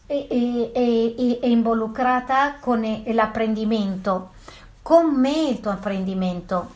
è, 0.06 0.28
è, 0.30 0.72
è, 0.72 1.40
è 1.42 1.46
involucrata 1.46 2.56
con 2.62 3.04
l'apprendimento. 3.08 4.30
Com'è 4.82 5.50
il 5.50 5.60
tuo 5.60 5.72
apprendimento? 5.72 6.72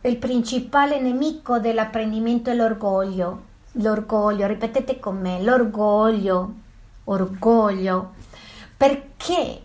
Il 0.00 0.16
principale 0.16 1.00
nemico 1.00 1.60
dell'apprendimento 1.60 2.50
è 2.50 2.54
l'orgoglio 2.54 3.46
l'orgoglio, 3.78 4.46
ripetete 4.46 4.98
con 4.98 5.18
me, 5.18 5.42
l'orgoglio, 5.42 6.52
orgoglio. 7.04 8.12
Perché? 8.76 9.62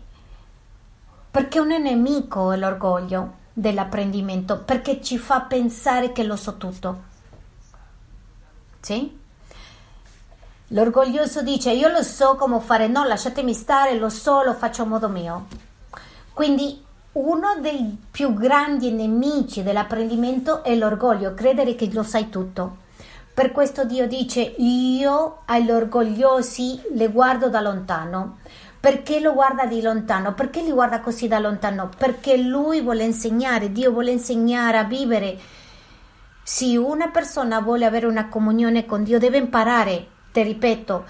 Perché 1.30 1.58
un 1.60 1.68
nemico 1.68 2.52
è 2.52 2.56
l'orgoglio 2.56 3.42
dell'apprendimento, 3.52 4.58
perché 4.58 5.00
ci 5.00 5.18
fa 5.18 5.40
pensare 5.42 6.12
che 6.12 6.24
lo 6.24 6.36
so 6.36 6.56
tutto. 6.56 7.02
Sì? 8.80 9.22
L'orgoglioso 10.68 11.42
dice 11.42 11.72
io 11.72 11.88
lo 11.88 12.02
so 12.02 12.36
come 12.36 12.58
fare, 12.60 12.88
no, 12.88 13.04
lasciatemi 13.04 13.54
stare, 13.54 13.98
lo 13.98 14.08
so, 14.08 14.42
lo 14.42 14.54
faccio 14.54 14.82
a 14.82 14.86
modo 14.86 15.08
mio. 15.08 15.46
Quindi 16.32 16.82
uno 17.12 17.56
dei 17.60 17.96
più 18.10 18.34
grandi 18.34 18.90
nemici 18.90 19.62
dell'apprendimento 19.62 20.64
è 20.64 20.74
l'orgoglio, 20.74 21.34
credere 21.34 21.74
che 21.76 21.88
lo 21.92 22.02
sai 22.02 22.28
tutto. 22.28 22.82
Per 23.34 23.50
questo 23.50 23.84
Dio 23.84 24.06
dice 24.06 24.42
io 24.42 25.40
agli 25.46 25.68
orgogliosi 25.68 26.80
le 26.92 27.08
guardo 27.08 27.48
da 27.48 27.60
lontano. 27.60 28.38
Perché 28.78 29.18
lo 29.18 29.32
guarda 29.32 29.66
di 29.66 29.82
lontano? 29.82 30.34
Perché 30.34 30.62
li 30.62 30.70
guarda 30.70 31.00
così 31.00 31.26
da 31.26 31.40
lontano? 31.40 31.90
Perché 31.98 32.36
lui 32.36 32.80
vuole 32.80 33.02
insegnare, 33.02 33.72
Dio 33.72 33.90
vuole 33.90 34.12
insegnare 34.12 34.78
a 34.78 34.84
vivere. 34.84 35.36
Se 36.44 36.76
una 36.76 37.08
persona 37.08 37.60
vuole 37.60 37.86
avere 37.86 38.06
una 38.06 38.28
comunione 38.28 38.86
con 38.86 39.02
Dio 39.02 39.18
deve 39.18 39.38
imparare, 39.38 40.06
ti 40.30 40.40
ripeto, 40.40 41.04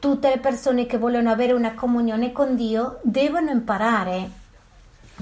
tutte 0.00 0.28
le 0.28 0.38
persone 0.38 0.84
che 0.84 0.98
vogliono 0.98 1.30
avere 1.30 1.54
una 1.54 1.72
comunione 1.72 2.30
con 2.30 2.56
Dio 2.56 2.98
devono 3.04 3.50
imparare 3.50 4.39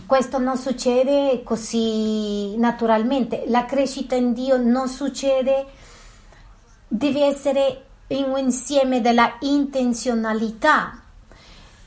questo 0.06 0.38
non 0.38 0.56
succede 0.56 1.42
così 1.44 2.56
naturalmente. 2.56 3.44
La 3.48 3.64
crescita 3.64 4.14
in 4.14 4.32
Dio 4.32 4.56
non 4.56 4.88
succede, 4.88 5.66
deve 6.86 7.24
essere 7.24 7.82
in 8.08 8.24
un 8.24 8.38
insieme 8.38 9.00
della 9.00 9.36
intenzionalità. 9.40 11.02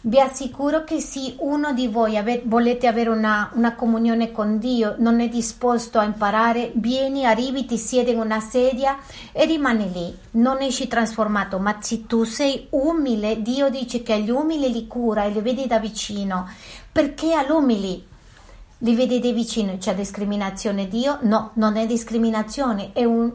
Vi 0.03 0.19
assicuro 0.19 0.83
che 0.83 0.99
se 0.99 1.35
uno 1.37 1.73
di 1.73 1.87
voi 1.87 2.17
ave- 2.17 2.41
volete 2.45 2.87
avere 2.87 3.09
una, 3.09 3.51
una, 3.53 3.75
comunione 3.75 4.31
con 4.31 4.57
Dio, 4.57 4.95
non 4.97 5.19
è 5.19 5.29
disposto 5.29 5.99
a 5.99 6.03
imparare, 6.03 6.71
vieni, 6.73 7.23
arrivi, 7.23 7.65
ti 7.65 7.77
siedi 7.77 8.09
in 8.09 8.17
una 8.17 8.39
sedia 8.39 8.97
e 9.31 9.45
rimani 9.45 9.91
lì, 9.91 10.17
non 10.41 10.59
esci 10.63 10.87
trasformato, 10.87 11.59
ma 11.59 11.77
se 11.81 12.07
tu 12.07 12.23
sei 12.23 12.65
umile, 12.71 13.43
Dio 13.43 13.69
dice 13.69 14.01
che 14.01 14.13
agli 14.13 14.31
umili 14.31 14.71
li 14.71 14.87
cura 14.87 15.25
e 15.25 15.29
li 15.29 15.39
vedi 15.39 15.67
da 15.67 15.77
vicino, 15.77 16.49
perché 16.91 17.33
all'umili 17.33 18.07
li 18.79 18.95
vedi 18.95 19.19
da 19.19 19.31
vicino, 19.31 19.77
c'è 19.77 19.93
discriminazione 19.95 20.87
Dio? 20.87 21.19
No, 21.21 21.51
non 21.53 21.77
è 21.77 21.85
discriminazione, 21.85 22.91
è, 22.93 23.03
un, 23.03 23.31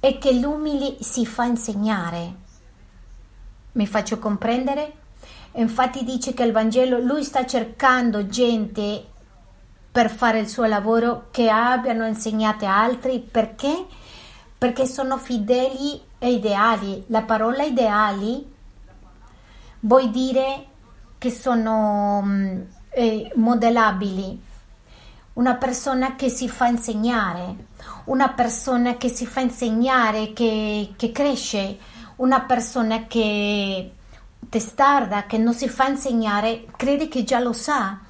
è 0.00 0.18
che 0.18 0.32
l'umili 0.32 0.96
si 1.00 1.26
fa 1.26 1.44
insegnare. 1.44 2.34
Mi 3.72 3.86
faccio 3.86 4.18
comprendere? 4.18 4.92
Infatti 5.52 6.02
dice 6.02 6.34
che 6.34 6.42
il 6.42 6.52
Vangelo, 6.52 6.98
lui 6.98 7.22
sta 7.22 7.46
cercando 7.46 8.26
gente 8.26 9.06
per 9.92 10.10
fare 10.10 10.40
il 10.40 10.48
suo 10.48 10.64
lavoro 10.64 11.26
che 11.30 11.48
abbiano 11.48 12.06
insegnato 12.06 12.66
altri, 12.66 13.20
perché? 13.20 13.86
Perché 14.58 14.86
sono 14.86 15.18
fedeli 15.18 16.00
e 16.18 16.32
ideali. 16.32 17.04
La 17.08 17.22
parola 17.22 17.62
ideali 17.62 18.52
vuol 19.80 20.10
dire 20.10 20.66
che 21.24 21.30
sono 21.30 22.20
mm, 22.22 22.60
eh, 22.90 23.32
modellabili, 23.36 24.38
una 25.34 25.54
persona 25.54 26.16
che 26.16 26.28
si 26.28 26.50
fa 26.50 26.66
insegnare, 26.66 27.68
una 28.04 28.28
persona 28.28 28.98
che 28.98 29.08
si 29.08 29.24
fa 29.24 29.40
insegnare, 29.40 30.34
che, 30.34 30.92
che 30.94 31.12
cresce, 31.12 31.78
una 32.16 32.42
persona 32.42 33.06
che 33.06 33.90
testarda, 34.50 35.24
che 35.24 35.38
non 35.38 35.54
si 35.54 35.66
fa 35.66 35.88
insegnare, 35.88 36.66
crede 36.76 37.08
che 37.08 37.24
già 37.24 37.40
lo 37.40 37.54
sa. 37.54 38.00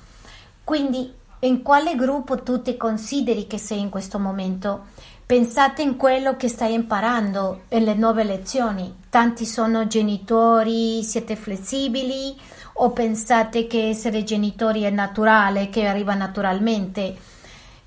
Quindi 0.64 1.14
in 1.38 1.62
quale 1.62 1.94
gruppo 1.94 2.42
tu 2.42 2.62
ti 2.62 2.76
consideri 2.76 3.46
che 3.46 3.58
sei 3.58 3.78
in 3.78 3.90
questo 3.90 4.18
momento? 4.18 4.86
Pensate 5.24 5.82
in 5.82 5.96
quello 5.96 6.36
che 6.36 6.48
stai 6.48 6.72
imparando 6.72 7.62
nelle 7.68 7.94
nuove 7.94 8.24
lezioni. 8.24 8.92
Tanti 9.08 9.46
sono 9.46 9.86
genitori, 9.86 11.04
siete 11.04 11.36
flessibili 11.36 12.36
o 12.74 12.90
pensate 12.90 13.66
che 13.66 13.88
essere 13.88 14.24
genitori 14.24 14.82
è 14.82 14.90
naturale, 14.90 15.68
che 15.68 15.86
arriva 15.86 16.14
naturalmente? 16.14 17.16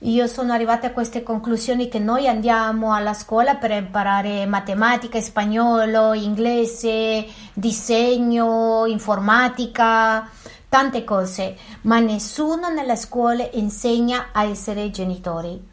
Io 0.01 0.27
sono 0.27 0.53
arrivata 0.53 0.87
a 0.87 0.91
queste 0.91 1.23
conclusioni 1.23 1.89
che 1.89 1.97
noi 1.97 2.27
andiamo 2.27 2.93
alla 2.93 3.13
scuola 3.13 3.55
per 3.55 3.71
imparare 3.71 4.45
matematica, 4.45 5.19
spagnolo, 5.19 6.13
inglese, 6.13 7.25
disegno, 7.51 8.85
informatica, 8.85 10.29
tante 10.69 11.03
cose, 11.03 11.57
ma 11.81 11.99
nessuno 11.99 12.69
nelle 12.69 12.95
scuole 12.95 13.49
insegna 13.53 14.27
a 14.31 14.43
essere 14.43 14.91
genitori. 14.91 15.66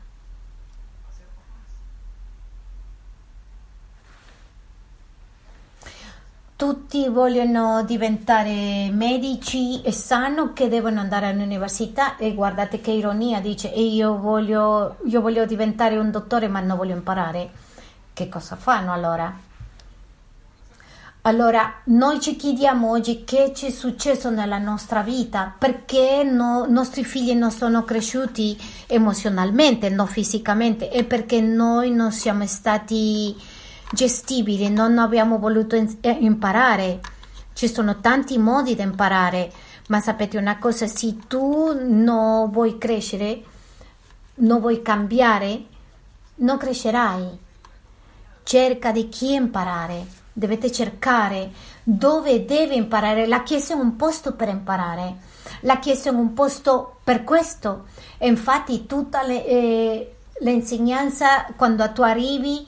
Tutti 6.56 7.08
vogliono 7.08 7.82
diventare 7.84 8.88
medici 8.90 9.82
e 9.82 9.90
sanno 9.90 10.52
che 10.52 10.68
devono 10.68 11.00
andare 11.00 11.26
all'università 11.26 12.16
e 12.16 12.32
guardate 12.32 12.80
che 12.80 12.92
ironia, 12.92 13.40
dice 13.40 13.72
e 13.72 13.82
io 13.82 14.16
voglio, 14.18 14.98
io 15.06 15.20
voglio 15.20 15.46
diventare 15.46 15.96
un 15.96 16.10
dottore 16.10 16.46
ma 16.48 16.60
non 16.60 16.76
voglio 16.76 16.94
imparare. 16.94 17.50
Che 18.12 18.28
cosa 18.28 18.54
fanno 18.54 18.92
allora? 18.92 19.52
Allora, 21.26 21.80
noi 21.84 22.20
ci 22.20 22.36
chiediamo 22.36 22.90
oggi 22.90 23.24
che 23.24 23.52
ci 23.54 23.66
è 23.66 23.70
successo 23.70 24.28
nella 24.28 24.58
nostra 24.58 25.00
vita, 25.00 25.54
perché 25.58 26.20
i 26.22 26.30
no, 26.30 26.66
nostri 26.68 27.02
figli 27.02 27.32
non 27.32 27.50
sono 27.50 27.82
cresciuti 27.82 28.56
emozionalmente, 28.86 29.88
non 29.88 30.06
fisicamente, 30.06 30.90
e 30.90 31.04
perché 31.04 31.40
noi 31.40 31.92
non 31.92 32.12
siamo 32.12 32.46
stati 32.46 33.34
gestibili, 33.94 34.68
non 34.68 34.98
abbiamo 34.98 35.38
voluto 35.38 35.74
eh, 35.76 36.10
imparare. 36.10 37.00
Ci 37.54 37.68
sono 37.68 38.00
tanti 38.00 38.36
modi 38.36 38.74
di 38.74 38.82
imparare, 38.82 39.50
ma 39.88 40.00
sapete 40.00 40.36
una 40.36 40.58
cosa, 40.58 40.86
se 40.86 41.16
tu 41.26 41.72
non 41.72 42.50
vuoi 42.50 42.76
crescere, 42.76 43.42
non 44.36 44.60
vuoi 44.60 44.82
cambiare, 44.82 45.64
non 46.36 46.58
crescerai. 46.58 47.38
Cerca 48.42 48.92
di 48.92 49.08
chi 49.08 49.32
imparare, 49.32 50.06
dovete 50.32 50.70
cercare 50.70 51.50
dove 51.82 52.44
deve 52.44 52.74
imparare. 52.74 53.26
La 53.26 53.42
Chiesa 53.42 53.74
è 53.74 53.76
un 53.76 53.96
posto 53.96 54.34
per 54.34 54.48
imparare, 54.48 55.16
la 55.60 55.78
Chiesa 55.78 56.10
è 56.10 56.12
un 56.12 56.34
posto 56.34 56.96
per 57.04 57.24
questo. 57.24 57.86
Infatti 58.18 58.86
tutta 58.86 59.22
le, 59.22 59.46
eh, 59.46 60.14
l'insegnanza, 60.40 61.46
quando 61.56 61.90
tu 61.92 62.02
arrivi, 62.02 62.66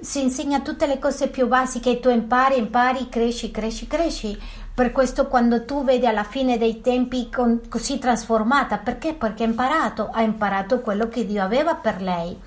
si 0.00 0.22
insegna 0.22 0.60
tutte 0.60 0.86
le 0.86 0.98
cose 0.98 1.28
più 1.28 1.48
basiche, 1.48 1.98
tu 1.98 2.08
impari, 2.08 2.56
impari, 2.56 3.08
cresci, 3.08 3.50
cresci, 3.50 3.86
cresci. 3.86 4.38
Per 4.72 4.92
questo 4.92 5.26
quando 5.26 5.64
tu 5.64 5.82
vedi 5.82 6.06
alla 6.06 6.22
fine 6.22 6.56
dei 6.56 6.80
tempi 6.80 7.28
con, 7.30 7.62
così 7.68 7.98
trasformata, 7.98 8.78
perché? 8.78 9.14
Perché 9.14 9.42
ha 9.42 9.46
imparato, 9.46 10.08
ha 10.12 10.22
imparato 10.22 10.80
quello 10.80 11.08
che 11.08 11.26
Dio 11.26 11.42
aveva 11.42 11.74
per 11.74 12.00
lei. 12.00 12.38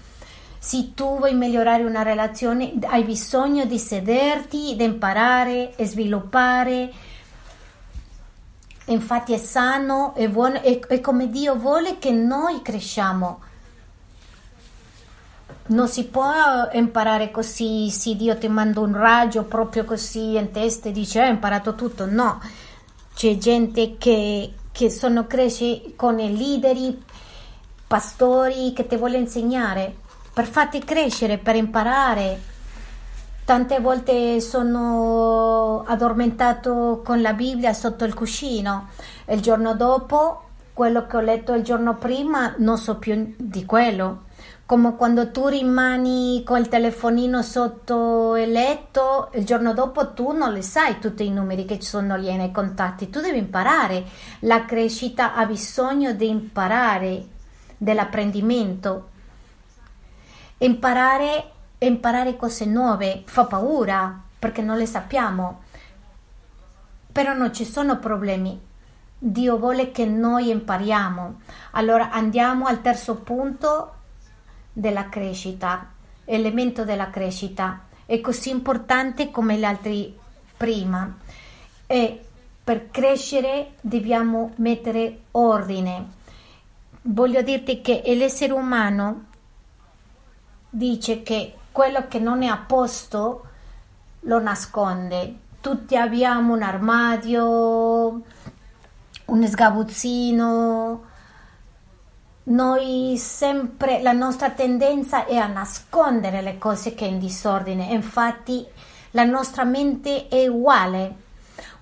Se 0.57 0.93
tu 0.93 1.17
vuoi 1.17 1.33
migliorare 1.33 1.83
una 1.83 2.03
relazione, 2.03 2.73
hai 2.85 3.03
bisogno 3.03 3.65
di 3.65 3.77
sederti, 3.79 4.75
di 4.77 4.83
imparare 4.83 5.75
e 5.75 5.85
sviluppare. 5.85 6.91
Infatti 8.85 9.33
è 9.33 9.37
sano, 9.37 10.13
è 10.15 10.29
buono, 10.29 10.61
è, 10.61 10.79
è 10.79 11.01
come 11.01 11.29
Dio 11.29 11.55
vuole 11.55 11.97
che 11.97 12.11
noi 12.11 12.61
cresciamo. 12.61 13.41
Non 15.71 15.87
si 15.87 16.07
può 16.07 16.33
imparare 16.73 17.31
così, 17.31 17.89
se 17.91 18.17
Dio 18.17 18.37
ti 18.37 18.49
manda 18.49 18.81
un 18.81 18.93
raggio 18.93 19.43
proprio 19.43 19.85
così 19.85 20.35
in 20.35 20.51
testa 20.51 20.89
e 20.89 20.91
dice, 20.91 21.19
eh, 21.19 21.23
hai 21.23 21.29
imparato 21.29 21.75
tutto. 21.75 22.05
No, 22.05 22.41
c'è 23.15 23.37
gente 23.37 23.95
che, 23.97 24.53
che 24.69 24.89
sono 24.89 25.27
cresci 25.27 25.93
con 25.95 26.19
i 26.19 26.35
leader, 26.35 26.93
pastori 27.87 28.73
che 28.73 28.85
ti 28.85 28.97
vuole 28.97 29.17
insegnare 29.17 29.95
per 30.33 30.45
farti 30.45 30.79
crescere, 30.79 31.37
per 31.37 31.55
imparare. 31.55 32.49
Tante 33.45 33.79
volte 33.79 34.41
sono 34.41 35.85
addormentato 35.87 37.01
con 37.01 37.21
la 37.21 37.31
Bibbia 37.31 37.71
sotto 37.71 38.03
il 38.03 38.13
cuscino 38.13 38.89
e 39.23 39.35
il 39.35 39.41
giorno 39.41 39.73
dopo 39.73 40.49
quello 40.73 41.05
che 41.05 41.15
ho 41.15 41.21
letto 41.21 41.53
il 41.53 41.63
giorno 41.63 41.95
prima 41.95 42.55
non 42.57 42.77
so 42.77 42.97
più 42.97 43.35
di 43.37 43.63
quello. 43.65 44.23
Come 44.71 44.95
quando 44.95 45.31
tu 45.31 45.47
rimani 45.47 46.43
col 46.45 46.69
telefonino 46.69 47.41
sotto 47.41 48.37
il 48.37 48.51
letto, 48.51 49.29
il 49.33 49.43
giorno 49.43 49.73
dopo 49.73 50.13
tu 50.13 50.31
non 50.31 50.53
le 50.53 50.61
sai 50.61 50.97
tutti 50.97 51.25
i 51.25 51.29
numeri 51.29 51.65
che 51.65 51.77
ci 51.77 51.89
sono 51.89 52.15
lì 52.15 52.33
nei 52.33 52.51
contatti, 52.53 53.09
tu 53.09 53.19
devi 53.19 53.37
imparare. 53.37 54.05
La 54.39 54.63
crescita 54.63 55.33
ha 55.33 55.45
bisogno 55.45 56.13
di 56.13 56.29
imparare, 56.29 57.25
dell'apprendimento 57.75 59.09
Imparare, 60.59 61.51
imparare 61.79 62.37
cose 62.37 62.63
nuove 62.63 63.23
fa 63.25 63.43
paura 63.43 64.21
perché 64.39 64.61
non 64.61 64.77
le 64.77 64.85
sappiamo, 64.85 65.63
però 67.11 67.33
non 67.33 67.53
ci 67.53 67.65
sono 67.65 67.99
problemi. 67.99 68.57
Dio 69.17 69.57
vuole 69.57 69.91
che 69.91 70.05
noi 70.05 70.49
impariamo. 70.49 71.41
Allora 71.71 72.09
andiamo 72.09 72.67
al 72.67 72.79
terzo 72.79 73.15
punto 73.15 73.95
della 74.71 75.09
crescita, 75.09 75.91
elemento 76.25 76.83
della 76.83 77.09
crescita. 77.09 77.81
È 78.05 78.19
così 78.21 78.49
importante 78.49 79.31
come 79.31 79.57
gli 79.57 79.63
altri 79.63 80.17
prima. 80.57 81.17
E 81.87 82.25
per 82.63 82.89
crescere 82.91 83.73
dobbiamo 83.81 84.51
mettere 84.57 85.21
ordine. 85.31 86.19
Voglio 87.03 87.41
dirti 87.41 87.81
che 87.81 88.01
l'essere 88.15 88.53
umano 88.53 89.25
dice 90.69 91.23
che 91.23 91.55
quello 91.71 92.07
che 92.07 92.19
non 92.19 92.43
è 92.43 92.47
a 92.47 92.57
posto 92.57 93.45
lo 94.21 94.39
nasconde. 94.39 95.35
Tutti 95.61 95.95
abbiamo 95.97 96.53
un 96.53 96.61
armadio, 96.61 98.21
un 99.25 99.47
sgabuzzino. 99.47 101.09
Noi 102.51 103.15
sempre, 103.17 104.01
la 104.01 104.11
nostra 104.11 104.49
tendenza 104.49 105.25
è 105.25 105.37
a 105.37 105.47
nascondere 105.47 106.41
le 106.41 106.57
cose 106.57 106.93
che 106.93 107.05
è 107.05 107.07
in 107.07 107.17
disordine. 107.17 107.85
Infatti 107.93 108.65
la 109.11 109.23
nostra 109.23 109.63
mente 109.63 110.27
è 110.27 110.47
uguale. 110.47 111.15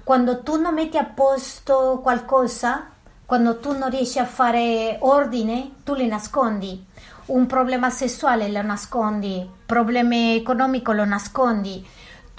Quando 0.03 0.43
tu 0.43 0.61
non 0.61 0.75
metti 0.75 0.97
a 0.97 1.05
posto 1.05 1.99
qualcosa, 2.03 2.87
quando 3.25 3.57
tu 3.57 3.75
non 3.75 3.89
riesci 3.89 4.19
a 4.19 4.25
fare 4.25 4.97
ordine, 5.01 5.71
tu 5.83 5.95
li 5.95 6.07
nascondi 6.07 6.85
un 7.29 7.45
problema 7.45 7.89
sessuale 7.89 8.49
lo 8.49 8.61
nascondi, 8.61 9.47
problema 9.65 10.33
economico 10.33 10.93
lo 10.93 11.05
nascondi, 11.05 11.85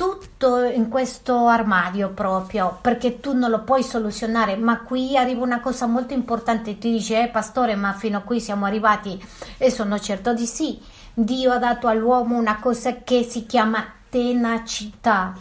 tutto 0.00 0.62
in 0.64 0.88
questo 0.88 1.46
armadio 1.46 2.08
proprio 2.08 2.78
perché 2.80 3.20
tu 3.20 3.34
non 3.34 3.50
lo 3.50 3.60
puoi 3.64 3.82
soluzionare. 3.82 4.56
Ma 4.56 4.80
qui 4.80 5.14
arriva 5.14 5.44
una 5.44 5.60
cosa 5.60 5.84
molto 5.84 6.14
importante 6.14 6.78
ti 6.78 6.92
dice 6.92 7.24
eh 7.24 7.28
pastore 7.28 7.74
ma 7.74 7.92
fino 7.92 8.16
a 8.16 8.22
qui 8.22 8.40
siamo 8.40 8.64
arrivati. 8.64 9.22
E 9.58 9.70
sono 9.70 9.98
certo 9.98 10.32
di 10.32 10.46
sì. 10.46 10.80
Dio 11.12 11.52
ha 11.52 11.58
dato 11.58 11.86
all'uomo 11.86 12.38
una 12.38 12.58
cosa 12.60 13.02
che 13.02 13.24
si 13.24 13.44
chiama 13.44 13.84
tenacità. 14.08 15.34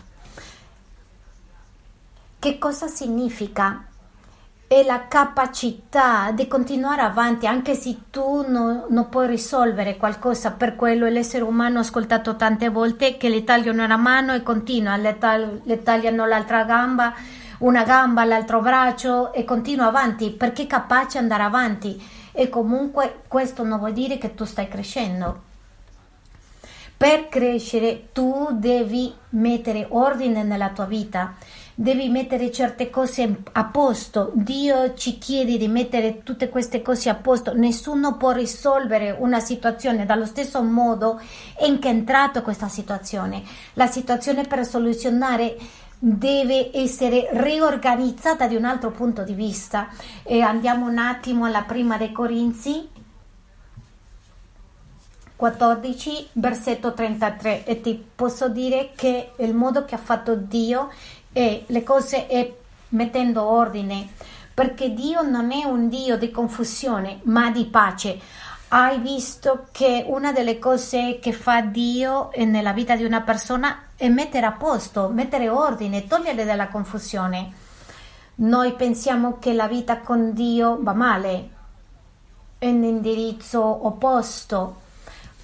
Che 2.38 2.58
cosa 2.58 2.88
significa 2.88 3.89
e 4.72 4.84
la 4.84 5.08
capacità 5.08 6.32
di 6.32 6.48
continuare 6.48 7.02
avanti 7.02 7.48
anche 7.48 7.74
se 7.74 7.98
tu 8.12 8.46
non, 8.48 8.86
non 8.90 9.10
puoi 9.10 9.26
risolvere 9.26 9.98
qualcosa 9.98 10.52
per 10.52 10.76
quello 10.76 11.08
l'essere 11.08 11.44
umano 11.44 11.80
ha 11.80 11.82
ascoltato 11.82 12.36
tante 12.36 12.70
volte 12.70 13.18
che 13.18 13.30
le 13.30 13.44
tagliano 13.44 13.84
una 13.84 13.98
mano 13.98 14.36
e 14.36 14.44
continua 14.44 14.96
le, 14.96 15.18
tag- 15.18 15.62
le 15.64 15.82
tagliano 15.82 16.28
l'altra 16.28 16.66
gamba 16.66 17.14
una 17.60 17.84
gamba 17.84 18.24
l'altro 18.24 18.62
braccio 18.62 19.34
e 19.34 19.44
continua 19.44 19.88
avanti 19.88 20.30
perché 20.30 20.64
è 20.64 20.68
capace 20.68 21.18
di 21.18 21.24
andare 21.24 21.44
avanti. 21.44 22.02
E 22.32 22.48
comunque 22.48 23.24
questo 23.28 23.64
non 23.64 23.80
vuol 23.80 23.94
dire 23.94 24.18
che 24.18 24.34
tu 24.34 24.46
stai 24.46 24.70
crescendo. 24.70 25.48
Per 26.96 27.28
crescere 27.28 28.10
tu 28.14 28.50
devi 28.52 29.14
mettere 29.30 29.88
ordine 29.90 30.44
nella 30.44 30.70
tua 30.70 30.86
vita 30.86 31.34
devi 31.82 32.10
mettere 32.10 32.52
certe 32.52 32.90
cose 32.90 33.42
a 33.54 33.64
posto. 33.64 34.32
Dio 34.34 34.96
ci 34.96 35.18
chiede 35.18 35.58
di 35.58 35.70
mettere 35.70 36.24
tutte 36.24 36.50
queste 36.50 36.82
cose 36.82 37.08
a 37.08 37.16
posto. 37.16 37.54
Nessuno 37.54 38.18
può 38.18 38.32
risolvere 38.32 39.16
una 39.18 39.40
situazione 39.40 40.06
dallo 40.06 40.26
stesso 40.26 40.62
modo 40.62 41.22
in 41.66 41.80
che 41.80 41.88
è 41.88 41.92
entrato 41.92 42.42
questa 42.42 42.68
situazione. 42.68 43.44
La 43.76 43.88
situazione 43.88 44.44
per 44.44 44.66
soluzionare 44.66 45.56
deve 45.98 46.70
essere 46.74 47.30
riorganizzata 47.32 48.46
da 48.46 48.58
un 48.58 48.66
altro 48.66 48.92
punto 48.92 49.24
di 49.24 49.34
vista. 49.34 49.88
E 50.24 50.42
andiamo 50.42 50.86
un 50.86 50.98
attimo 50.98 51.46
alla 51.46 51.62
prima 51.62 51.96
dei 51.96 52.12
Corinzi 52.12 52.90
14, 55.40 56.32
versetto 56.34 56.94
33 56.94 57.64
e 57.64 57.80
ti 57.80 58.04
posso 58.14 58.50
dire 58.50 58.92
che 58.94 59.32
il 59.38 59.56
modo 59.56 59.86
che 59.86 59.96
ha 59.96 59.98
fatto 59.98 60.36
Dio 60.36 60.90
e 61.32 61.64
le 61.68 61.84
cose 61.84 62.28
e 62.28 62.58
mettendo 62.90 63.44
ordine, 63.44 64.08
perché 64.54 64.94
Dio 64.94 65.22
non 65.22 65.52
è 65.52 65.64
un 65.64 65.90
Dio 65.90 66.18
di 66.18 66.32
confusione, 66.32 67.20
ma 67.24 67.52
di 67.52 67.66
pace. 67.66 68.20
Hai 68.70 69.00
visto 69.00 69.68
che 69.72 70.04
una 70.08 70.32
delle 70.32 70.60
cose 70.60 71.20
che 71.20 71.32
fa 71.32 71.62
Dio 71.62 72.30
nella 72.36 72.74
vita 72.74 72.96
di 72.96 73.04
una 73.04 73.22
persona 73.22 73.84
è 73.96 74.08
mettere 74.10 74.46
a 74.46 74.52
posto, 74.52 75.10
mettere 75.10 75.50
ordine, 75.50 76.08
togliere 76.08 76.46
dalla 76.46 76.68
confusione. 76.68 77.52
Noi 78.36 78.74
pensiamo 78.74 79.38
che 79.40 79.54
la 79.54 79.68
vita 79.68 80.00
con 80.00 80.34
Dio 80.34 80.78
va 80.82 80.94
male, 80.94 81.50
è 82.58 82.66
in 82.66 82.84
indirizzo 82.84 83.62
opposto 83.88 84.88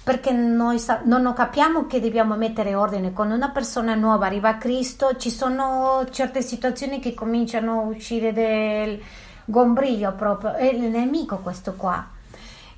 perché 0.06 0.30
noi 0.30 0.80
non 1.06 1.32
capiamo 1.34 1.86
che 1.86 1.98
dobbiamo 1.98 2.36
mettere 2.36 2.76
ordine. 2.76 3.12
Quando 3.12 3.34
una 3.34 3.48
persona 3.48 3.96
nuova 3.96 4.26
arriva 4.26 4.50
a 4.50 4.56
Cristo, 4.56 5.16
ci 5.16 5.30
sono 5.30 6.06
certe 6.12 6.42
situazioni 6.42 7.00
che 7.00 7.12
cominciano 7.12 7.80
a 7.80 7.82
uscire 7.86 8.32
del 8.32 9.02
gombriglio 9.44 10.12
proprio, 10.12 10.54
è 10.54 10.66
il 10.66 10.82
nemico 10.82 11.38
questo 11.38 11.74
qua. 11.74 12.06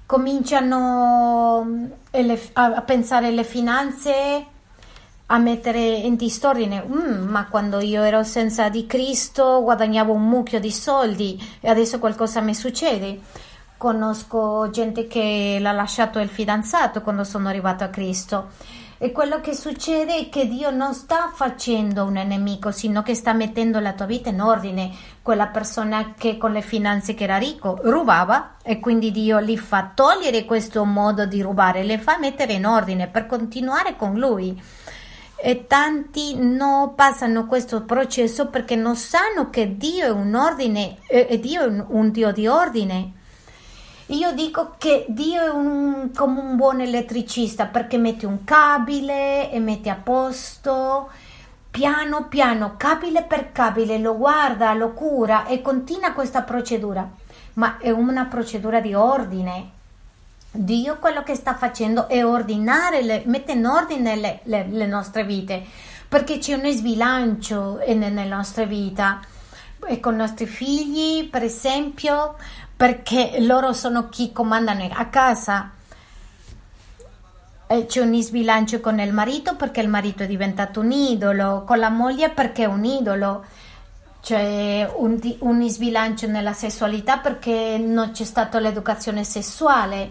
Cominciano 0.06 1.90
eh, 2.12 2.40
a 2.54 2.80
pensare 2.80 3.26
alle 3.26 3.44
finanze, 3.44 4.46
a 5.26 5.36
mettere 5.36 5.80
in 5.80 6.16
disordine. 6.16 6.82
Mm, 6.82 7.28
ma 7.28 7.46
quando 7.48 7.80
io 7.80 8.04
ero 8.04 8.22
senza 8.22 8.70
di 8.70 8.86
Cristo 8.86 9.60
guadagnavo 9.62 10.14
un 10.14 10.26
mucchio 10.26 10.60
di 10.60 10.72
soldi 10.72 11.38
e 11.60 11.68
adesso 11.68 11.98
qualcosa 11.98 12.40
mi 12.40 12.54
succede 12.54 13.20
conosco 13.78 14.68
gente 14.70 15.06
che 15.06 15.58
l'ha 15.60 15.72
lasciato 15.72 16.18
il 16.18 16.28
fidanzato 16.28 17.00
quando 17.00 17.24
sono 17.24 17.48
arrivato 17.48 17.84
a 17.84 17.88
Cristo. 17.88 18.48
E 19.00 19.12
quello 19.12 19.40
che 19.40 19.54
succede 19.54 20.16
è 20.16 20.28
che 20.28 20.48
Dio 20.48 20.70
non 20.70 20.92
sta 20.92 21.30
facendo 21.32 22.04
un 22.04 22.14
nemico, 22.14 22.72
sino 22.72 23.02
che 23.02 23.14
sta 23.14 23.32
mettendo 23.32 23.78
la 23.78 23.92
tua 23.92 24.06
vita 24.06 24.30
in 24.30 24.40
ordine. 24.40 24.90
Quella 25.22 25.46
persona 25.46 26.14
che 26.18 26.36
con 26.36 26.50
le 26.50 26.62
finanze 26.62 27.14
che 27.14 27.22
era 27.22 27.38
ricco 27.38 27.78
rubava 27.80 28.56
e 28.60 28.80
quindi 28.80 29.12
Dio 29.12 29.40
gli 29.40 29.56
fa 29.56 29.92
togliere 29.94 30.44
questo 30.44 30.84
modo 30.84 31.26
di 31.26 31.40
rubare, 31.40 31.84
le 31.84 31.98
fa 31.98 32.18
mettere 32.18 32.54
in 32.54 32.66
ordine 32.66 33.06
per 33.06 33.26
continuare 33.26 33.94
con 33.94 34.18
lui. 34.18 34.60
E 35.40 35.66
tanti 35.68 36.34
non 36.36 36.96
passano 36.96 37.46
questo 37.46 37.84
processo 37.84 38.48
perché 38.48 38.74
non 38.74 38.96
sanno 38.96 39.48
che 39.48 39.76
Dio 39.76 40.06
è 40.06 40.10
un 40.10 40.34
ordine, 40.34 40.96
e 41.06 41.38
Dio 41.38 41.62
è 41.62 41.84
un 41.86 42.10
Dio 42.10 42.32
di 42.32 42.48
ordine 42.48 43.12
io 44.09 44.33
dico 44.33 44.75
che 44.79 45.05
Dio 45.09 45.42
è 45.42 45.51
un, 45.51 46.11
come 46.14 46.40
un 46.40 46.57
buon 46.57 46.81
elettricista 46.81 47.66
perché 47.66 47.99
metti 47.99 48.25
un 48.25 48.44
cabile 48.44 49.51
e 49.51 49.61
metti 49.61 49.90
a 49.90 49.97
posto 49.97 51.11
piano 51.71 52.27
piano, 52.27 52.75
cabile 52.77 53.23
per 53.23 53.53
cabile, 53.53 53.99
lo 53.99 54.16
guarda, 54.16 54.73
lo 54.73 54.92
cura 54.92 55.47
e 55.47 55.61
continua 55.61 56.12
questa 56.12 56.42
procedura. 56.42 57.09
Ma 57.55 57.79
è 57.79 57.90
una 57.90 58.25
procedura 58.25 58.81
di 58.81 58.94
ordine. 58.94 59.71
Dio 60.51 60.97
quello 60.97 61.23
che 61.23 61.35
sta 61.35 61.55
facendo 61.55 62.09
è 62.09 62.25
ordinare, 62.25 63.03
le, 63.03 63.23
mette 63.27 63.53
in 63.53 63.66
ordine 63.66 64.16
le, 64.16 64.40
le, 64.44 64.66
le, 64.68 64.87
nostre 64.87 65.25
vite, 65.25 65.62
perché 66.09 66.38
c'è 66.38 66.55
un 66.55 66.71
sbilancio 66.73 67.81
nelle 67.87 68.25
nostre 68.25 68.66
vite. 68.66 69.37
E 69.87 70.01
con 70.01 70.14
i 70.14 70.16
nostri 70.16 70.47
figli, 70.47 71.29
per 71.29 71.42
esempio, 71.44 72.37
perché 72.78 73.38
loro 73.40 73.72
sono 73.72 74.08
chi 74.08 74.32
comandano 74.32 74.88
a 74.90 75.06
casa. 75.06 75.72
C'è 77.66 78.00
un 78.00 78.22
sbilancio 78.22 78.80
con 78.80 79.00
il 79.00 79.12
marito 79.12 79.56
perché 79.56 79.80
il 79.80 79.88
marito 79.88 80.22
è 80.22 80.26
diventato 80.26 80.78
un 80.80 80.92
idolo, 80.92 81.64
con 81.66 81.78
la 81.78 81.90
moglie 81.90 82.30
perché 82.30 82.62
è 82.62 82.66
un 82.66 82.84
idolo 82.84 83.44
c'è 84.20 84.90
un, 84.96 85.18
un 85.38 85.68
sbilancio 85.68 86.26
nella 86.26 86.52
sessualità 86.52 87.18
perché 87.18 87.78
non 87.78 88.10
c'è 88.10 88.24
stata 88.24 88.58
l'educazione 88.58 89.24
sessuale, 89.24 90.10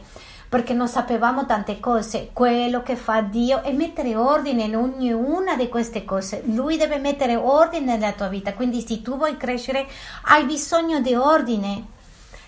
perché 0.50 0.74
non 0.74 0.88
sapevamo 0.88 1.46
tante 1.46 1.80
cose. 1.80 2.30
Quello 2.34 2.82
che 2.82 2.96
fa 2.96 3.22
Dio 3.22 3.62
è 3.62 3.72
mettere 3.74 4.16
ordine 4.16 4.64
in 4.64 4.76
ognuna 4.76 5.56
di 5.56 5.68
queste 5.68 6.04
cose. 6.06 6.42
Lui 6.46 6.78
deve 6.78 6.98
mettere 6.98 7.36
ordine 7.36 7.98
nella 7.98 8.14
tua 8.14 8.28
vita. 8.28 8.54
Quindi, 8.54 8.84
se 8.86 9.02
tu 9.02 9.18
vuoi 9.18 9.38
crescere, 9.38 9.86
hai 10.24 10.46
bisogno 10.46 11.00
di 11.00 11.14
ordine. 11.14 11.96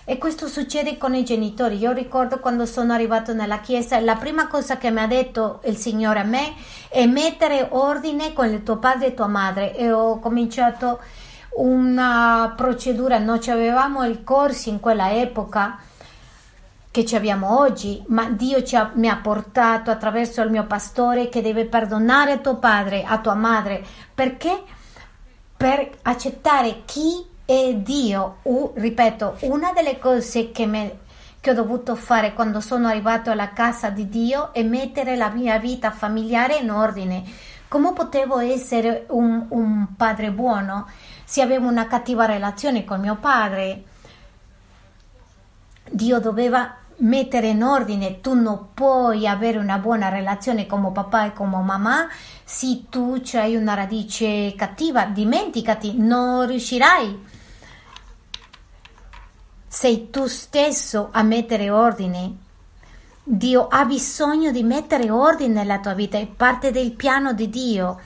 E 0.10 0.18
questo 0.18 0.48
succede 0.48 0.98
con 0.98 1.14
i 1.14 1.24
genitori. 1.24 1.78
Io 1.78 1.92
ricordo 1.92 2.40
quando 2.40 2.66
sono 2.66 2.94
arrivato 2.94 3.32
nella 3.32 3.60
chiesa, 3.60 4.00
la 4.00 4.16
prima 4.16 4.48
cosa 4.48 4.80
che 4.80 4.90
mi 4.90 5.02
ha 5.02 5.06
detto 5.06 5.62
il 5.66 5.78
Signore 5.78 6.22
a 6.22 6.24
me 6.24 6.56
è 6.88 7.06
mettere 7.06 7.68
ordine 7.70 8.34
con 8.34 8.48
il 8.48 8.64
tuo 8.64 8.78
padre 8.78 9.10
e 9.10 9.14
tua 9.14 9.28
madre. 9.28 9.76
E 9.76 9.92
ho 9.92 10.18
cominciato 10.18 11.00
una 11.58 12.52
procedura, 12.58 13.20
non 13.20 13.40
avevamo 13.50 14.04
i 14.04 14.24
corsi 14.24 14.70
in 14.70 14.80
quella 14.80 15.12
epoca 15.12 15.78
che 16.90 17.06
ci 17.06 17.16
abbiamo 17.16 17.60
oggi, 17.60 18.04
ma 18.08 18.32
Dio 18.32 18.64
ha, 18.72 18.92
mi 18.96 19.10
ha 19.10 19.18
portato 19.18 19.92
attraverso 19.92 20.42
il 20.42 20.50
mio 20.50 20.66
pastore 20.66 21.30
che 21.30 21.44
deve 21.44 21.66
perdonare 21.66 22.32
a 22.32 22.38
tuo 22.40 22.56
padre, 22.56 23.04
a 23.04 23.20
tua 23.20 23.36
madre, 23.36 23.86
perché 24.16 24.60
per 25.56 25.88
accettare 26.02 26.82
chi 26.86 27.38
è 27.50 27.74
Dio, 27.76 28.38
uh, 28.44 28.74
ripeto, 28.76 29.38
una 29.42 29.72
delle 29.74 29.98
cose 29.98 30.52
che, 30.52 30.66
me, 30.66 31.00
che 31.40 31.52
ho 31.52 31.54
dovuto 31.54 31.96
fare 31.96 32.34
quando 32.34 32.60
sono 32.60 32.88
arrivato 32.88 33.32
alla 33.32 33.54
casa 33.54 33.90
di 33.90 34.08
Dio 34.08 34.54
è 34.54 34.62
mettere 34.64 35.16
la 35.16 35.30
mia 35.30 35.58
vita 35.58 35.92
familiare 35.92 36.58
in 36.58 36.70
ordine. 36.70 37.24
Come 37.68 37.94
potevo 37.94 38.40
essere 38.40 39.06
un, 39.10 39.46
un 39.50 39.88
padre 39.96 40.32
buono? 40.32 40.88
se 41.30 41.44
avevo 41.44 41.68
una 41.68 41.86
cattiva 41.86 42.26
relazione 42.26 42.84
con 42.84 43.00
mio 43.00 43.16
padre, 43.16 43.84
Dio 45.92 46.20
doveva 46.20 46.76
mettere 46.98 47.50
in 47.50 47.62
ordine, 47.62 48.20
tu 48.20 48.34
non 48.34 48.70
puoi 48.74 49.28
avere 49.28 49.60
una 49.60 49.78
buona 49.78 50.10
relazione 50.10 50.66
come 50.66 50.92
papà 50.92 51.28
e 51.28 51.34
come 51.34 51.62
mamma 51.62 52.08
se 52.44 52.86
tu 52.90 53.22
hai 53.34 53.56
una 53.56 53.76
radice 53.76 54.56
cattiva, 54.58 55.06
dimenticati, 55.06 55.94
non 56.00 56.48
riuscirai. 56.48 57.29
Sei 59.72 60.10
tu 60.10 60.26
stesso 60.26 61.10
a 61.12 61.22
mettere 61.22 61.70
ordine. 61.70 62.36
Dio 63.24 63.68
ha 63.68 63.86
bisogno 63.86 64.50
di 64.50 64.64
mettere 64.64 65.12
ordine 65.12 65.54
nella 65.54 65.78
tua 65.78 65.94
vita, 65.94 66.18
è 66.18 66.26
parte 66.26 66.72
del 66.72 66.94
piano 66.94 67.34
di 67.34 67.52
Dio. 67.52 68.00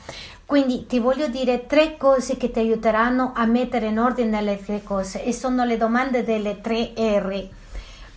Quindi 0.45 0.85
ti 0.87 0.99
voglio 0.99 1.29
dire 1.29 1.65
tre 1.65 1.95
cose 1.95 2.35
che 2.35 2.51
ti 2.51 2.59
aiuteranno 2.59 3.31
a 3.33 3.45
mettere 3.45 3.87
in 3.87 3.97
ordine 3.97 4.41
le 4.41 4.61
tre 4.61 4.83
cose 4.83 5.23
e 5.23 5.31
sono 5.31 5.63
le 5.63 5.77
domande 5.77 6.25
delle 6.25 6.59
tre 6.59 6.91
R. 6.97 7.47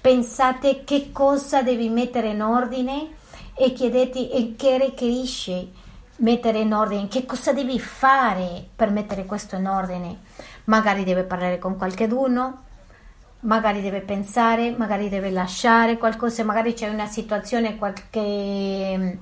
Pensate 0.00 0.82
che 0.82 1.12
cosa 1.12 1.62
devi 1.62 1.88
mettere 1.88 2.30
in 2.30 2.42
ordine 2.42 3.10
e 3.54 3.72
chiedete 3.72 4.28
e 4.28 4.54
che 4.56 4.76
richiedisce 4.76 5.68
mettere 6.16 6.58
in 6.58 6.74
ordine, 6.74 7.06
che 7.06 7.24
cosa 7.24 7.52
devi 7.52 7.78
fare 7.78 8.66
per 8.74 8.90
mettere 8.90 9.24
questo 9.24 9.54
in 9.54 9.68
ordine. 9.68 10.18
Magari 10.64 11.04
deve 11.04 11.22
parlare 11.22 11.60
con 11.60 11.76
qualcuno, 11.76 12.64
magari 13.46 13.80
deve 13.80 14.00
pensare, 14.00 14.74
magari 14.76 15.08
deve 15.08 15.30
lasciare 15.30 15.96
qualcosa, 15.96 16.44
magari 16.44 16.74
c'è 16.74 16.88
una 16.88 17.06
situazione, 17.06 17.76
qualche 17.76 19.18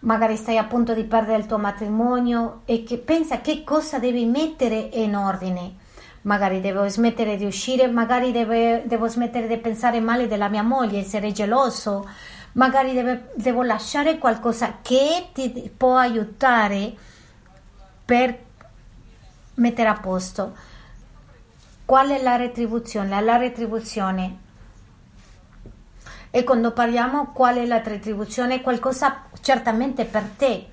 magari 0.00 0.36
stai 0.36 0.56
a 0.56 0.64
punto 0.64 0.94
di 0.94 1.04
perdere 1.04 1.38
il 1.38 1.46
tuo 1.46 1.58
matrimonio 1.58 2.62
e 2.64 2.84
che 2.84 2.98
pensa 2.98 3.40
che 3.40 3.64
cosa 3.64 3.98
devi 3.98 4.24
mettere 4.24 4.90
in 4.94 5.16
ordine. 5.16 5.86
Magari 6.22 6.60
devo 6.60 6.88
smettere 6.88 7.36
di 7.36 7.44
uscire, 7.44 7.88
magari 7.88 8.32
deve, 8.32 8.84
devo 8.86 9.08
smettere 9.08 9.48
di 9.48 9.56
pensare 9.56 10.00
male 10.00 10.28
della 10.28 10.48
mia 10.48 10.62
moglie, 10.62 11.00
essere 11.00 11.32
geloso, 11.32 12.08
magari 12.52 12.92
deve, 12.92 13.30
devo 13.34 13.62
lasciare 13.62 14.18
qualcosa 14.18 14.78
che 14.82 15.28
ti 15.32 15.70
può 15.74 15.96
aiutare 15.96 16.92
per 18.04 18.38
mettere 19.54 19.88
a 19.88 19.98
posto. 19.98 20.67
Qual 21.88 22.10
è 22.10 22.20
la 22.20 22.36
retribuzione? 22.36 23.18
La 23.22 23.38
retribuzione 23.38 24.36
e 26.28 26.44
quando 26.44 26.72
parliamo 26.72 27.32
qual 27.32 27.56
è 27.56 27.64
la 27.64 27.80
retribuzione, 27.82 28.60
qualcosa 28.60 29.22
certamente 29.40 30.04
per 30.04 30.24
te, 30.36 30.66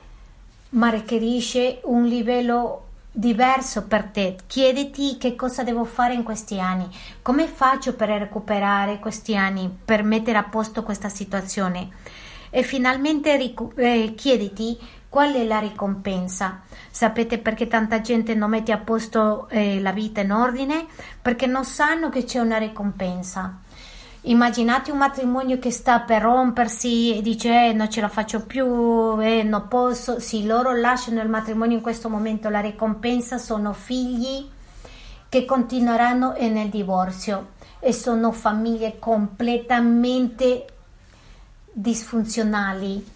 ma 0.71 0.89
richiede 0.89 1.79
un 1.83 2.03
livello 2.03 2.87
diverso 3.13 3.83
per 3.83 4.03
te. 4.07 4.35
Chiediti 4.45 5.15
che 5.17 5.37
cosa 5.37 5.63
devo 5.63 5.85
fare 5.85 6.13
in 6.13 6.23
questi 6.23 6.59
anni, 6.59 6.93
come 7.21 7.47
faccio 7.47 7.93
per 7.93 8.09
recuperare 8.09 8.99
questi 8.99 9.37
anni, 9.37 9.73
per 9.85 10.03
mettere 10.03 10.37
a 10.37 10.43
posto 10.43 10.83
questa 10.83 11.07
situazione. 11.07 11.91
E 12.49 12.61
finalmente 12.61 13.53
eh, 13.77 14.13
chiediti 14.17 14.77
qual 15.15 15.31
è 15.31 15.45
la 15.45 15.59
ricompensa. 15.59 16.63
Sapete 16.91 17.37
perché 17.37 17.67
tanta 17.67 18.01
gente 18.01 18.35
non 18.35 18.49
mette 18.49 18.73
a 18.73 18.79
posto 18.79 19.47
eh, 19.47 19.79
la 19.79 19.93
vita 19.93 20.19
in 20.19 20.33
ordine? 20.33 20.87
Perché 21.21 21.45
non 21.45 21.63
sanno 21.63 22.09
che 22.09 22.25
c'è 22.25 22.39
una 22.39 22.57
ricompensa. 22.57 23.59
Immaginate 24.23 24.91
un 24.91 24.97
matrimonio 24.97 25.57
che 25.57 25.71
sta 25.71 26.01
per 26.01 26.21
rompersi 26.21 27.17
e 27.17 27.21
dice 27.21 27.69
eh, 27.69 27.71
non 27.71 27.89
ce 27.89 28.01
la 28.01 28.09
faccio 28.09 28.41
più, 28.41 29.17
eh, 29.21 29.41
non 29.43 29.69
posso. 29.69 30.19
Se 30.19 30.43
loro 30.43 30.75
lasciano 30.75 31.21
il 31.21 31.29
matrimonio 31.29 31.77
in 31.77 31.81
questo 31.81 32.09
momento, 32.09 32.49
la 32.49 32.59
ricompensa 32.59 33.37
sono 33.37 33.71
figli 33.71 34.45
che 35.29 35.45
continueranno 35.45 36.35
nel 36.37 36.67
divorzio 36.67 37.51
e 37.79 37.93
sono 37.93 38.33
famiglie 38.33 38.99
completamente 38.99 40.65
disfunzionali. 41.71 43.13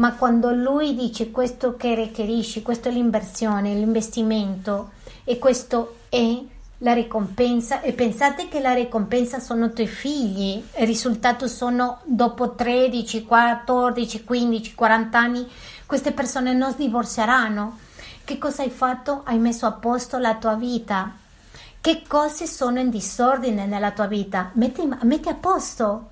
Ma 0.00 0.14
quando 0.14 0.50
lui 0.50 0.94
dice 0.94 1.30
questo 1.30 1.76
che 1.76 1.94
requerisci, 1.94 2.62
questo 2.62 2.88
è 2.88 2.90
l'inversione, 2.90 3.74
l'investimento 3.74 4.92
e 5.24 5.38
questo 5.38 5.96
è 6.08 6.38
la 6.78 6.94
ricompensa 6.94 7.82
e 7.82 7.92
pensate 7.92 8.48
che 8.48 8.60
la 8.60 8.72
ricompensa 8.72 9.40
sono 9.40 9.74
tuoi 9.74 9.86
figli, 9.86 10.64
il 10.78 10.86
risultato 10.86 11.46
sono 11.48 11.98
dopo 12.04 12.54
13, 12.54 13.26
14, 13.26 14.24
15, 14.24 14.74
40 14.74 15.18
anni 15.18 15.46
queste 15.84 16.12
persone 16.12 16.54
non 16.54 16.72
divorzieranno. 16.78 17.76
Che 18.24 18.38
cosa 18.38 18.62
hai 18.62 18.70
fatto? 18.70 19.20
Hai 19.24 19.38
messo 19.38 19.66
a 19.66 19.72
posto 19.72 20.16
la 20.16 20.36
tua 20.36 20.54
vita. 20.54 21.12
Che 21.78 22.02
cose 22.08 22.46
sono 22.46 22.78
in 22.78 22.88
disordine 22.88 23.66
nella 23.66 23.90
tua 23.90 24.06
vita? 24.06 24.50
Metti, 24.54 24.88
metti 25.02 25.28
a 25.28 25.34
posto. 25.34 26.08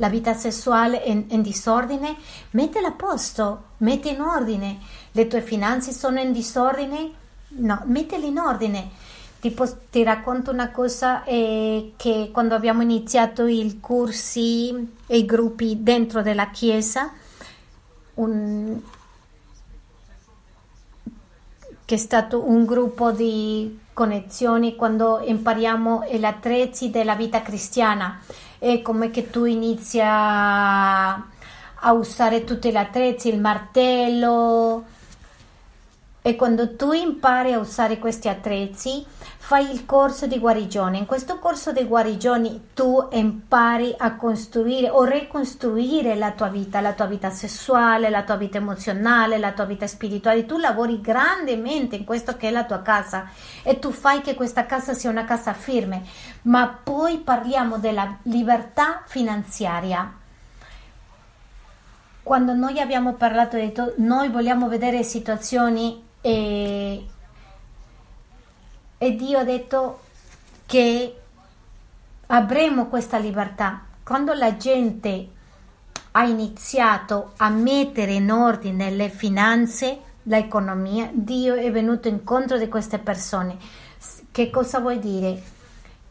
La 0.00 0.08
vita 0.08 0.34
sessuale 0.34 1.02
in, 1.04 1.26
in 1.28 1.40
disordine? 1.40 2.16
Mettila 2.50 2.88
a 2.88 2.92
posto, 2.92 3.62
metti 3.78 4.10
in 4.10 4.20
ordine. 4.20 4.78
Le 5.12 5.26
tue 5.26 5.40
finanze 5.40 5.92
sono 5.92 6.20
in 6.20 6.32
disordine? 6.32 7.10
No, 7.48 7.82
mettili 7.86 8.28
in 8.28 8.38
ordine 8.38 8.90
Tipo, 9.40 9.66
ti 9.88 10.02
racconto 10.02 10.50
una 10.50 10.70
cosa 10.70 11.24
eh, 11.24 11.94
che 11.96 12.28
quando 12.30 12.54
abbiamo 12.54 12.82
iniziato 12.82 13.46
i 13.46 13.78
corsi 13.80 14.68
e 15.06 15.16
i 15.16 15.24
gruppi 15.24 15.82
dentro 15.82 16.20
della 16.20 16.50
chiesa, 16.50 17.10
un, 18.14 18.78
che 21.86 21.94
è 21.94 21.96
stato 21.96 22.46
un 22.46 22.66
gruppo 22.66 23.12
di 23.12 23.78
connessioni 23.94 24.76
quando 24.76 25.22
impariamo 25.24 26.04
gli 26.12 26.24
attrezzi 26.24 26.90
della 26.90 27.14
vita 27.14 27.40
cristiana 27.40 28.20
e 28.60 28.82
come 28.82 29.10
che 29.10 29.30
tu 29.30 29.46
inizi 29.46 29.98
a 30.02 31.24
usare 31.92 32.44
tutti 32.44 32.70
gli 32.70 32.76
attrezzi, 32.76 33.28
il 33.28 33.40
martello, 33.40 34.84
E 36.22 36.36
quando 36.36 36.76
tu 36.76 36.92
impari 36.92 37.54
a 37.54 37.58
usare 37.58 37.98
questi 37.98 38.28
attrezzi, 38.28 39.06
fai 39.38 39.70
il 39.70 39.86
corso 39.86 40.26
di 40.26 40.38
guarigione. 40.38 40.98
In 40.98 41.06
questo 41.06 41.38
corso 41.38 41.72
di 41.72 41.82
guarigione 41.84 42.72
tu 42.74 43.08
impari 43.12 43.94
a 43.96 44.16
costruire 44.16 44.90
o 44.90 45.02
ricostruire 45.04 46.14
la 46.16 46.32
tua 46.32 46.48
vita, 46.48 46.82
la 46.82 46.92
tua 46.92 47.06
vita 47.06 47.30
sessuale, 47.30 48.10
la 48.10 48.22
tua 48.22 48.36
vita 48.36 48.58
emozionale, 48.58 49.38
la 49.38 49.52
tua 49.52 49.64
vita 49.64 49.86
spirituale. 49.86 50.44
Tu 50.44 50.58
lavori 50.58 51.00
grandemente 51.00 51.96
in 51.96 52.04
questo 52.04 52.36
che 52.36 52.48
è 52.48 52.50
la 52.50 52.64
tua 52.64 52.82
casa 52.82 53.30
e 53.62 53.78
tu 53.78 53.90
fai 53.90 54.20
che 54.20 54.34
questa 54.34 54.66
casa 54.66 54.92
sia 54.92 55.08
una 55.08 55.24
casa 55.24 55.54
firme. 55.54 56.02
Ma 56.42 56.68
poi 56.84 57.16
parliamo 57.16 57.78
della 57.78 58.18
libertà 58.24 59.02
finanziaria 59.06 60.18
quando 62.22 62.52
noi 62.54 62.78
abbiamo 62.78 63.14
parlato 63.14 63.56
di 63.56 63.72
to- 63.72 63.94
noi 63.96 64.28
vogliamo 64.28 64.68
vedere 64.68 65.02
situazioni 65.02 66.08
e, 66.20 67.06
e 68.98 69.16
Dio 69.16 69.38
ha 69.38 69.44
detto 69.44 70.00
che 70.66 71.20
avremo 72.26 72.86
questa 72.86 73.18
libertà. 73.18 73.82
Quando 74.02 74.32
la 74.34 74.56
gente 74.56 75.28
ha 76.12 76.24
iniziato 76.24 77.32
a 77.36 77.48
mettere 77.48 78.12
in 78.12 78.30
ordine 78.30 78.90
le 78.90 79.08
finanze, 79.08 80.00
l'economia, 80.24 81.08
Dio 81.12 81.54
è 81.54 81.70
venuto 81.70 82.08
incontro 82.08 82.58
di 82.58 82.68
queste 82.68 82.98
persone. 82.98 83.56
Che 84.30 84.50
cosa 84.50 84.80
vuol 84.80 84.98
dire? 84.98 85.42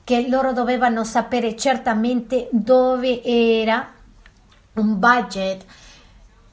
Che 0.03 0.27
loro 0.27 0.53
dovevano 0.53 1.03
sapere 1.03 1.55
certamente 1.55 2.47
dove 2.51 3.21
era 3.23 3.87
un 4.73 4.97
budget, 4.97 5.65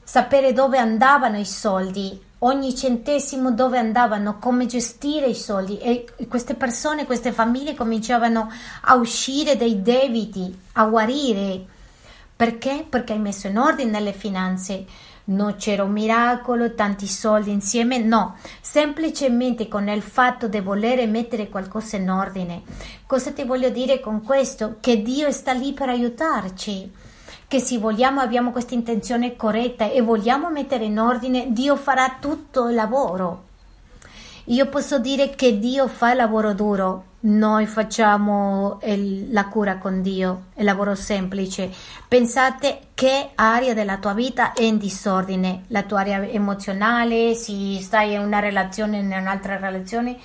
sapere 0.03 0.53
dove 0.53 0.77
andavano 0.77 1.37
i 1.37 1.45
soldi, 1.45 2.25
ogni 2.39 2.75
centesimo 2.75 3.51
dove 3.51 3.77
andavano, 3.77 4.37
come 4.39 4.65
gestire 4.65 5.27
i 5.27 5.35
soldi 5.35 5.77
e 5.79 6.05
queste 6.27 6.53
persone, 6.53 7.05
queste 7.05 7.31
famiglie 7.31 7.73
cominciavano 7.73 8.51
a 8.81 8.95
uscire 8.95 9.55
dai 9.55 9.81
debiti, 9.81 10.55
a 10.73 10.85
guarire. 10.85 11.65
Perché? 12.35 12.85
Perché 12.87 13.13
hai 13.13 13.19
messo 13.19 13.47
in 13.47 13.57
ordine 13.57 13.99
le 13.99 14.13
finanze. 14.13 14.85
Non 15.25 15.55
c'era 15.57 15.83
un 15.83 15.91
miracolo, 15.91 16.73
tanti 16.73 17.05
soldi 17.05 17.51
insieme, 17.51 17.97
no, 17.97 18.37
semplicemente 18.61 19.67
con 19.67 19.89
il 19.89 20.01
fatto 20.01 20.47
di 20.47 20.59
voler 20.61 21.05
mettere 21.07 21.49
qualcosa 21.49 21.97
in 21.97 22.09
ordine. 22.09 22.61
Cosa 23.05 23.31
ti 23.31 23.43
voglio 23.43 23.69
dire 23.69 23.99
con 23.99 24.23
questo? 24.23 24.77
Che 24.79 25.01
Dio 25.01 25.31
sta 25.31 25.51
lì 25.51 25.73
per 25.73 25.89
aiutarci 25.89 26.91
che 27.47 27.59
se 27.59 27.77
vogliamo 27.77 28.19
abbiamo 28.19 28.51
questa 28.51 28.73
intenzione 28.73 29.37
corretta 29.37 29.89
e 29.89 30.01
vogliamo 30.01 30.49
mettere 30.49 30.83
in 30.83 30.99
ordine, 30.99 31.47
Dio 31.49 31.77
farà 31.77 32.17
tutto 32.19 32.67
il 32.67 32.75
lavoro. 32.75 33.45
Io 34.45 34.67
posso 34.67 34.99
dire 34.99 35.29
che 35.31 35.57
Dio 35.57 35.87
fa 35.87 36.11
il 36.11 36.17
lavoro 36.17 36.53
duro, 36.53 37.03
noi 37.21 37.65
facciamo 37.65 38.79
il, 38.83 39.31
la 39.31 39.47
cura 39.47 39.77
con 39.77 40.01
Dio, 40.01 40.43
il 40.55 40.63
lavoro 40.63 40.95
semplice. 40.95 41.69
Pensate 42.07 42.79
che 42.93 43.31
area 43.35 43.73
della 43.73 43.97
tua 43.97 44.13
vita 44.13 44.53
è 44.53 44.63
in 44.63 44.77
disordine, 44.77 45.63
la 45.67 45.83
tua 45.83 45.99
area 45.99 46.25
emozionale, 46.27 47.33
se 47.33 47.79
stai 47.81 48.13
in 48.13 48.21
una 48.21 48.39
relazione, 48.39 48.99
in 48.99 49.05
un'altra 49.05 49.57
relazione, 49.57 50.17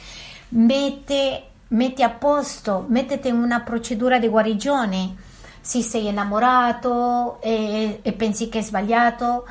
metti 0.50 2.02
a 2.02 2.10
posto, 2.10 2.84
mettete 2.88 3.28
in 3.28 3.36
una 3.36 3.60
procedura 3.60 4.18
di 4.18 4.28
guarigione 4.28 5.30
se 5.62 5.80
sei 5.80 6.08
innamorato 6.08 7.40
e, 7.40 8.00
e 8.02 8.12
pensi 8.12 8.48
che 8.48 8.58
è 8.58 8.62
sbagliato. 8.62 9.46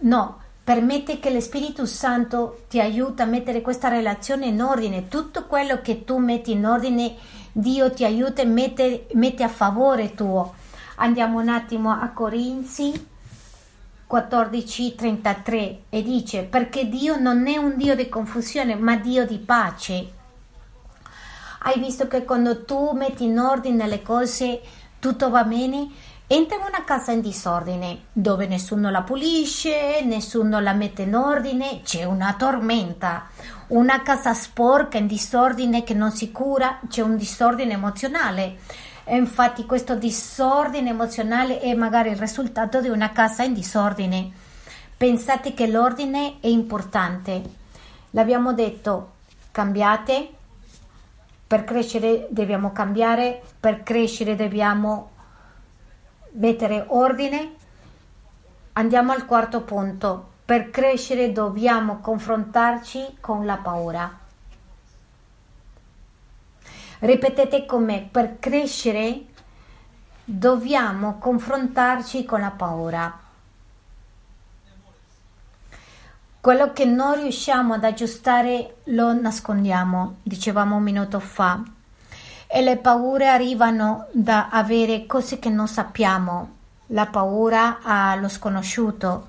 No, 0.00 0.40
permette 0.62 1.20
che 1.20 1.30
lo 1.30 1.40
Spirito 1.40 1.86
Santo 1.86 2.64
ti 2.68 2.80
aiuti 2.80 3.22
a 3.22 3.26
mettere 3.26 3.62
questa 3.62 3.88
relazione 3.88 4.46
in 4.46 4.60
ordine. 4.60 5.08
Tutto 5.08 5.46
quello 5.46 5.80
che 5.80 6.04
tu 6.04 6.18
metti 6.18 6.50
in 6.50 6.66
ordine, 6.66 7.14
Dio 7.52 7.92
ti 7.92 8.04
aiuta 8.04 8.42
e 8.42 8.46
mette, 8.46 9.06
mette 9.12 9.44
a 9.44 9.48
favore 9.48 10.14
tuo. 10.14 10.54
Andiamo 10.96 11.40
un 11.40 11.48
attimo 11.48 11.90
a 11.90 12.08
Corinzi 12.08 13.08
14:33 14.10 15.76
e 15.88 16.02
dice 16.02 16.42
perché 16.42 16.88
Dio 16.88 17.18
non 17.18 17.46
è 17.46 17.56
un 17.56 17.76
Dio 17.76 17.94
di 17.94 18.08
confusione 18.08 18.74
ma 18.74 18.96
Dio 18.96 19.24
di 19.24 19.38
pace. 19.38 20.12
Hai 21.64 21.78
visto 21.78 22.08
che 22.08 22.24
quando 22.24 22.64
tu 22.64 22.90
metti 22.90 23.24
in 23.24 23.38
ordine 23.38 23.86
le 23.86 24.02
cose 24.02 24.60
tutto 25.02 25.30
va 25.30 25.42
bene? 25.42 25.88
Entra 26.28 26.58
in 26.58 26.62
una 26.68 26.84
casa 26.84 27.10
in 27.10 27.22
disordine 27.22 28.02
dove 28.12 28.46
nessuno 28.46 28.88
la 28.88 29.02
pulisce, 29.02 30.00
nessuno 30.04 30.60
la 30.60 30.74
mette 30.74 31.02
in 31.02 31.16
ordine, 31.16 31.80
c'è 31.82 32.04
una 32.04 32.36
tormenta. 32.38 33.26
Una 33.68 34.00
casa 34.02 34.32
sporca 34.32 34.98
in 34.98 35.08
disordine 35.08 35.82
che 35.82 35.92
non 35.92 36.12
si 36.12 36.30
cura, 36.30 36.78
c'è 36.88 37.00
un 37.00 37.16
disordine 37.16 37.72
emozionale. 37.72 38.58
E 39.02 39.16
infatti 39.16 39.66
questo 39.66 39.96
disordine 39.96 40.90
emozionale 40.90 41.58
è 41.58 41.74
magari 41.74 42.10
il 42.10 42.16
risultato 42.16 42.80
di 42.80 42.88
una 42.88 43.10
casa 43.10 43.42
in 43.42 43.54
disordine. 43.54 44.30
Pensate 44.96 45.52
che 45.52 45.66
l'ordine 45.66 46.36
è 46.38 46.46
importante. 46.46 47.42
L'abbiamo 48.10 48.52
detto, 48.52 49.14
cambiate, 49.50 50.34
per 51.52 51.64
crescere 51.64 52.28
dobbiamo 52.30 52.72
cambiare, 52.72 53.42
per 53.60 53.82
crescere 53.82 54.36
dobbiamo 54.36 55.10
mettere 56.30 56.86
ordine. 56.88 57.56
Andiamo 58.72 59.12
al 59.12 59.26
quarto 59.26 59.60
punto. 59.60 60.30
Per 60.46 60.70
crescere 60.70 61.30
dobbiamo 61.30 61.98
confrontarci 61.98 63.18
con 63.20 63.44
la 63.44 63.58
paura. 63.58 64.18
Ripetete 67.00 67.66
con 67.66 67.84
me, 67.84 68.08
per 68.10 68.38
crescere 68.38 69.26
dobbiamo 70.24 71.18
confrontarci 71.18 72.24
con 72.24 72.40
la 72.40 72.52
paura. 72.52 73.21
Quello 76.42 76.72
che 76.72 76.84
non 76.84 77.20
riusciamo 77.20 77.74
ad 77.74 77.84
aggiustare 77.84 78.78
lo 78.86 79.12
nascondiamo, 79.12 80.16
dicevamo 80.24 80.74
un 80.74 80.82
minuto 80.82 81.20
fa. 81.20 81.62
E 82.48 82.62
le 82.62 82.78
paure 82.78 83.28
arrivano 83.28 84.08
da 84.10 84.48
avere 84.48 85.06
cose 85.06 85.38
che 85.38 85.50
non 85.50 85.68
sappiamo. 85.68 86.50
La 86.86 87.06
paura 87.06 87.78
allo 87.80 88.28
sconosciuto, 88.28 89.28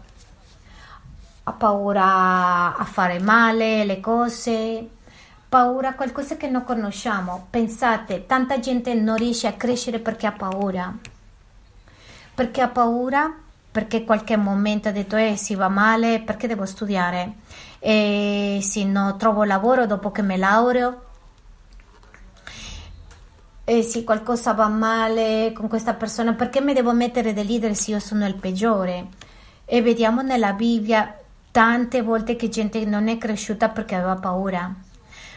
ha 1.43 1.51
paura 1.51 2.75
a 2.75 2.83
fare 2.83 3.19
male 3.19 3.85
le 3.85 3.99
cose, 3.99 4.89
paura 5.47 5.89
a 5.89 5.93
qualcosa 5.93 6.35
che 6.35 6.49
non 6.49 6.63
conosciamo. 6.63 7.45
Pensate, 7.51 8.25
tanta 8.25 8.57
gente 8.57 8.91
non 8.95 9.17
riesce 9.17 9.45
a 9.45 9.53
crescere 9.53 9.99
perché 9.99 10.25
ha 10.25 10.31
paura. 10.31 10.91
Perché 12.33 12.61
ha 12.61 12.69
paura 12.69 13.42
perché 13.73 14.03
qualche 14.03 14.37
momento 14.37 14.89
ha 14.89 14.91
detto 14.91 15.15
eh 15.15 15.35
si 15.35 15.55
va 15.55 15.67
male 15.67 16.21
perché 16.21 16.45
devo 16.45 16.63
studiare? 16.63 17.37
E 17.79 18.59
se 18.61 18.83
non 18.83 19.17
trovo 19.17 19.43
lavoro 19.43 19.87
dopo 19.87 20.11
che 20.11 20.21
mi 20.21 20.37
laureo. 20.37 21.01
E 23.63 23.81
se 23.81 24.03
qualcosa 24.03 24.53
va 24.53 24.67
male 24.67 25.53
con 25.55 25.67
questa 25.67 25.95
persona 25.95 26.33
perché 26.33 26.61
mi 26.61 26.73
devo 26.73 26.93
mettere 26.93 27.33
dei 27.33 27.47
leader 27.47 27.75
se 27.75 27.91
io 27.91 27.99
sono 27.99 28.27
il 28.27 28.35
peggiore? 28.35 29.07
E 29.65 29.81
vediamo 29.81 30.21
nella 30.21 30.53
Bibbia 30.53 31.17
tante 31.49 32.03
volte 32.03 32.35
che 32.35 32.49
gente 32.49 32.85
non 32.85 33.07
è 33.07 33.17
cresciuta 33.17 33.69
perché 33.69 33.95
aveva 33.95 34.17
paura 34.17 34.82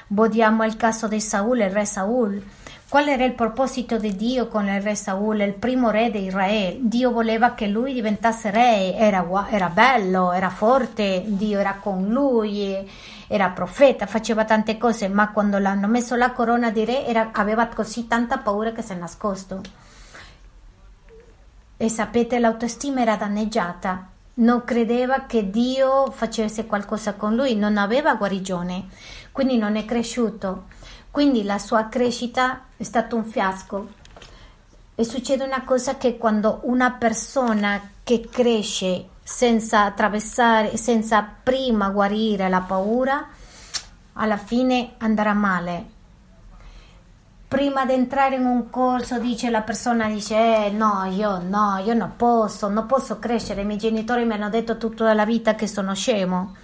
vediamo 0.08 0.64
il 0.64 0.76
caso 0.76 1.08
di 1.08 1.20
Saul 1.20 1.60
il 1.60 1.70
re 1.70 1.84
Saul 1.84 2.42
Qual 2.88 3.08
era 3.08 3.24
il 3.24 3.32
proposito 3.32 3.98
di 3.98 4.14
Dio 4.14 4.46
con 4.46 4.68
il 4.68 4.80
re 4.80 4.94
Saul, 4.94 5.40
il 5.40 5.54
primo 5.54 5.90
re 5.90 6.08
di 6.08 6.26
Israele? 6.26 6.78
Dio 6.82 7.10
voleva 7.10 7.52
che 7.52 7.66
lui 7.66 7.92
diventasse 7.92 8.52
re, 8.52 8.94
era, 8.94 9.26
era 9.50 9.68
bello, 9.68 10.30
era 10.30 10.50
forte, 10.50 11.24
Dio 11.26 11.58
era 11.58 11.78
con 11.80 12.06
lui, 12.06 12.88
era 13.26 13.48
profeta, 13.48 14.06
faceva 14.06 14.44
tante 14.44 14.78
cose, 14.78 15.08
ma 15.08 15.32
quando 15.32 15.58
l'hanno 15.58 15.88
messo 15.88 16.14
la 16.14 16.30
corona 16.30 16.70
di 16.70 16.84
re 16.84 17.04
era, 17.04 17.30
aveva 17.32 17.66
così 17.66 18.06
tanta 18.06 18.38
paura 18.38 18.70
che 18.70 18.82
si 18.82 18.92
è 18.92 18.94
nascosto. 18.94 19.60
E 21.76 21.88
sapete, 21.88 22.38
l'autostima 22.38 23.00
era 23.00 23.16
danneggiata, 23.16 24.10
non 24.34 24.64
credeva 24.64 25.24
che 25.26 25.50
Dio 25.50 26.10
facesse 26.12 26.66
qualcosa 26.66 27.14
con 27.14 27.34
lui, 27.34 27.56
non 27.56 27.78
aveva 27.78 28.14
guarigione, 28.14 28.86
quindi 29.36 29.58
non 29.58 29.76
è 29.76 29.84
cresciuto. 29.84 30.64
Quindi 31.10 31.42
la 31.42 31.58
sua 31.58 31.88
crescita 31.90 32.68
è 32.74 32.82
stato 32.82 33.16
un 33.16 33.24
fiasco. 33.26 33.88
E 34.94 35.04
succede 35.04 35.44
una 35.44 35.62
cosa 35.62 35.98
che 35.98 36.16
quando 36.16 36.60
una 36.62 36.92
persona 36.92 37.90
che 38.02 38.28
cresce 38.30 39.08
senza 39.22 39.84
attraversare, 39.84 40.78
senza 40.78 41.22
prima 41.42 41.90
guarire 41.90 42.48
la 42.48 42.62
paura, 42.62 43.28
alla 44.14 44.38
fine 44.38 44.94
andrà 44.96 45.34
male. 45.34 45.84
Prima 47.46 47.84
di 47.84 47.92
entrare 47.92 48.36
in 48.36 48.46
un 48.46 48.70
corso 48.70 49.18
dice 49.18 49.50
la 49.50 49.60
persona 49.60 50.08
dice 50.08 50.64
eh, 50.64 50.70
no, 50.70 51.04
io 51.10 51.42
no, 51.42 51.76
io 51.84 51.92
non 51.92 52.14
posso, 52.16 52.70
non 52.70 52.86
posso 52.86 53.18
crescere, 53.18 53.60
i 53.60 53.66
miei 53.66 53.78
genitori 53.78 54.24
mi 54.24 54.32
hanno 54.32 54.48
detto 54.48 54.78
tutta 54.78 55.12
la 55.12 55.26
vita 55.26 55.54
che 55.54 55.66
sono 55.66 55.94
scemo 55.94 56.54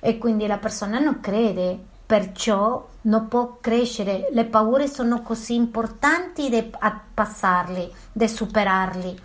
e 0.00 0.18
quindi 0.18 0.48
la 0.48 0.58
persona 0.58 0.98
non 0.98 1.20
crede, 1.20 1.94
perciò 2.06 2.86
non 3.02 3.26
può 3.28 3.58
crescere. 3.60 4.28
Le 4.30 4.44
paure 4.44 4.86
sono 4.86 5.22
così 5.22 5.54
importanti 5.54 6.48
da 6.48 7.00
passarli, 7.12 7.92
da 8.12 8.28
superarli. 8.28 9.20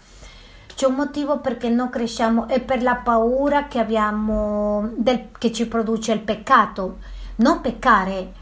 C'è 0.74 0.88
un 0.88 0.96
motivo 0.96 1.40
perché 1.40 1.70
non 1.70 1.90
cresciamo, 1.90 2.48
è 2.48 2.60
per 2.60 2.82
la 2.82 2.96
paura 2.96 3.68
che 3.68 3.78
abbiamo, 3.78 4.90
del, 4.96 5.28
che 5.38 5.52
ci 5.52 5.68
produce 5.68 6.12
il 6.12 6.22
peccato. 6.22 6.98
Non 7.36 7.62
peccare, 7.62 8.34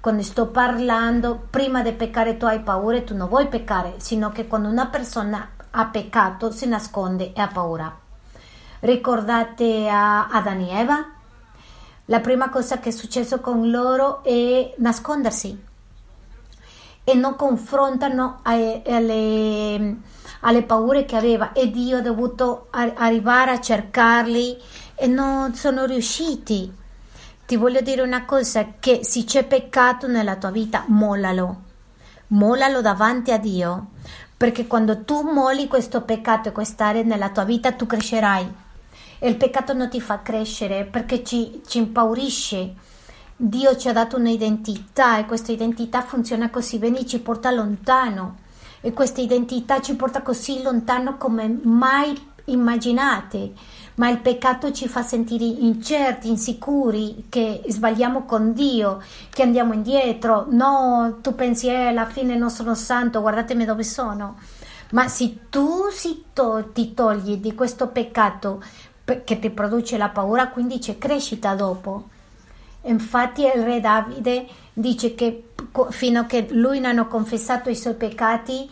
quando 0.00 0.22
sto 0.22 0.48
parlando, 0.48 1.46
prima 1.48 1.82
di 1.82 1.92
peccare 1.92 2.36
tu 2.36 2.44
hai 2.44 2.60
paura 2.60 2.98
e 2.98 3.04
tu 3.04 3.16
non 3.16 3.28
vuoi 3.28 3.48
peccare, 3.48 3.94
sino 3.96 4.30
che 4.30 4.46
quando 4.46 4.68
una 4.68 4.86
persona 4.88 5.48
ha 5.70 5.86
peccato 5.86 6.50
si 6.50 6.66
nasconde 6.66 7.32
e 7.32 7.40
ha 7.40 7.48
paura. 7.48 7.94
Ricordate 8.80 9.88
a 9.88 10.28
Adamo 10.28 10.68
e 10.68 10.78
Eva? 10.78 11.15
La 12.06 12.20
prima 12.20 12.48
cosa 12.48 12.78
che 12.78 12.88
è 12.88 12.92
successo 12.92 13.40
con 13.40 13.70
loro 13.70 14.22
è 14.24 14.74
nascondersi 14.78 15.64
e 17.04 17.14
non 17.14 17.36
confrontano 17.36 18.40
alle 18.42 19.96
alle 20.40 20.62
paure 20.62 21.04
che 21.04 21.16
aveva 21.16 21.52
e 21.52 21.70
Dio 21.70 21.98
ha 21.98 22.02
dovuto 22.02 22.68
arrivare 22.70 23.50
a 23.50 23.60
cercarli 23.60 24.56
e 24.94 25.06
non 25.06 25.54
sono 25.54 25.84
riusciti. 25.84 26.72
Ti 27.46 27.56
voglio 27.56 27.80
dire 27.80 28.02
una 28.02 28.24
cosa, 28.24 28.74
che 28.78 29.00
se 29.02 29.24
c'è 29.24 29.44
peccato 29.44 30.06
nella 30.06 30.36
tua 30.36 30.50
vita, 30.50 30.84
mollalo, 30.88 31.62
mollalo 32.28 32.80
davanti 32.80 33.30
a 33.30 33.38
Dio, 33.38 33.88
perché 34.36 34.66
quando 34.66 35.04
tu 35.04 35.22
molli 35.22 35.68
questo 35.68 36.02
peccato 36.02 36.48
e 36.48 36.52
quest'area 36.52 37.02
nella 37.02 37.30
tua 37.30 37.44
vita, 37.44 37.72
tu 37.72 37.86
crescerai. 37.86 38.64
E 39.18 39.28
il 39.28 39.36
peccato 39.36 39.72
non 39.72 39.88
ti 39.88 40.00
fa 40.00 40.22
crescere 40.22 40.84
perché 40.84 41.24
ci, 41.24 41.62
ci 41.66 41.78
impaurisce. 41.78 42.74
Dio 43.36 43.76
ci 43.76 43.88
ha 43.88 43.92
dato 43.92 44.16
un'identità 44.16 45.18
e 45.18 45.26
questa 45.26 45.52
identità 45.52 46.02
funziona 46.02 46.48
così 46.50 46.78
bene 46.78 47.00
e 47.00 47.06
ci 47.06 47.20
porta 47.20 47.50
lontano 47.50 48.44
e 48.80 48.92
questa 48.92 49.20
identità 49.20 49.80
ci 49.80 49.96
porta 49.96 50.22
così 50.22 50.62
lontano 50.62 51.16
come 51.16 51.48
mai 51.62 52.34
immaginate, 52.46 53.52
ma 53.94 54.08
il 54.08 54.20
peccato 54.20 54.72
ci 54.72 54.88
fa 54.88 55.02
sentire 55.02 55.44
incerti, 55.44 56.28
insicuri, 56.28 57.26
che 57.28 57.62
sbagliamo 57.66 58.24
con 58.24 58.52
Dio, 58.52 59.02
che 59.30 59.42
andiamo 59.42 59.72
indietro, 59.72 60.46
no, 60.50 61.18
tu 61.20 61.34
pensi 61.34 61.68
eh, 61.68 61.86
alla 61.86 62.06
fine 62.06 62.36
non 62.36 62.50
sono 62.50 62.74
santo, 62.74 63.20
guardatemi 63.20 63.64
dove 63.64 63.82
sono. 63.82 64.36
Ma 64.90 65.08
se 65.08 65.48
tu 65.50 65.86
to- 66.32 66.68
ti 66.72 66.94
togli 66.94 67.38
di 67.38 67.54
questo 67.54 67.88
peccato 67.88 68.62
che 69.24 69.38
ti 69.38 69.50
produce 69.50 69.96
la 69.96 70.08
paura, 70.08 70.48
quindi 70.48 70.78
c'è 70.78 70.98
crescita 70.98 71.54
dopo. 71.54 72.08
Infatti 72.82 73.42
il 73.42 73.62
re 73.62 73.80
Davide 73.80 74.46
dice 74.72 75.14
che 75.14 75.50
fino 75.90 76.20
a 76.20 76.24
che 76.24 76.46
lui 76.50 76.80
non 76.80 76.98
ha 76.98 77.06
confessato 77.06 77.70
i 77.70 77.76
suoi 77.76 77.94
peccati, 77.94 78.68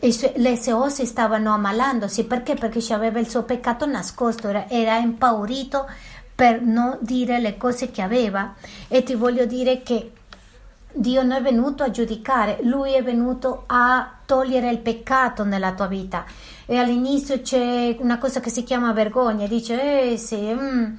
le 0.00 0.56
sue 0.56 0.72
ossa 0.72 1.04
stavano 1.04 1.52
ammalandosi 1.52 2.24
perché? 2.24 2.54
Perché 2.54 2.92
aveva 2.92 3.18
il 3.18 3.28
suo 3.28 3.42
peccato 3.42 3.84
nascosto, 3.86 4.48
era, 4.48 4.68
era 4.68 4.96
impaurito 4.98 5.88
per 6.34 6.62
non 6.62 6.98
dire 7.00 7.40
le 7.40 7.56
cose 7.56 7.90
che 7.90 8.02
aveva. 8.02 8.54
E 8.88 9.02
ti 9.02 9.14
voglio 9.14 9.44
dire 9.44 9.82
che 9.82 10.12
Dio 10.92 11.22
non 11.22 11.32
è 11.32 11.42
venuto 11.42 11.82
a 11.82 11.90
giudicare, 11.90 12.58
Lui 12.62 12.92
è 12.92 13.02
venuto 13.02 13.64
a 13.66 14.10
togliere 14.24 14.70
il 14.70 14.78
peccato 14.78 15.42
nella 15.44 15.72
tua 15.72 15.86
vita. 15.86 16.24
E 16.72 16.78
all'inizio 16.78 17.42
c'è 17.42 17.94
una 18.00 18.16
cosa 18.16 18.40
che 18.40 18.48
si 18.48 18.62
chiama 18.62 18.94
vergogna, 18.94 19.46
dice, 19.46 20.12
eh 20.12 20.16
sì, 20.16 20.38
mm, 20.38 20.94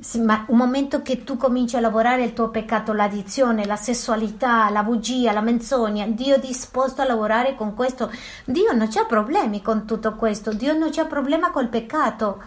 sì, 0.00 0.20
ma 0.20 0.46
un 0.48 0.56
momento 0.56 1.02
che 1.02 1.22
tu 1.22 1.36
cominci 1.36 1.76
a 1.76 1.80
lavorare 1.80 2.24
il 2.24 2.32
tuo 2.32 2.48
peccato, 2.48 2.94
l'addizione, 2.94 3.66
la 3.66 3.76
sessualità, 3.76 4.70
la 4.70 4.82
bugia, 4.82 5.32
la 5.32 5.42
menzogna, 5.42 6.06
Dio 6.06 6.36
è 6.36 6.38
disposto 6.38 7.02
a 7.02 7.04
lavorare 7.04 7.54
con 7.54 7.74
questo. 7.74 8.10
Dio 8.46 8.72
non 8.72 8.88
c'ha 8.88 9.04
problemi 9.04 9.60
con 9.60 9.84
tutto 9.84 10.14
questo, 10.14 10.54
Dio 10.54 10.72
non 10.72 10.88
c'ha 10.90 11.04
problema 11.04 11.50
col 11.50 11.68
peccato. 11.68 12.42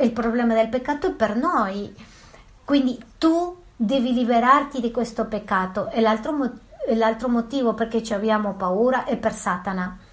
Il 0.00 0.10
problema 0.10 0.52
del 0.52 0.70
peccato 0.70 1.06
è 1.06 1.12
per 1.12 1.36
noi. 1.36 1.94
Quindi 2.64 3.00
tu 3.18 3.56
devi 3.76 4.12
liberarti 4.12 4.80
di 4.80 4.90
questo 4.90 5.26
peccato 5.26 5.90
e 5.90 6.00
l'altro, 6.00 6.36
l'altro 6.96 7.28
motivo 7.28 7.72
perché 7.74 8.02
ci 8.02 8.14
abbiamo 8.14 8.54
paura 8.54 9.04
è 9.04 9.16
per 9.16 9.32
Satana. 9.32 10.03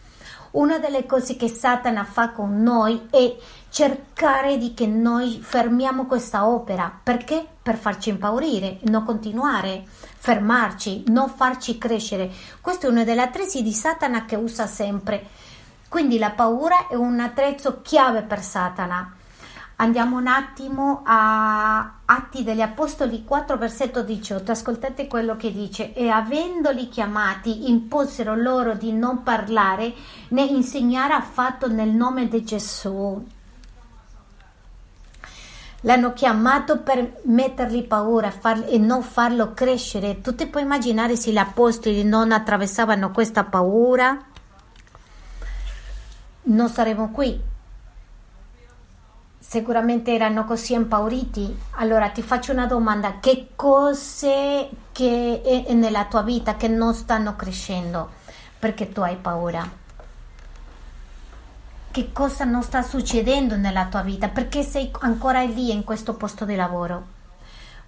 Una 0.51 0.79
delle 0.79 1.05
cose 1.05 1.37
che 1.37 1.47
Satana 1.47 2.03
fa 2.03 2.31
con 2.31 2.61
noi 2.61 3.07
è 3.09 3.37
cercare 3.69 4.57
di 4.57 4.73
che 4.73 4.85
noi 4.85 5.39
fermiamo 5.41 6.05
questa 6.05 6.45
opera. 6.45 6.91
Perché? 7.01 7.45
Per 7.61 7.77
farci 7.77 8.09
impaurire, 8.09 8.79
non 8.83 9.05
continuare, 9.05 9.85
fermarci, 9.85 11.05
non 11.07 11.29
farci 11.29 11.77
crescere. 11.77 12.29
Questa 12.59 12.87
è 12.87 12.89
una 12.89 13.05
delle 13.05 13.21
attrezzi 13.21 13.63
di 13.63 13.71
Satana 13.71 14.25
che 14.25 14.35
usa 14.35 14.67
sempre. 14.67 15.25
Quindi 15.87 16.17
la 16.17 16.31
paura 16.31 16.87
è 16.87 16.95
un 16.95 17.19
attrezzo 17.21 17.81
chiave 17.81 18.21
per 18.21 18.41
Satana. 18.41 19.15
Andiamo 19.81 20.17
un 20.17 20.27
attimo 20.27 21.01
a 21.03 22.01
Atti 22.05 22.43
degli 22.43 22.61
Apostoli 22.61 23.23
4, 23.25 23.57
versetto 23.57 24.03
18. 24.03 24.51
Ascoltate 24.51 25.07
quello 25.07 25.35
che 25.35 25.51
dice. 25.51 25.95
E 25.95 26.07
avendoli 26.07 26.87
chiamati, 26.87 27.67
imposero 27.67 28.35
loro 28.35 28.75
di 28.75 28.93
non 28.93 29.23
parlare 29.23 29.91
né 30.29 30.43
insegnare 30.43 31.13
affatto 31.13 31.67
nel 31.67 31.89
nome 31.89 32.27
di 32.27 32.43
Gesù. 32.43 33.25
L'hanno 35.79 36.13
chiamato 36.13 36.81
per 36.81 37.21
mettergli 37.23 37.83
paura 37.83 38.29
farli, 38.29 38.67
e 38.67 38.77
non 38.77 39.01
farlo 39.01 39.55
crescere. 39.55 40.21
Tu 40.21 40.35
ti 40.35 40.45
puoi 40.45 40.61
immaginare 40.61 41.15
se 41.15 41.31
gli 41.31 41.37
apostoli 41.37 42.03
non 42.03 42.31
attraversavano 42.31 43.09
questa 43.09 43.45
paura? 43.45 44.25
Non 46.43 46.69
saremmo 46.69 47.09
qui 47.09 47.49
sicuramente 49.51 50.13
erano 50.13 50.45
così 50.45 50.75
impauriti. 50.75 51.59
Allora 51.71 52.07
ti 52.07 52.21
faccio 52.21 52.53
una 52.53 52.67
domanda, 52.67 53.19
che 53.19 53.49
cose 53.53 54.69
che 54.93 55.65
nella 55.71 56.05
tua 56.05 56.21
vita 56.21 56.55
che 56.55 56.69
non 56.69 56.93
stanno 56.93 57.35
crescendo 57.35 58.11
perché 58.57 58.93
tu 58.93 59.01
hai 59.01 59.17
paura? 59.17 59.69
Che 61.91 62.11
cosa 62.13 62.45
non 62.45 62.63
sta 62.63 62.81
succedendo 62.81 63.57
nella 63.57 63.87
tua 63.87 64.03
vita? 64.03 64.29
Perché 64.29 64.63
sei 64.63 64.89
ancora 64.99 65.41
lì 65.41 65.73
in 65.73 65.83
questo 65.83 66.13
posto 66.13 66.45
di 66.45 66.55
lavoro? 66.55 67.05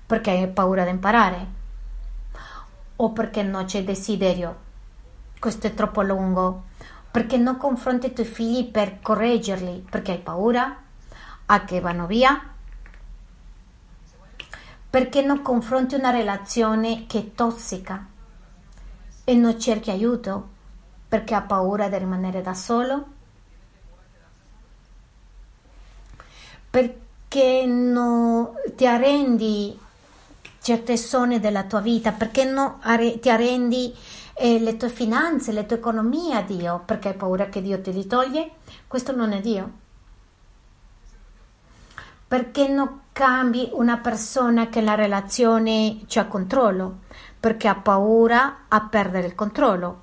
Perché 0.05 0.31
hai 0.31 0.47
paura 0.49 0.83
di 0.83 0.89
imparare? 0.89 1.47
O 2.97 3.11
perché 3.11 3.41
non 3.41 3.63
c'è 3.63 3.85
desiderio? 3.85 4.55
Questo 5.39 5.67
è 5.67 5.73
troppo 5.73 6.01
lungo. 6.01 6.63
Perché 7.09 7.37
non 7.37 7.55
confronti 7.55 8.07
i 8.07 8.13
tuoi 8.13 8.25
figli 8.25 8.69
per 8.69 8.99
correggerli? 9.01 9.85
Perché 9.89 10.11
hai 10.11 10.19
paura? 10.19 10.81
A 11.45 11.63
che 11.65 11.79
vanno 11.79 12.05
via? 12.05 12.41
Perché 14.89 15.21
non 15.21 15.41
confronti 15.41 15.95
una 15.95 16.11
relazione 16.11 17.05
che 17.07 17.19
è 17.19 17.33
tossica 17.33 18.05
e 19.23 19.33
non 19.33 19.59
cerchi 19.59 19.89
aiuto 19.89 20.49
perché 21.07 21.35
ha 21.35 21.41
paura 21.41 21.89
di 21.89 21.97
rimanere 21.97 22.41
da 22.41 22.53
solo? 22.53 23.05
Perché 26.69 27.65
non 27.67 28.51
ti 28.75 28.87
arrendi 28.87 29.77
certe 30.59 30.97
zone 30.97 31.39
della 31.39 31.63
tua 31.65 31.81
vita? 31.81 32.11
Perché 32.11 32.45
non 32.45 32.79
ti 33.19 33.29
arrendi 33.29 33.93
eh, 34.33 34.59
le 34.59 34.75
tue 34.77 34.89
finanze, 34.89 35.51
le 35.51 35.67
tue 35.67 35.77
economie 35.77 36.35
a 36.35 36.41
Dio? 36.41 36.81
Perché 36.83 37.09
hai 37.09 37.15
paura 37.15 37.45
che 37.47 37.61
Dio 37.61 37.79
te 37.79 37.91
li 37.91 38.07
toglie? 38.07 38.51
Questo 38.87 39.15
non 39.15 39.33
è 39.33 39.39
Dio. 39.39 39.81
Perché 42.27 42.67
non 42.67 43.01
cambi 43.11 43.69
una 43.73 43.97
persona 43.97 44.69
che 44.69 44.81
la 44.81 44.95
relazione 44.95 46.01
c'ha 46.07 46.25
controllo? 46.25 47.01
Perché 47.39 47.67
ha 47.67 47.75
paura 47.75 48.65
a 48.67 48.81
perdere 48.81 49.27
il 49.27 49.35
controllo. 49.35 50.01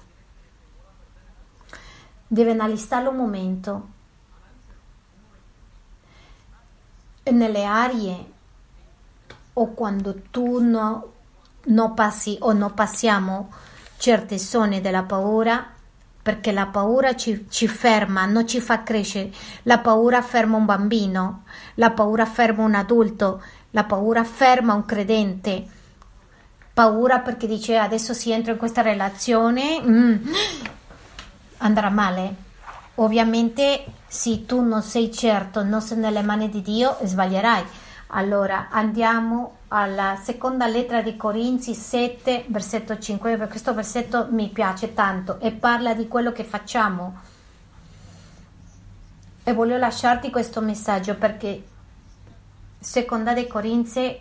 Deve 2.27 2.51
analizzarlo 2.53 3.11
un 3.11 3.17
momento. 3.17 3.89
E 7.23 7.31
nelle 7.33 7.65
aree 7.65 8.33
o 9.53 9.73
quando 9.75 10.23
tu 10.31 10.61
non 10.61 11.03
no 11.63 11.93
passi 11.95 12.39
o 12.41 12.53
non 12.53 12.73
passiamo 12.73 13.53
certe 13.99 14.39
zone 14.39 14.81
della 14.81 15.03
paura, 15.03 15.75
perché 16.23 16.53
la 16.53 16.67
paura 16.67 17.17
ci, 17.17 17.47
ci, 17.49 17.67
ferma, 17.67 18.27
non 18.27 18.47
ci 18.47 18.61
fa 18.61 18.83
crescere. 18.83 19.31
La 19.63 19.79
paura 19.79 20.21
ferma 20.23 20.57
un 20.57 20.65
bambino, 20.67 21.45
la 21.75 21.91
paura 21.91 22.27
ferma 22.27 22.65
un 22.65 22.75
adulto, 22.75 23.43
la 23.71 23.85
paura 23.85 24.23
ferma 24.25 24.75
un 24.75 24.85
credente. 24.85 25.65
Paura 26.73 27.21
perché 27.21 27.47
dice 27.47 27.77
adesso 27.77 28.13
si 28.13 28.31
entra 28.31 28.53
in 28.53 28.59
questa 28.59 28.83
relazione, 28.83 29.81
mm, 29.81 30.33
andrà 31.59 31.89
male. 31.91 32.49
Ovviamente 32.97 33.85
se 34.07 34.45
tu 34.45 34.61
non 34.63 34.83
sei 34.83 35.11
certo, 35.11 35.63
non 35.63 35.81
sei 35.81 35.99
nelle 35.99 36.23
mani 36.23 36.51
di 36.51 36.61
Dio, 36.61 36.99
sbaglierai. 37.03 37.65
Allora 38.09 38.69
andiamo 38.71 39.60
alla 39.73 40.19
seconda 40.21 40.67
lettera 40.67 41.01
di 41.01 41.17
Corinzi 41.17 41.75
7, 41.75 42.47
versetto 42.49 42.99
5, 42.99 43.37
perché 43.37 43.51
questo 43.51 43.73
versetto 43.73 44.27
mi 44.31 44.49
piace 44.49 44.95
tanto 44.95 45.39
e 45.39 45.53
parla 45.53 45.95
di 45.95 46.09
quello 46.09 46.33
che 46.33 46.43
facciamo. 46.43 47.19
E 49.45 49.53
voglio 49.53 49.77
lasciarti 49.77 50.31
questo 50.31 50.61
messaggio 50.61 51.15
perché 51.15 51.65
seconda 52.81 53.33
di 53.33 53.47
Corinzi 53.47 54.19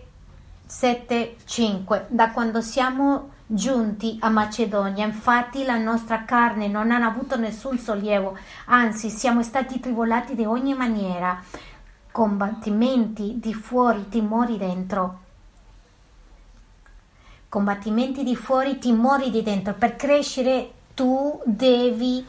7, 0.65 1.37
5, 1.43 2.05
da 2.09 2.29
quando 2.29 2.61
siamo 2.61 3.31
giunti 3.47 4.17
a 4.21 4.29
Macedonia, 4.29 5.03
infatti 5.03 5.65
la 5.65 5.77
nostra 5.77 6.25
carne 6.25 6.67
non 6.67 6.91
ha 6.91 7.03
avuto 7.03 7.37
nessun 7.37 7.79
sollievo, 7.79 8.37
anzi 8.65 9.09
siamo 9.09 9.41
stati 9.41 9.79
tribolati 9.79 10.35
di 10.35 10.45
ogni 10.45 10.75
maniera 10.75 11.41
combattimenti 12.11 13.39
di 13.39 13.53
fuori, 13.55 14.09
timori 14.09 14.57
dentro. 14.57 15.27
Combattimenti 17.49 18.23
di 18.23 18.35
fuori, 18.35 18.77
timori 18.77 19.31
di 19.31 19.41
dentro. 19.41 19.73
Per 19.73 19.95
crescere 19.95 20.71
tu 20.93 21.41
devi, 21.43 22.23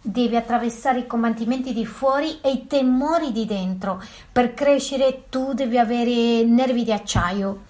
devi 0.00 0.36
attraversare 0.36 1.00
i 1.00 1.06
combattimenti 1.06 1.72
di 1.72 1.86
fuori 1.86 2.38
e 2.42 2.50
i 2.50 2.66
temori 2.66 3.32
di 3.32 3.46
dentro. 3.46 4.02
Per 4.30 4.52
crescere 4.52 5.24
tu 5.30 5.54
devi 5.54 5.78
avere 5.78 6.44
nervi 6.44 6.84
di 6.84 6.92
acciaio, 6.92 7.62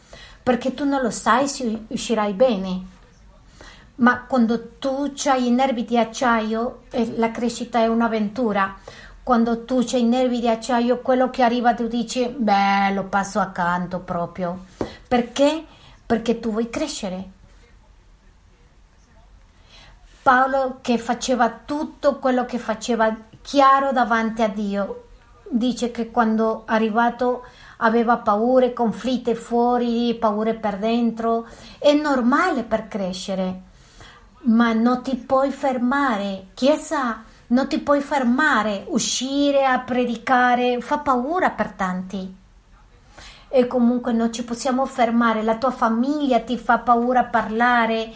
perché 0.42 0.74
tu 0.74 0.84
non 0.84 1.02
lo 1.02 1.10
sai 1.10 1.46
se 1.46 1.84
uscirai 1.86 2.32
bene. 2.32 2.94
Ma 3.96 4.24
quando 4.24 4.72
tu 4.78 5.12
hai 5.26 5.46
i 5.46 5.50
nervi 5.50 5.84
di 5.84 5.96
acciaio, 5.96 6.82
eh, 6.90 7.14
la 7.16 7.30
crescita 7.30 7.78
è 7.78 7.86
un'avventura 7.86 8.76
quando 9.26 9.64
tu 9.64 9.82
c'hai 9.84 10.02
i 10.02 10.04
nervi 10.04 10.38
di 10.38 10.48
acciaio, 10.48 11.00
quello 11.00 11.30
che 11.30 11.42
arriva 11.42 11.74
tu 11.74 11.88
dici, 11.88 12.28
beh, 12.28 12.92
lo 12.94 13.06
passo 13.06 13.40
accanto 13.40 13.98
proprio. 13.98 14.66
Perché? 15.08 15.64
Perché 16.06 16.38
tu 16.38 16.52
vuoi 16.52 16.70
crescere. 16.70 17.30
Paolo 20.22 20.78
che 20.80 20.98
faceva 20.98 21.50
tutto 21.50 22.18
quello 22.18 22.44
che 22.44 22.58
faceva 22.58 23.14
chiaro 23.42 23.92
davanti 23.92 24.42
a 24.42 24.48
Dio, 24.48 25.04
dice 25.48 25.90
che 25.90 26.10
quando 26.10 26.62
arrivato 26.66 27.44
aveva 27.78 28.16
paure, 28.18 28.72
conflitti 28.72 29.34
fuori, 29.34 30.16
paure 30.18 30.54
per 30.54 30.78
dentro, 30.78 31.46
è 31.78 31.92
normale 31.92 32.64
per 32.64 32.88
crescere, 32.88 33.62
ma 34.42 34.72
non 34.72 35.02
ti 35.02 35.16
puoi 35.16 35.50
fermare. 35.50 36.48
Chiesa, 36.54 37.22
non 37.48 37.68
ti 37.68 37.78
puoi 37.78 38.00
fermare, 38.00 38.84
uscire 38.88 39.64
a 39.64 39.78
predicare 39.78 40.80
fa 40.80 40.98
paura 40.98 41.50
per 41.50 41.72
tanti. 41.72 42.44
E 43.48 43.66
comunque 43.66 44.12
non 44.12 44.32
ci 44.32 44.44
possiamo 44.44 44.84
fermare, 44.86 45.42
la 45.42 45.56
tua 45.56 45.70
famiglia 45.70 46.40
ti 46.40 46.58
fa 46.58 46.78
paura 46.78 47.24
parlare. 47.24 48.12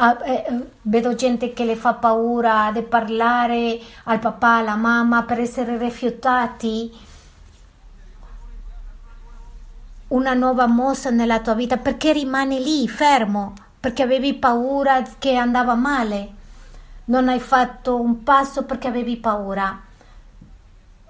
Ah, 0.00 0.16
eh, 0.24 0.66
vedo 0.82 1.14
gente 1.14 1.52
che 1.52 1.64
le 1.64 1.74
fa 1.74 1.94
paura 1.94 2.70
di 2.72 2.82
parlare 2.82 3.80
al 4.04 4.18
papà, 4.18 4.56
alla 4.56 4.76
mamma 4.76 5.24
per 5.24 5.40
essere 5.40 5.76
rifiutati. 5.76 6.92
Una 10.08 10.34
nuova 10.34 10.66
mossa 10.66 11.10
nella 11.10 11.40
tua 11.40 11.54
vita 11.54 11.76
perché 11.76 12.12
rimani 12.12 12.62
lì 12.62 12.88
fermo? 12.88 13.54
Perché 13.80 14.02
avevi 14.02 14.34
paura 14.34 15.02
che 15.18 15.34
andava 15.34 15.74
male 15.74 16.36
non 17.08 17.28
hai 17.28 17.40
fatto 17.40 18.00
un 18.00 18.22
passo 18.22 18.64
perché 18.64 18.88
avevi 18.88 19.16
paura, 19.16 19.80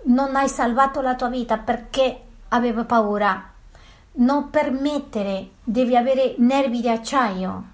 non 0.05 0.37
hai 0.37 0.49
salvato 0.49 1.01
la 1.01 1.15
tua 1.15 1.29
vita 1.29 1.59
perché 1.59 2.23
avevi 2.49 2.85
paura. 2.85 3.53
Non 4.13 4.51
permettere, 4.51 5.51
devi 5.63 5.97
avere 5.97 6.35
nervi 6.39 6.81
di 6.81 6.89
acciaio, 6.89 7.65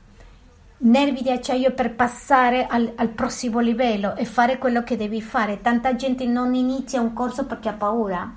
nervi 0.78 1.22
di 1.22 1.30
acciaio 1.30 1.72
per 1.72 1.94
passare 1.94 2.66
al, 2.66 2.92
al 2.96 3.08
prossimo 3.08 3.60
livello 3.60 4.14
e 4.14 4.24
fare 4.24 4.58
quello 4.58 4.82
che 4.82 4.96
devi 4.96 5.22
fare. 5.22 5.60
Tanta 5.62 5.94
gente 5.96 6.26
non 6.26 6.54
inizia 6.54 7.00
un 7.00 7.12
corso 7.12 7.46
perché 7.46 7.68
ha 7.70 7.72
paura. 7.72 8.30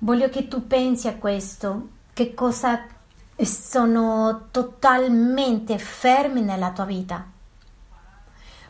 Voglio 0.00 0.28
che 0.28 0.46
tu 0.46 0.66
pensi 0.68 1.08
a 1.08 1.16
questo, 1.16 1.88
che 2.12 2.34
cosa 2.34 2.86
sono 3.36 4.46
totalmente 4.52 5.78
fermi 5.78 6.40
nella 6.40 6.70
tua 6.70 6.84
vita 6.84 7.36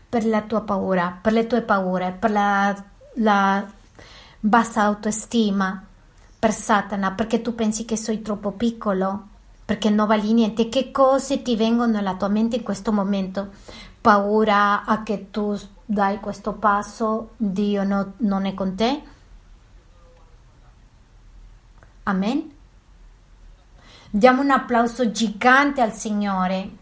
per 0.08 0.24
la 0.26 0.42
tua 0.42 0.62
paura, 0.62 1.18
per 1.20 1.32
le 1.32 1.46
tue 1.46 1.62
paure, 1.62 2.16
per 2.18 2.30
la, 2.30 2.84
la 3.14 3.66
bassa 4.40 4.82
autostima, 4.82 5.84
per 6.38 6.52
Satana, 6.52 7.12
perché 7.12 7.42
tu 7.42 7.54
pensi 7.54 7.84
che 7.84 7.96
sei 7.96 8.22
troppo 8.22 8.52
piccolo, 8.52 9.26
perché 9.64 9.90
non 9.90 10.06
vali 10.06 10.32
niente. 10.32 10.68
Che 10.68 10.90
cose 10.90 11.42
ti 11.42 11.56
vengono 11.56 11.92
nella 11.92 12.14
tua 12.14 12.28
mente 12.28 12.56
in 12.56 12.62
questo 12.62 12.92
momento? 12.92 13.50
Paura 14.00 14.84
a 14.84 15.02
che 15.02 15.30
tu 15.30 15.58
dai 15.84 16.20
questo 16.20 16.52
passo, 16.54 17.30
Dio 17.36 17.84
no, 17.84 18.12
non 18.18 18.46
è 18.46 18.54
con 18.54 18.74
te? 18.74 19.02
Amen. 22.04 22.56
Diamo 24.10 24.40
un 24.40 24.50
applauso 24.50 25.10
gigante 25.10 25.82
al 25.82 25.92
Signore. 25.92 26.77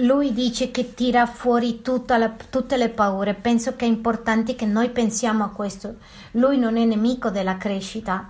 Lui 0.00 0.32
dice 0.32 0.70
che 0.70 0.94
tira 0.94 1.26
fuori 1.26 1.82
la, 2.06 2.32
tutte 2.50 2.76
le 2.76 2.88
paure. 2.88 3.34
Penso 3.34 3.76
che 3.76 3.84
è 3.84 3.88
importante 3.88 4.54
che 4.54 4.66
noi 4.66 4.90
pensiamo 4.90 5.44
a 5.44 5.50
questo. 5.50 5.96
Lui 6.32 6.58
non 6.58 6.76
è 6.76 6.84
nemico 6.84 7.30
della 7.30 7.56
crescita. 7.56 8.28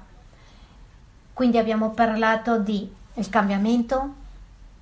Quindi 1.32 1.58
abbiamo 1.58 1.90
parlato 1.90 2.58
di 2.58 2.98
il 3.14 3.28
cambiamento 3.28 4.14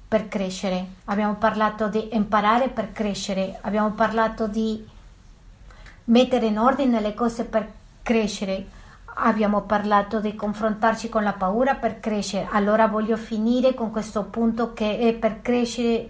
per 0.06 0.28
crescere, 0.28 0.86
abbiamo 1.06 1.34
parlato 1.34 1.88
di 1.88 2.08
imparare 2.12 2.68
per 2.68 2.92
crescere, 2.92 3.58
abbiamo 3.62 3.90
parlato 3.90 4.46
di 4.46 4.86
mettere 6.04 6.46
in 6.46 6.58
ordine 6.58 7.00
le 7.00 7.14
cose 7.14 7.44
per 7.44 7.70
crescere. 8.02 8.76
Abbiamo 9.20 9.62
parlato 9.62 10.20
di 10.20 10.36
confrontarci 10.36 11.08
con 11.08 11.24
la 11.24 11.32
paura 11.32 11.74
per 11.74 11.98
crescere. 11.98 12.46
Allora 12.52 12.86
voglio 12.86 13.16
finire 13.16 13.74
con 13.74 13.90
questo 13.90 14.22
punto 14.24 14.72
che 14.72 14.96
è 14.98 15.12
per 15.12 15.42
crescere 15.42 16.08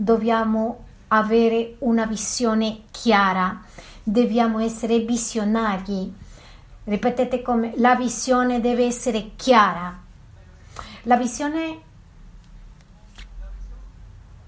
dobbiamo 0.00 0.84
avere 1.08 1.74
una 1.80 2.06
visione 2.06 2.82
chiara, 2.92 3.60
dobbiamo 4.02 4.60
essere 4.60 5.00
visionari. 5.00 6.14
Ripetete 6.84 7.42
come 7.42 7.72
la 7.76 7.96
visione 7.96 8.60
deve 8.60 8.86
essere 8.86 9.32
chiara. 9.36 10.00
La 11.02 11.16
visione 11.16 11.80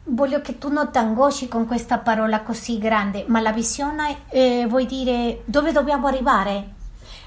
voglio 0.05 0.40
che 0.40 0.59
tu 0.59 0.70
non 0.70 0.90
ti 0.90 0.98
angosci 0.98 1.48
con 1.48 1.66
questa 1.66 1.98
parola 1.98 2.42
così 2.42 2.78
grande, 2.78 3.24
ma 3.26 3.40
la 3.40 3.53
visione 3.53 4.28
eh, 4.28 4.66
vuol 4.68 4.86
dire 4.86 5.42
dove 5.44 5.72
dobbiamo 5.72 6.07
arrivare, 6.07 6.74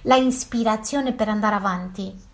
la 0.03 0.15
ispirazione 0.15 1.11
per 1.11 1.27
andare 1.27 1.55
avanti. 1.55 2.31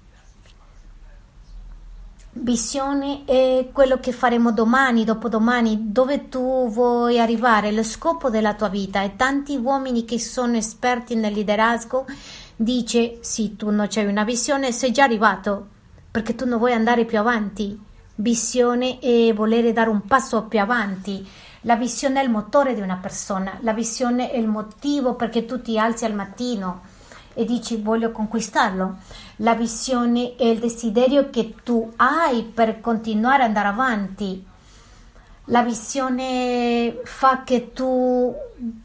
Visione 2.41 3.25
è 3.25 3.69
quello 3.73 3.99
che 3.99 4.13
faremo 4.13 4.51
domani, 4.53 5.03
dopodomani, 5.03 5.91
dove 5.91 6.29
tu 6.29 6.69
vuoi 6.69 7.19
arrivare, 7.19 7.71
lo 7.71 7.83
scopo 7.83 8.29
della 8.29 8.53
tua 8.53 8.69
vita. 8.69 9.03
E 9.03 9.15
tanti 9.15 9.57
uomini 9.57 10.05
che 10.05 10.19
sono 10.19 10.55
esperti 10.55 11.15
nel 11.15 11.33
liderazgo 11.33 12.05
dice 12.55 13.17
sì, 13.21 13.55
tu 13.55 13.69
non 13.71 13.87
c'hai 13.89 14.05
una 14.05 14.23
visione, 14.23 14.71
sei 14.71 14.91
già 14.91 15.03
arrivato, 15.03 15.67
perché 16.09 16.33
tu 16.35 16.45
non 16.45 16.59
vuoi 16.59 16.71
andare 16.73 17.05
più 17.05 17.19
avanti 17.19 17.87
visione 18.19 18.99
e 18.99 19.33
volere 19.33 19.73
dare 19.73 19.89
un 19.89 20.05
passo 20.05 20.43
più 20.43 20.59
avanti. 20.59 21.27
La 21.61 21.75
visione 21.75 22.21
è 22.21 22.23
il 22.23 22.29
motore 22.29 22.73
di 22.73 22.81
una 22.81 22.97
persona, 22.97 23.57
la 23.61 23.73
visione 23.73 24.31
è 24.31 24.37
il 24.37 24.47
motivo 24.47 25.15
perché 25.15 25.45
tu 25.45 25.61
ti 25.61 25.77
alzi 25.77 26.05
al 26.05 26.13
mattino 26.13 26.97
e 27.34 27.45
dici 27.45 27.77
voglio 27.77 28.11
conquistarlo. 28.11 28.97
La 29.38 29.55
visione 29.55 30.36
è 30.36 30.45
il 30.45 30.59
desiderio 30.59 31.30
che 31.30 31.55
tu 31.63 31.91
hai 31.97 32.43
per 32.43 32.80
continuare 32.82 33.43
ad 33.43 33.49
andare 33.49 33.67
avanti. 33.67 34.45
La 35.45 35.63
visione 35.63 36.99
fa 37.05 37.43
che 37.43 37.73
tu 37.73 38.36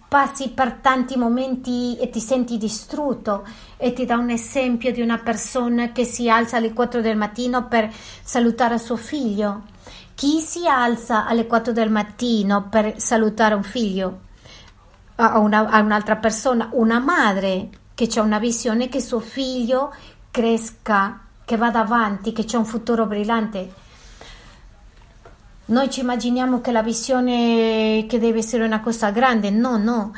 passi 0.09 0.51
per 0.51 0.75
tanti 0.75 1.17
momenti 1.17 1.97
e 1.99 2.09
ti 2.09 2.21
senti 2.21 2.57
distrutto 2.57 3.45
e 3.77 3.93
ti 3.93 4.07
dà 4.07 4.17
un 4.17 4.31
esempio 4.31 4.93
di 4.93 5.03
una 5.03 5.19
persona 5.19 5.93
che 5.93 6.05
si 6.05 6.31
alza 6.31 6.57
alle 6.57 6.73
4 6.73 7.01
del 7.01 7.17
mattino 7.17 7.67
per 7.67 7.93
salutare 8.23 8.79
suo 8.79 8.97
figlio. 8.97 9.65
Chi 10.15 10.41
si 10.41 10.67
alza 10.67 11.27
alle 11.27 11.47
4 11.47 11.73
del 11.73 11.91
mattino 11.91 12.69
per 12.69 12.99
salutare 12.99 13.55
un 13.55 13.65
figlio? 13.65 14.21
A, 15.17 15.39
una, 15.41 15.69
a 15.69 15.81
un'altra 15.81 16.17
persona, 16.17 16.69
una 16.73 16.99
madre 16.99 17.69
che 17.95 18.09
ha 18.17 18.23
una 18.23 18.39
visione 18.39 18.89
che 18.89 19.01
suo 19.01 19.21
figlio 19.21 19.95
cresca, 20.31 21.21
che 21.45 21.57
vada 21.57 21.81
avanti, 21.81 22.33
che 22.33 22.45
c'è 22.45 22.57
un 22.57 22.65
futuro 22.65 23.07
brillante 23.07 23.73
Noi 25.67 25.91
ci 25.91 26.01
immaginiamo 26.01 26.61
che 26.61 26.73
la 26.73 26.83
visione 26.83 28.05
che 28.09 28.19
deve 28.19 28.39
essere 28.39 28.65
una 28.65 28.81
cosa 28.81 29.11
grande, 29.11 29.51
no, 29.51 29.77
no. 29.79 30.13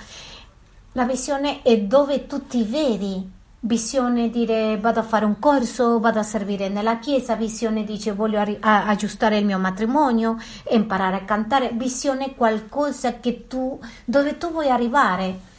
La 0.92 1.04
visione 1.04 1.62
è 1.62 1.78
dove 1.80 2.26
tu 2.26 2.46
ti 2.46 2.62
vedi. 2.64 3.34
Visione 3.60 4.30
dire 4.30 4.78
vado 4.78 5.00
a 5.00 5.02
fare 5.02 5.24
un 5.24 5.38
corso, 5.38 6.00
vado 6.00 6.18
a 6.18 6.22
servire 6.22 6.68
nella 6.68 6.98
chiesa, 6.98 7.34
visione 7.36 7.84
dice 7.84 8.12
voglio 8.12 8.38
arri- 8.38 8.58
aggiustare 8.60 9.38
il 9.38 9.44
mio 9.44 9.58
matrimonio, 9.58 10.36
imparare 10.70 11.16
a 11.16 11.24
cantare, 11.24 11.70
visione 11.74 12.34
qualcosa 12.34 13.18
che 13.18 13.46
tu, 13.46 13.78
dove 14.04 14.38
tu 14.38 14.50
vuoi 14.50 14.70
arrivare. 14.70 15.54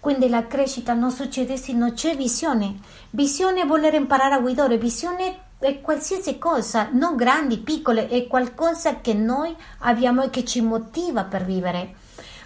Quindi 0.00 0.30
la 0.30 0.46
crescita 0.46 0.94
non 0.94 1.10
succede 1.10 1.58
se 1.58 1.74
non 1.74 1.92
c'è 1.92 2.16
visione. 2.16 2.78
Visione 3.10 3.60
è 3.60 3.66
voler 3.66 3.92
imparare 3.92 4.34
a 4.34 4.40
guidare, 4.40 4.78
visione 4.78 5.48
è 5.58 5.82
qualsiasi 5.82 6.38
cosa, 6.38 6.88
non 6.90 7.16
grandi, 7.16 7.58
piccole, 7.58 8.08
è 8.08 8.26
qualcosa 8.26 9.02
che 9.02 9.12
noi 9.12 9.54
abbiamo 9.80 10.22
e 10.22 10.30
che 10.30 10.42
ci 10.42 10.62
motiva 10.62 11.24
per 11.24 11.44
vivere. 11.44 11.96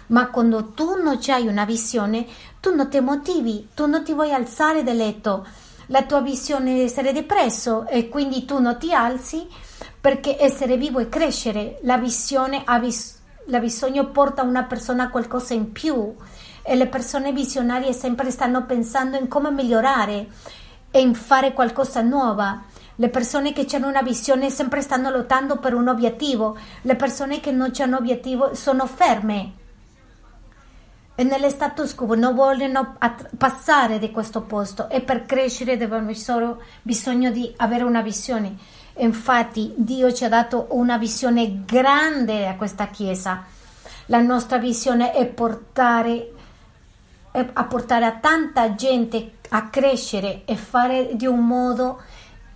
Ma 0.07 0.27
quando 0.27 0.73
tu 0.73 1.01
non 1.01 1.17
hai 1.27 1.47
una 1.47 1.63
visione, 1.63 2.27
tu 2.59 2.75
non 2.75 2.89
ti 2.89 2.99
motivi, 2.99 3.69
tu 3.73 3.85
non 3.85 4.03
ti 4.03 4.13
vuoi 4.13 4.33
alzare 4.33 4.83
dal 4.83 4.97
letto, 4.97 5.47
la 5.87 6.03
tua 6.03 6.19
visione 6.19 6.79
è 6.79 6.83
essere 6.83 7.13
depresso 7.13 7.87
e 7.87 8.09
quindi 8.09 8.43
tu 8.43 8.59
non 8.59 8.77
ti 8.77 8.93
alzi 8.93 9.47
perché 10.01 10.35
essere 10.37 10.75
vivo 10.77 10.99
è 10.99 11.07
crescere. 11.07 11.79
La 11.83 11.97
visione, 11.97 12.63
ha 12.65 12.79
bis- 12.79 13.19
la 13.45 13.59
bisogno 13.59 14.07
porta 14.07 14.41
una 14.41 14.63
persona 14.63 15.03
a 15.03 15.09
qualcosa 15.09 15.53
in 15.53 15.71
più 15.71 16.13
e 16.65 16.75
le 16.75 16.87
persone 16.87 17.31
visionarie 17.31 17.93
sempre 17.93 18.31
stanno 18.31 18.65
pensando 18.65 19.17
in 19.17 19.27
come 19.27 19.51
migliorare 19.51 20.27
e 20.89 20.99
in 20.99 21.13
fare 21.13 21.53
qualcosa 21.53 22.01
nuova. 22.01 22.63
Le 22.95 23.09
persone 23.09 23.53
che 23.53 23.67
hanno 23.75 23.87
una 23.87 24.01
visione 24.01 24.49
sempre 24.49 24.81
stanno 24.81 25.09
lottando 25.09 25.57
per 25.57 25.73
un 25.73 25.87
obiettivo, 25.87 26.57
le 26.81 26.95
persone 26.95 27.39
che 27.39 27.51
non 27.51 27.71
hanno 27.77 27.97
obiettivo 27.97 28.55
sono 28.55 28.87
ferme 28.87 29.63
e 31.17 31.23
nello 31.23 31.49
status 31.49 31.95
quo 31.95 32.13
non 32.15 32.35
vogliono 32.35 32.97
passare 33.37 33.99
di 33.99 34.11
questo 34.11 34.41
posto 34.41 34.89
e 34.89 34.99
per 34.99 35.25
crescere 35.25 35.77
devono 35.77 36.13
solo 36.13 36.61
bisogno 36.81 37.31
di 37.31 37.53
avere 37.57 37.83
una 37.83 38.01
visione. 38.01 38.55
Infatti 38.97 39.73
Dio 39.77 40.11
ci 40.11 40.25
ha 40.25 40.29
dato 40.29 40.67
una 40.71 40.97
visione 40.97 41.63
grande 41.65 42.47
a 42.47 42.55
questa 42.55 42.87
Chiesa. 42.87 43.45
La 44.07 44.19
nostra 44.19 44.57
visione 44.57 45.13
è 45.13 45.25
portare, 45.25 46.33
a 47.53 47.63
portare 47.65 48.05
a 48.05 48.13
tanta 48.13 48.75
gente 48.75 49.33
a 49.49 49.69
crescere 49.69 50.43
e 50.45 50.55
fare 50.55 51.15
di 51.15 51.25
un 51.25 51.45
modo 51.45 52.01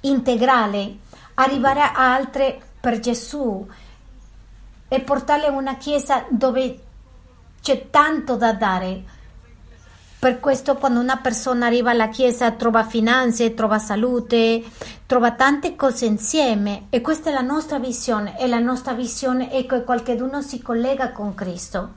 integrale, 0.01 0.97
arrivare 1.35 1.81
a 1.81 2.13
altre 2.13 2.59
per 2.79 2.99
Gesù 2.99 3.67
e 4.87 4.99
portarle 5.01 5.47
a 5.47 5.51
una 5.51 5.77
chiesa 5.77 6.25
dove 6.29 6.79
c'è 7.61 7.89
tanto 7.89 8.35
da 8.35 8.53
dare. 8.53 9.17
Per 10.19 10.39
questo 10.41 10.75
quando 10.75 10.99
una 10.99 11.17
persona 11.17 11.67
arriva 11.67 11.91
alla 11.91 12.09
chiesa 12.09 12.51
trova 12.51 12.83
finanze, 12.83 13.53
trova 13.53 13.79
salute, 13.79 14.61
trova 15.05 15.31
tante 15.31 15.77
cose 15.77 16.05
insieme 16.05 16.87
e 16.89 16.99
questa 16.99 17.29
è 17.29 17.33
la 17.33 17.39
nostra 17.39 17.79
visione 17.79 18.37
e 18.37 18.47
la 18.47 18.59
nostra 18.59 18.93
visione 18.93 19.49
è 19.49 19.65
che 19.65 19.83
qualcuno 19.83 20.41
si 20.41 20.61
collega 20.61 21.13
con 21.13 21.35
Cristo. 21.35 21.93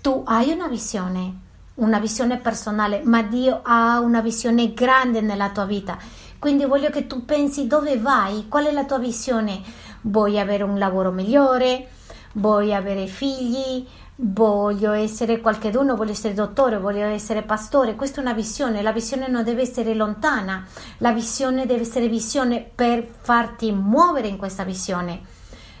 Tu 0.00 0.22
hai 0.24 0.52
una 0.52 0.68
visione, 0.68 1.43
una 1.76 1.98
visione 1.98 2.38
personale, 2.38 3.02
ma 3.04 3.22
Dio 3.22 3.60
ha 3.62 4.00
una 4.00 4.20
visione 4.20 4.72
grande 4.74 5.20
nella 5.20 5.50
tua 5.50 5.64
vita 5.64 5.98
quindi 6.44 6.66
voglio 6.66 6.90
che 6.90 7.06
tu 7.06 7.24
pensi 7.24 7.66
dove 7.66 7.96
vai, 7.96 8.48
qual 8.48 8.66
è 8.66 8.70
la 8.70 8.84
tua 8.84 8.98
visione. 8.98 9.62
Vuoi 10.02 10.38
avere 10.38 10.62
un 10.62 10.78
lavoro 10.78 11.10
migliore? 11.10 11.88
Vuoi 12.32 12.74
avere 12.74 13.06
figli? 13.06 13.86
Voglio 14.16 14.92
essere 14.92 15.40
qualcheduno, 15.40 15.96
voglio 15.96 16.10
essere 16.10 16.34
dottore, 16.34 16.76
voglio 16.76 17.06
essere 17.06 17.40
pastore. 17.44 17.94
Questa 17.94 18.18
è 18.18 18.22
una 18.22 18.34
visione. 18.34 18.82
La 18.82 18.92
visione 18.92 19.26
non 19.26 19.42
deve 19.42 19.62
essere 19.62 19.94
lontana, 19.94 20.66
la 20.98 21.12
visione 21.12 21.64
deve 21.64 21.80
essere 21.80 22.08
visione 22.08 22.60
per 22.74 23.08
farti 23.22 23.72
muovere 23.72 24.28
in 24.28 24.36
questa 24.36 24.64
visione. 24.64 25.22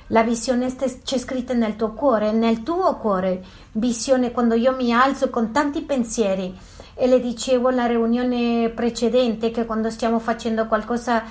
La 0.08 0.22
visione 0.22 0.74
c'è 0.74 1.18
scritta 1.18 1.54
nel 1.54 1.76
tuo 1.76 1.92
cuore, 1.92 2.30
nel 2.30 2.62
tuo 2.62 2.96
cuore. 2.96 3.42
Visione 3.72 4.32
quando 4.32 4.54
io 4.54 4.74
mi 4.74 4.92
alzo 4.92 5.30
con 5.30 5.50
tanti 5.50 5.80
pensieri 5.80 6.54
e 6.94 7.06
le 7.06 7.20
dicevo 7.20 7.68
alla 7.68 7.86
riunione 7.86 8.68
precedente 8.68 9.50
che 9.50 9.64
quando 9.64 9.88
stiamo 9.90 10.18
facendo 10.18 10.66
qualcosa 10.66 11.22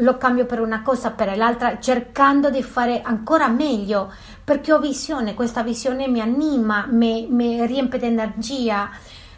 lo 0.00 0.18
cambio 0.18 0.44
per 0.44 0.60
una 0.60 0.82
cosa 0.82 1.10
per 1.10 1.36
l'altra 1.36 1.78
cercando 1.78 2.50
di 2.50 2.62
fare 2.62 3.00
ancora 3.00 3.48
meglio 3.48 4.12
perché 4.44 4.72
ho 4.72 4.78
visione 4.78 5.32
questa 5.32 5.62
visione 5.62 6.06
mi 6.06 6.20
anima 6.20 6.86
mi, 6.90 7.26
mi 7.30 7.64
riempie 7.64 7.98
di 7.98 8.04
energia 8.04 8.90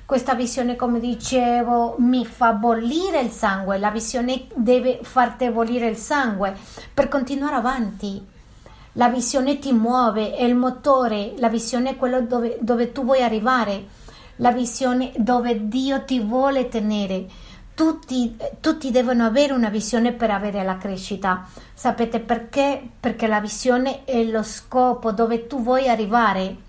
questa 0.08 0.32
visione 0.32 0.74
come 0.74 1.00
dicevo 1.00 1.96
mi 1.98 2.24
fa 2.24 2.54
bollire 2.54 3.20
il 3.20 3.28
sangue 3.28 3.76
la 3.76 3.90
visione 3.90 4.46
deve 4.54 5.00
farti 5.02 5.50
bollire 5.50 5.86
il 5.86 5.98
sangue 5.98 6.56
per 6.94 7.08
continuare 7.08 7.56
avanti 7.56 8.24
la 8.92 9.10
visione 9.10 9.58
ti 9.58 9.70
muove 9.70 10.34
è 10.34 10.44
il 10.44 10.54
motore 10.54 11.34
la 11.36 11.50
visione 11.50 11.90
è 11.90 11.96
quello 11.96 12.22
dove, 12.22 12.56
dove 12.62 12.90
tu 12.90 13.04
vuoi 13.04 13.22
arrivare 13.22 14.06
la 14.38 14.52
visione 14.52 15.12
dove 15.16 15.68
Dio 15.68 16.04
ti 16.04 16.20
vuole 16.20 16.68
tenere. 16.68 17.26
Tutti, 17.74 18.36
tutti, 18.60 18.90
devono 18.90 19.24
avere 19.24 19.52
una 19.52 19.68
visione 19.68 20.12
per 20.12 20.30
avere 20.30 20.64
la 20.64 20.76
crescita. 20.76 21.46
Sapete 21.74 22.18
perché? 22.18 22.82
Perché 22.98 23.28
la 23.28 23.40
visione 23.40 24.04
è 24.04 24.22
lo 24.24 24.42
scopo 24.42 25.12
dove 25.12 25.46
tu 25.46 25.62
vuoi 25.62 25.88
arrivare. 25.88 26.67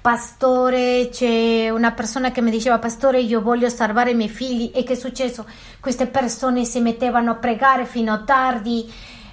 Pastore, 0.00 1.10
c'è 1.12 1.68
una 1.68 1.92
persona 1.92 2.30
che 2.30 2.40
mi 2.40 2.50
diceva, 2.50 2.78
pastore, 2.78 3.20
io 3.20 3.42
voglio 3.42 3.68
salvare 3.68 4.12
i 4.12 4.14
miei 4.14 4.30
figli. 4.30 4.70
E 4.74 4.82
che 4.82 4.94
è 4.94 4.96
successo? 4.96 5.44
Queste 5.78 6.06
persone 6.06 6.64
si 6.64 6.80
mettevano 6.80 7.32
a 7.32 7.34
pregare 7.34 7.84
fino 7.84 8.10
a 8.10 8.22
tardi, 8.22 8.90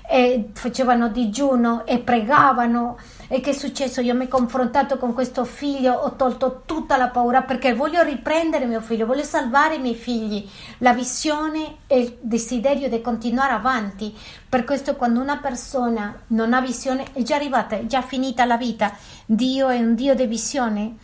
e 0.10 0.50
facevano 0.54 1.10
digiuno 1.10 1.86
e 1.86 2.00
pregavano 2.00 2.98
e 3.30 3.42
che 3.42 3.50
è 3.50 3.54
successo? 3.54 4.00
Io 4.00 4.16
mi 4.16 4.24
ho 4.24 4.28
confrontato 4.30 4.98
con 4.98 5.14
questo 5.14 5.44
figlio, 5.44 5.94
ho 5.94 6.16
tolto 6.16 6.62
tutta 6.66 6.96
la 6.96 7.10
paura 7.10 7.42
perché 7.42 7.74
voglio 7.74 8.02
riprendere 8.02 8.66
mio 8.66 8.80
figlio, 8.80 9.06
voglio 9.06 9.24
salvare 9.24 9.76
i 9.76 9.80
miei 9.80 9.96
figli. 9.96 10.48
La 10.78 10.94
visione 10.94 11.80
e 11.88 12.00
il 12.00 12.18
desiderio 12.22 12.88
di 12.88 13.02
continuare 13.02 13.52
avanti. 13.52 14.16
Per 14.48 14.64
questo 14.64 14.96
quando 14.96 15.20
una 15.20 15.40
persona 15.40 16.18
non 16.28 16.54
ha 16.54 16.62
visione 16.62 17.08
è 17.12 17.22
già 17.24 17.36
arrivata, 17.36 17.76
è 17.76 17.86
già 17.86 18.02
finita 18.02 18.46
la 18.46 18.56
vita. 18.56 18.96
Dio 19.26 19.68
è 19.68 19.78
un 19.78 19.94
Dio 19.94 20.16
di 20.16 20.26
visione. 20.26 20.96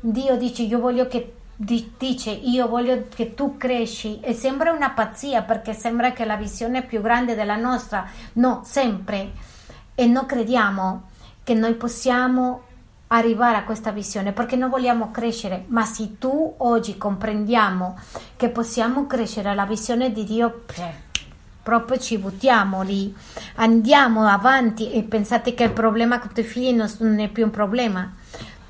Dio 0.00 0.36
dice 0.36 0.62
io 0.62 0.80
voglio 0.80 1.06
che 1.06 1.34
dice 1.54 2.30
io 2.30 2.66
voglio 2.66 3.06
che 3.14 3.34
tu 3.34 3.56
cresci 3.56 4.20
e 4.20 4.34
sembra 4.34 4.72
una 4.72 4.90
pazzia 4.90 5.42
perché 5.42 5.74
sembra 5.74 6.12
che 6.12 6.24
la 6.24 6.36
visione 6.36 6.78
è 6.78 6.86
più 6.86 7.00
grande 7.00 7.34
della 7.34 7.56
nostra. 7.56 8.08
No, 8.34 8.62
sempre. 8.64 9.32
E 9.94 10.06
non 10.06 10.26
crediamo 10.26 11.08
che 11.44 11.54
noi 11.54 11.74
possiamo 11.74 12.62
arrivare 13.08 13.58
a 13.58 13.64
questa 13.64 13.90
visione 13.90 14.32
perché 14.32 14.56
noi 14.56 14.70
vogliamo 14.70 15.10
crescere, 15.10 15.64
ma 15.68 15.84
se 15.84 16.18
tu 16.18 16.54
oggi 16.58 16.96
comprendiamo 16.96 17.98
che 18.36 18.48
possiamo 18.48 19.06
crescere 19.06 19.50
alla 19.50 19.66
visione 19.66 20.12
di 20.12 20.24
Dio, 20.24 20.64
proprio 21.62 21.98
ci 21.98 22.18
buttiamo 22.18 22.82
lì, 22.82 23.14
andiamo 23.56 24.26
avanti 24.26 24.90
e 24.92 25.02
pensate 25.02 25.54
che 25.54 25.64
il 25.64 25.72
problema 25.72 26.18
con 26.18 26.30
i 26.30 26.34
tuoi 26.34 26.46
figli 26.46 26.74
non 26.74 27.20
è 27.20 27.28
più 27.28 27.44
un 27.44 27.50
problema. 27.50 28.14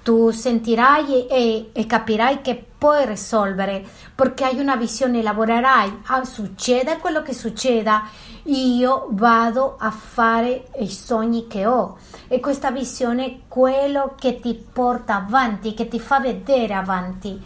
Tu 0.03 0.31
sentirai 0.31 1.27
e, 1.27 1.71
e 1.73 1.87
capirai 1.87 2.41
che 2.41 2.65
puoi 2.77 3.07
risolvere 3.07 3.85
perché 4.15 4.45
hai 4.45 4.59
una 4.59 4.75
visione, 4.75 5.23
lavorerai, 5.23 6.01
ah, 6.07 6.25
succeda 6.25 6.97
quello 6.99 7.23
che 7.23 7.33
succeda, 7.33 8.09
io 8.45 9.07
vado 9.11 9.77
a 9.79 9.93
fare 9.93 10.67
i 10.79 10.89
sogni 10.89 11.47
che 11.47 11.67
ho 11.67 11.99
e 12.27 12.41
questa 12.41 12.73
visione 12.73 13.27
è 13.27 13.39
quello 13.47 14.15
che 14.19 14.41
ti 14.41 14.55
porta 14.73 15.17
avanti, 15.17 15.75
che 15.75 15.87
ti 15.87 16.01
fa 16.01 16.19
vedere 16.19 16.75
avanti. 16.75 17.41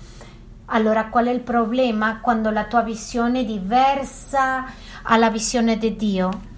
Allora 0.67 1.09
qual 1.09 1.27
è 1.27 1.31
il 1.31 1.41
problema 1.41 2.21
quando 2.21 2.51
la 2.51 2.65
tua 2.65 2.81
visione 2.81 3.41
è 3.41 3.45
diversa 3.45 4.65
alla 5.03 5.29
visione 5.29 5.77
di 5.77 5.95
Dio? 5.95 6.55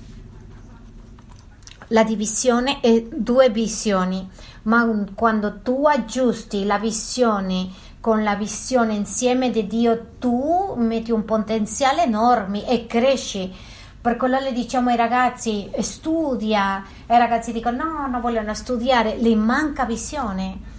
La 1.88 2.04
divisione 2.04 2.80
è 2.80 3.02
due 3.02 3.48
visioni, 3.48 4.28
ma 4.64 4.86
quando 5.14 5.60
tu 5.62 5.86
aggiusti 5.86 6.66
la 6.66 6.78
visione 6.78 7.68
con 8.00 8.22
la 8.22 8.36
visione 8.36 8.94
insieme 8.94 9.50
di 9.50 9.66
Dio, 9.66 10.06
tu 10.18 10.74
metti 10.76 11.10
un 11.10 11.24
potenziale 11.24 12.04
enorme 12.04 12.66
e 12.66 12.86
cresci. 12.86 13.52
Per 14.00 14.16
quello 14.16 14.38
le 14.38 14.52
diciamo 14.52 14.90
ai 14.90 14.96
ragazzi 14.96 15.70
studia. 15.80 16.84
E 17.06 17.14
i 17.14 17.18
ragazzi 17.18 17.52
dicono 17.52 17.82
no, 17.82 18.06
non 18.06 18.20
vogliono 18.20 18.54
studiare, 18.54 19.16
le 19.16 19.34
manca 19.34 19.84
visione. 19.84 20.76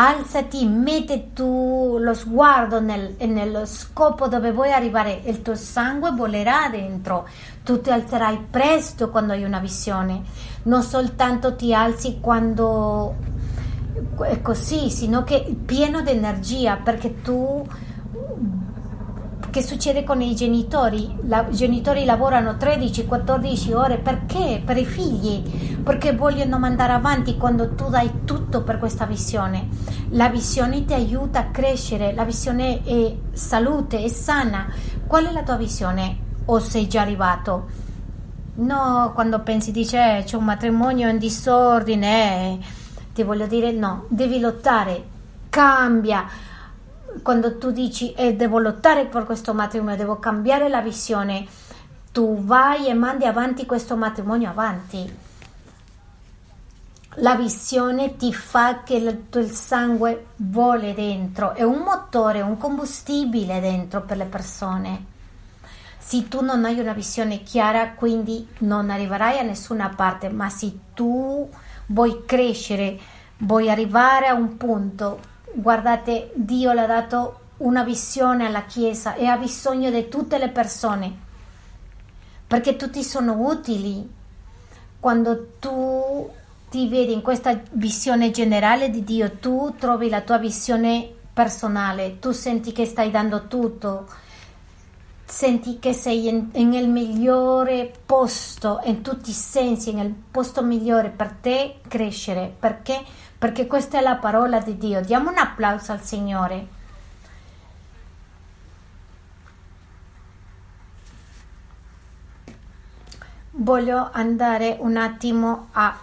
Alzati, 0.00 0.64
metti 0.64 1.30
tu 1.32 1.96
lo 1.98 2.14
sguardo 2.14 2.80
nel, 2.80 3.16
nello 3.18 3.66
scopo 3.66 4.28
dove 4.28 4.52
vuoi 4.52 4.70
arrivare, 4.70 5.22
il 5.24 5.42
tuo 5.42 5.56
sangue 5.56 6.12
volerà 6.12 6.68
dentro, 6.70 7.26
tu 7.68 7.82
ti 7.82 7.90
alzerai 7.90 8.46
presto 8.48 9.10
quando 9.10 9.34
hai 9.34 9.44
una 9.44 9.58
visione, 9.58 10.22
non 10.62 10.82
soltanto 10.82 11.54
ti 11.54 11.74
alzi 11.74 12.16
quando 12.18 13.14
è 14.22 14.40
così, 14.40 14.88
sino 14.88 15.22
che 15.22 15.54
pieno 15.66 16.00
di 16.00 16.08
energia 16.08 16.76
perché 16.76 17.20
tu 17.20 17.62
che 19.50 19.62
succede 19.62 20.02
con 20.02 20.22
i 20.22 20.34
genitori? 20.34 21.14
I 21.20 21.44
genitori 21.50 22.06
lavorano 22.06 22.52
13-14 22.52 23.74
ore 23.74 23.98
perché? 23.98 24.62
Per 24.64 24.78
i 24.78 24.86
figli, 24.86 25.76
perché 25.82 26.14
vogliono 26.14 26.58
mandare 26.58 26.94
avanti 26.94 27.36
quando 27.36 27.74
tu 27.74 27.90
dai 27.90 28.24
tutto 28.24 28.62
per 28.62 28.78
questa 28.78 29.04
visione. 29.04 29.68
La 30.12 30.30
visione 30.30 30.86
ti 30.86 30.94
aiuta 30.94 31.40
a 31.40 31.50
crescere, 31.50 32.14
la 32.14 32.24
visione 32.24 32.82
è 32.82 33.14
salute, 33.32 34.02
è 34.02 34.08
sana. 34.08 34.72
Qual 35.06 35.26
è 35.26 35.32
la 35.32 35.42
tua 35.42 35.56
visione? 35.56 36.27
O 36.50 36.58
sei 36.58 36.86
già 36.88 37.02
arrivato? 37.02 37.66
No, 38.56 39.12
quando 39.14 39.40
pensi, 39.40 39.70
dice, 39.70 40.18
eh, 40.18 40.24
c'è 40.24 40.36
un 40.36 40.44
matrimonio 40.44 41.08
in 41.08 41.18
disordine, 41.18 42.58
eh, 42.58 42.58
ti 43.14 43.22
voglio 43.22 43.46
dire 43.46 43.70
no, 43.70 44.04
devi 44.08 44.40
lottare, 44.40 45.04
cambia 45.48 46.26
quando 47.22 47.58
tu 47.58 47.70
dici 47.70 48.12
eh, 48.12 48.34
devo 48.34 48.58
lottare 48.58 49.06
per 49.06 49.24
questo 49.24 49.54
matrimonio, 49.54 49.96
devo 49.96 50.18
cambiare 50.18 50.68
la 50.68 50.80
visione, 50.80 51.46
tu 52.12 52.42
vai 52.44 52.88
e 52.88 52.94
mandi 52.94 53.24
avanti 53.24 53.66
questo 53.66 53.96
matrimonio 53.96 54.50
avanti. 54.50 55.26
La 57.20 57.34
visione 57.34 58.16
ti 58.16 58.32
fa 58.32 58.82
che 58.84 58.94
il, 58.94 59.24
il 59.34 59.50
sangue 59.50 60.26
vole 60.36 60.94
dentro, 60.94 61.52
è 61.52 61.62
un 61.62 61.78
motore, 61.78 62.40
un 62.40 62.56
combustibile 62.56 63.60
dentro 63.60 64.02
per 64.02 64.16
le 64.16 64.26
persone. 64.26 65.16
Se 66.08 66.26
tu 66.28 66.40
non 66.40 66.64
hai 66.64 66.80
una 66.80 66.94
visione 66.94 67.42
chiara, 67.42 67.92
quindi 67.92 68.48
non 68.60 68.88
arriverai 68.88 69.38
a 69.38 69.42
nessuna 69.42 69.90
parte, 69.90 70.30
ma 70.30 70.48
se 70.48 70.72
tu 70.94 71.46
vuoi 71.86 72.22
crescere, 72.24 72.98
vuoi 73.38 73.68
arrivare 73.68 74.26
a 74.26 74.34
un 74.34 74.56
punto 74.56 75.20
Guardate, 75.52 76.30
Dio 76.34 76.72
le 76.72 76.82
ha 76.82 76.86
dato 76.86 77.40
una 77.58 77.82
visione 77.82 78.46
alla 78.46 78.64
Chiesa 78.64 79.14
e 79.14 79.26
ha 79.26 79.36
bisogno 79.36 79.90
di 79.90 80.08
tutte 80.08 80.38
le 80.38 80.48
persone 80.50 81.16
perché 82.46 82.76
tutti 82.76 83.02
sono 83.02 83.46
utili. 83.46 84.08
Quando 85.00 85.54
tu 85.58 86.30
ti 86.70 86.88
vedi 86.88 87.12
in 87.12 87.22
questa 87.22 87.60
visione 87.72 88.30
generale 88.30 88.90
di 88.90 89.04
Dio, 89.04 89.32
tu 89.32 89.74
trovi 89.78 90.08
la 90.08 90.20
tua 90.20 90.38
visione 90.38 91.12
personale, 91.32 92.18
tu 92.18 92.30
senti 92.30 92.72
che 92.72 92.84
stai 92.84 93.10
dando 93.10 93.46
tutto, 93.48 94.08
senti 95.30 95.78
che 95.78 95.92
sei 95.92 96.50
nel 96.52 96.88
migliore 96.88 97.92
posto, 98.04 98.80
in 98.84 99.02
tutti 99.02 99.30
i 99.30 99.34
sensi, 99.34 99.92
nel 99.92 100.12
posto 100.30 100.62
migliore 100.62 101.10
per 101.10 101.32
te 101.40 101.80
crescere, 101.86 102.54
perché 102.58 103.04
perché 103.38 103.68
questa 103.68 103.98
è 103.98 104.02
la 104.02 104.16
parola 104.16 104.58
di 104.58 104.76
Dio. 104.76 105.00
Diamo 105.00 105.30
un 105.30 105.38
applauso 105.38 105.92
al 105.92 106.02
Signore. 106.02 106.76
Voglio 113.52 114.10
andare 114.12 114.76
un 114.80 114.96
attimo 114.96 115.68
a 115.72 115.96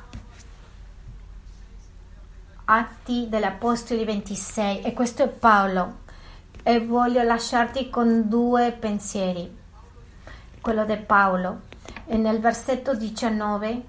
Atti 2.67 3.27
degli 3.29 3.43
Apostoli 3.43 4.03
26 4.05 4.81
e 4.81 4.93
questo 4.93 5.23
è 5.23 5.27
Paolo 5.27 6.03
e 6.67 6.83
voglio 6.83 7.21
lasciarti 7.21 7.91
con 7.91 8.27
due 8.27 8.71
pensieri. 8.71 9.55
Quello 10.59 10.83
di 10.83 10.97
Paolo 10.97 11.61
e 12.07 12.17
nel 12.17 12.39
versetto 12.39 12.95
19 12.95 13.83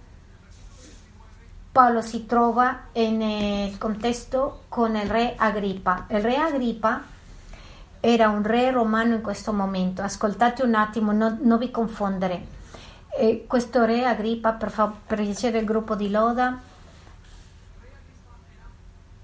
Paolo 1.72 2.02
si 2.02 2.26
trova 2.26 2.88
nel 2.92 3.78
contesto 3.78 4.64
con 4.68 4.94
il 4.94 5.08
re 5.08 5.36
Agrippa. 5.38 6.04
Il 6.10 6.20
re 6.20 6.36
Agrippa 6.36 7.02
era 7.98 8.28
un 8.28 8.42
re 8.42 8.70
romano 8.70 9.14
in 9.14 9.22
questo 9.22 9.54
momento. 9.54 10.02
Ascoltate 10.02 10.62
un 10.62 10.74
attimo, 10.74 11.12
no, 11.12 11.38
non 11.40 11.58
vi 11.58 11.70
confondere. 11.70 12.46
E 13.18 13.46
questo 13.46 13.86
re 13.86 14.04
Agrippa, 14.04 14.52
per, 14.52 14.70
fa, 14.70 14.92
per 15.06 15.22
piacere 15.22 15.60
il 15.60 15.64
gruppo 15.64 15.94
di 15.94 16.10
Loda, 16.10 16.58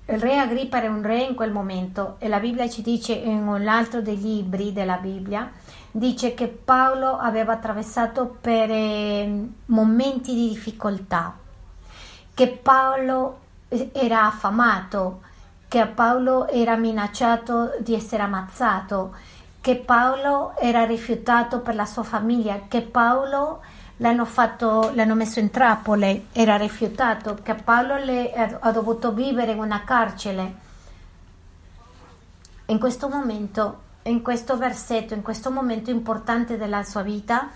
il 0.07 0.19
re 0.19 0.39
Agrippa 0.39 0.79
era 0.79 0.91
un 0.91 1.03
re 1.03 1.23
in 1.23 1.35
quel 1.35 1.53
momento 1.53 2.17
e 2.19 2.29
la 2.29 2.41
Bibbia 2.41 2.69
ci 2.69 2.83
dice 2.83 3.13
in 3.13 3.47
un 3.47 3.67
altro 3.69 4.03
dei 4.03 4.21
libri 4.21 4.73
della 4.73 4.97
Bibbia, 4.97 5.51
dice 5.91 6.35
che 6.35 6.49
Paolo 6.49 7.17
aveva 7.17 7.53
attraversato 7.53 8.39
per 8.41 8.71
eh, 8.71 9.49
momenti 9.67 10.35
di 10.35 10.49
difficoltà 10.49 11.37
che 12.35 12.49
Paolo 12.49 13.39
era 13.69 14.27
affamato, 14.27 15.21
che 15.69 15.87
Paolo 15.87 16.49
era 16.49 16.77
minacciato 16.77 17.73
di 17.81 17.95
essere 17.95 18.23
ammazzato, 18.23 19.15
che 19.61 19.77
Paolo 19.77 20.55
era 20.59 20.85
rifiutato 20.85 21.61
per 21.61 21.75
la 21.75 21.87
sua 21.87 22.03
famiglia, 22.03 22.63
che 22.69 22.83
Paolo 22.83 23.63
l'hanno, 23.99 24.25
fatto, 24.25 24.91
l'hanno 24.95 25.15
messo 25.15 25.39
in 25.39 25.51
trappole, 25.51 26.27
era 26.33 26.57
rifiutato, 26.57 27.39
che 27.43 27.55
Paolo 27.55 27.97
le, 27.97 28.33
ha 28.33 28.71
dovuto 28.73 29.13
vivere 29.13 29.53
in 29.53 29.59
una 29.59 29.85
carcere. 29.85 30.55
In 32.67 32.79
questo 32.79 33.09
momento, 33.09 33.81
in 34.05 34.23
questo 34.23 34.57
versetto, 34.57 35.15
in 35.15 35.23
questo 35.23 35.51
momento 35.51 35.91
importante 35.91 36.57
della 36.57 36.83
sua 36.83 37.03
vita, 37.03 37.51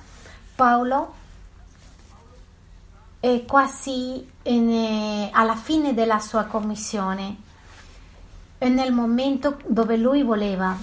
Paolo 0.54 1.14
è 3.18 3.44
quasi 3.46 4.28
in, 4.42 5.28
alla 5.32 5.56
fine 5.56 5.94
della 5.94 6.20
sua 6.20 6.44
commissione, 6.44 7.36
è 8.58 8.68
nel 8.68 8.92
momento 8.92 9.58
dove 9.66 9.96
lui 9.96 10.22
voleva. 10.22 10.76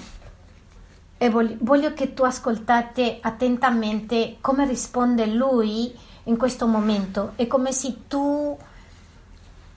E 1.23 1.29
voglio 1.29 1.93
che 1.93 2.13
tu 2.13 2.23
ascoltate 2.23 3.19
attentamente 3.21 4.39
come 4.41 4.67
risponde 4.67 5.25
lui 5.25 5.97
in 6.23 6.35
questo 6.35 6.67
momento. 6.67 7.31
È 7.37 7.47
come 7.47 7.71
se 7.71 8.09
tu 8.09 8.57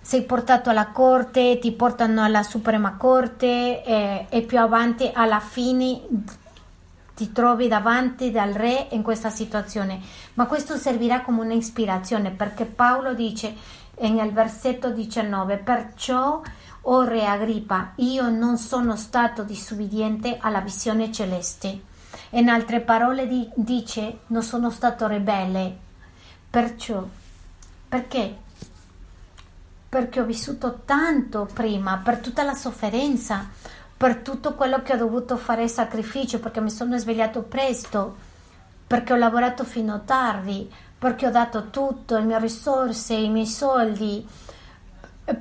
sei 0.01 0.25
portato 0.25 0.71
alla 0.71 0.89
corte, 0.89 1.61
ti 1.61 1.71
portano 1.71 2.25
alla 2.25 2.43
Suprema 2.43 2.97
Corte 2.97 3.85
e, 3.85 4.27
e 4.29 4.43
più 4.43 4.59
avanti 4.59 5.09
alla 5.15 5.39
fine 5.39 6.01
ti 7.15 7.31
trovi 7.31 7.69
davanti 7.69 8.33
dal 8.33 8.53
re 8.53 8.89
in 8.91 9.05
questa 9.05 9.31
situazione, 9.31 10.01
ma 10.35 10.47
questo 10.47 10.77
servirà 10.77 11.21
come 11.21 11.43
un'ispirazione 11.43 12.33
perché 12.33 12.65
Paolo 12.65 13.15
dice 13.15 13.55
nel 14.01 14.33
versetto 14.33 14.91
19, 14.91 15.59
perciò, 15.59 16.43
o 16.89 17.03
re 17.03 17.27
Agrippa, 17.27 17.93
io 17.97 18.29
non 18.29 18.59
sono 18.59 18.97
stato 18.97 19.43
disubbidiente 19.43 20.39
alla 20.41 20.61
visione 20.61 21.11
celeste. 21.11 21.95
In 22.31 22.49
altre 22.49 22.81
parole 22.81 23.27
di, 23.27 23.49
dice, 23.55 24.21
non 24.29 24.43
sono 24.43 24.71
stato 24.71 25.07
ribelle. 25.07 25.77
Perciò, 26.49 27.05
perché? 27.89 28.37
Perché 29.89 30.21
ho 30.21 30.25
vissuto 30.25 30.83
tanto 30.85 31.49
prima, 31.53 32.01
per 32.05 32.19
tutta 32.19 32.45
la 32.45 32.55
sofferenza, 32.55 33.49
per 33.97 34.17
tutto 34.19 34.55
quello 34.55 34.83
che 34.83 34.93
ho 34.93 34.97
dovuto 34.97 35.37
fare 35.37 35.67
sacrificio, 35.69 36.39
perché 36.39 36.61
mi 36.61 36.71
sono 36.71 36.97
svegliato 36.99 37.43
presto, 37.43 38.17
perché 38.87 39.13
ho 39.13 39.17
lavorato 39.17 39.65
fino 39.65 39.95
a 39.95 39.99
tardi, 39.99 40.71
perché 40.99 41.27
ho 41.27 41.31
dato 41.31 41.71
tutto, 41.71 42.17
le 42.17 42.25
mie 42.25 42.39
risorse, 42.39 43.15
i 43.15 43.29
miei 43.29 43.47
soldi, 43.47 44.27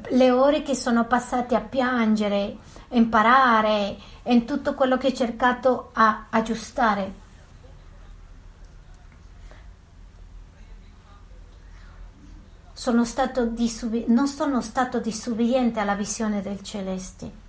le 0.09 0.31
ore 0.31 0.61
che 0.61 0.75
sono 0.75 1.05
passate 1.05 1.55
a 1.55 1.61
piangere, 1.61 2.57
imparare, 2.89 3.97
in 4.23 4.45
tutto 4.45 4.73
quello 4.73 4.97
che 4.97 5.07
ho 5.07 5.13
cercato 5.13 5.89
a 5.93 6.27
aggiustare. 6.29 7.23
Sono 12.73 13.05
disubbi- 13.51 14.05
non 14.07 14.27
sono 14.27 14.61
stato 14.61 14.99
disubbidiente 14.99 15.79
alla 15.79 15.95
visione 15.95 16.41
del 16.41 16.61
celeste 16.61 17.43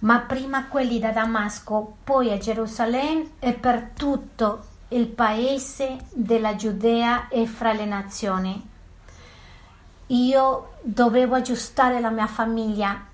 ma 0.00 0.20
prima 0.20 0.66
quelli 0.66 0.98
da 0.98 1.10
Damasco, 1.10 1.96
poi 2.04 2.30
a 2.30 2.38
Gerusalemme 2.38 3.30
e 3.38 3.54
per 3.54 3.92
tutto 3.94 4.64
il 4.88 5.06
paese 5.06 5.98
della 6.12 6.54
Giudea 6.54 7.28
e 7.28 7.46
fra 7.46 7.72
le 7.72 7.86
nazioni. 7.86 8.74
Io 10.08 10.74
dovevo 10.82 11.34
aggiustare 11.34 12.00
la 12.00 12.10
mia 12.10 12.28
famiglia 12.28 13.06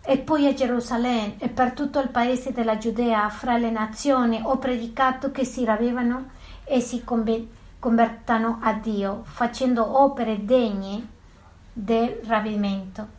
e 0.00 0.16
poi 0.16 0.46
a 0.46 0.54
Gerusalemme 0.54 1.34
e 1.38 1.48
per 1.50 1.72
tutto 1.72 2.00
il 2.00 2.08
paese 2.08 2.52
della 2.52 2.78
Giudea 2.78 3.28
fra 3.28 3.58
le 3.58 3.70
nazioni 3.70 4.40
ho 4.42 4.56
predicato 4.56 5.30
che 5.30 5.44
si 5.44 5.66
ravvivano 5.66 6.30
e 6.64 6.80
si 6.80 7.04
convertano 7.04 8.58
a 8.62 8.72
Dio, 8.72 9.22
facendo 9.24 10.00
opere 10.00 10.46
degne 10.46 11.06
del 11.74 12.20
ravimento. 12.24 13.16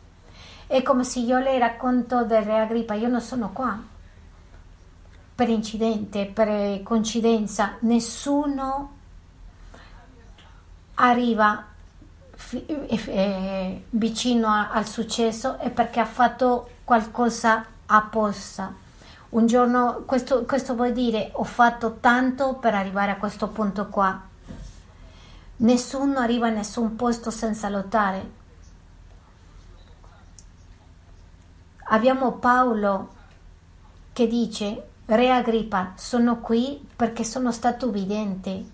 È 0.66 0.82
come 0.82 1.04
se 1.04 1.20
io 1.20 1.38
le 1.38 1.58
racconto 1.60 2.24
del 2.24 2.42
re 2.42 2.58
Agrippa, 2.58 2.94
io 2.94 3.08
non 3.08 3.20
sono 3.20 3.50
qua. 3.52 3.78
per 5.32 5.48
incidente, 5.48 6.26
per 6.26 6.82
coincidenza, 6.82 7.76
nessuno 7.80 8.98
arriva 10.94 11.69
eh, 12.52 13.84
vicino 13.90 14.48
al 14.48 14.86
successo 14.86 15.58
è 15.58 15.70
perché 15.70 16.00
ha 16.00 16.06
fatto 16.06 16.70
qualcosa 16.84 17.64
apposta. 17.86 18.74
Un 19.30 19.46
giorno, 19.46 20.02
questo, 20.06 20.44
questo 20.44 20.74
vuol 20.74 20.92
dire 20.92 21.30
ho 21.34 21.44
fatto 21.44 21.98
tanto 22.00 22.54
per 22.54 22.74
arrivare 22.74 23.12
a 23.12 23.16
questo 23.16 23.48
punto 23.48 23.86
qua. 23.86 24.20
Nessuno 25.56 26.18
arriva 26.18 26.48
a 26.48 26.50
nessun 26.50 26.96
posto 26.96 27.30
senza 27.30 27.68
lottare. 27.68 28.38
Abbiamo 31.92 32.32
Paolo 32.32 33.18
che 34.12 34.26
dice, 34.26 34.88
Re 35.06 35.30
Agrippa, 35.30 35.92
sono 35.96 36.40
qui 36.40 36.86
perché 36.94 37.24
sono 37.24 37.52
stato 37.52 37.88
ubbidiente. 37.88 38.64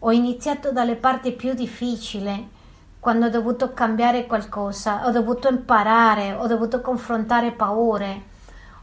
Ho 0.00 0.12
iniziato 0.12 0.70
dalle 0.70 0.96
parti 0.96 1.32
più 1.32 1.54
difficili, 1.54 2.50
quando 3.04 3.26
ho 3.26 3.28
dovuto 3.28 3.74
cambiare 3.74 4.24
qualcosa, 4.24 5.04
ho 5.04 5.10
dovuto 5.10 5.50
imparare, 5.50 6.32
ho 6.32 6.46
dovuto 6.46 6.80
confrontare 6.80 7.52
paure 7.52 8.32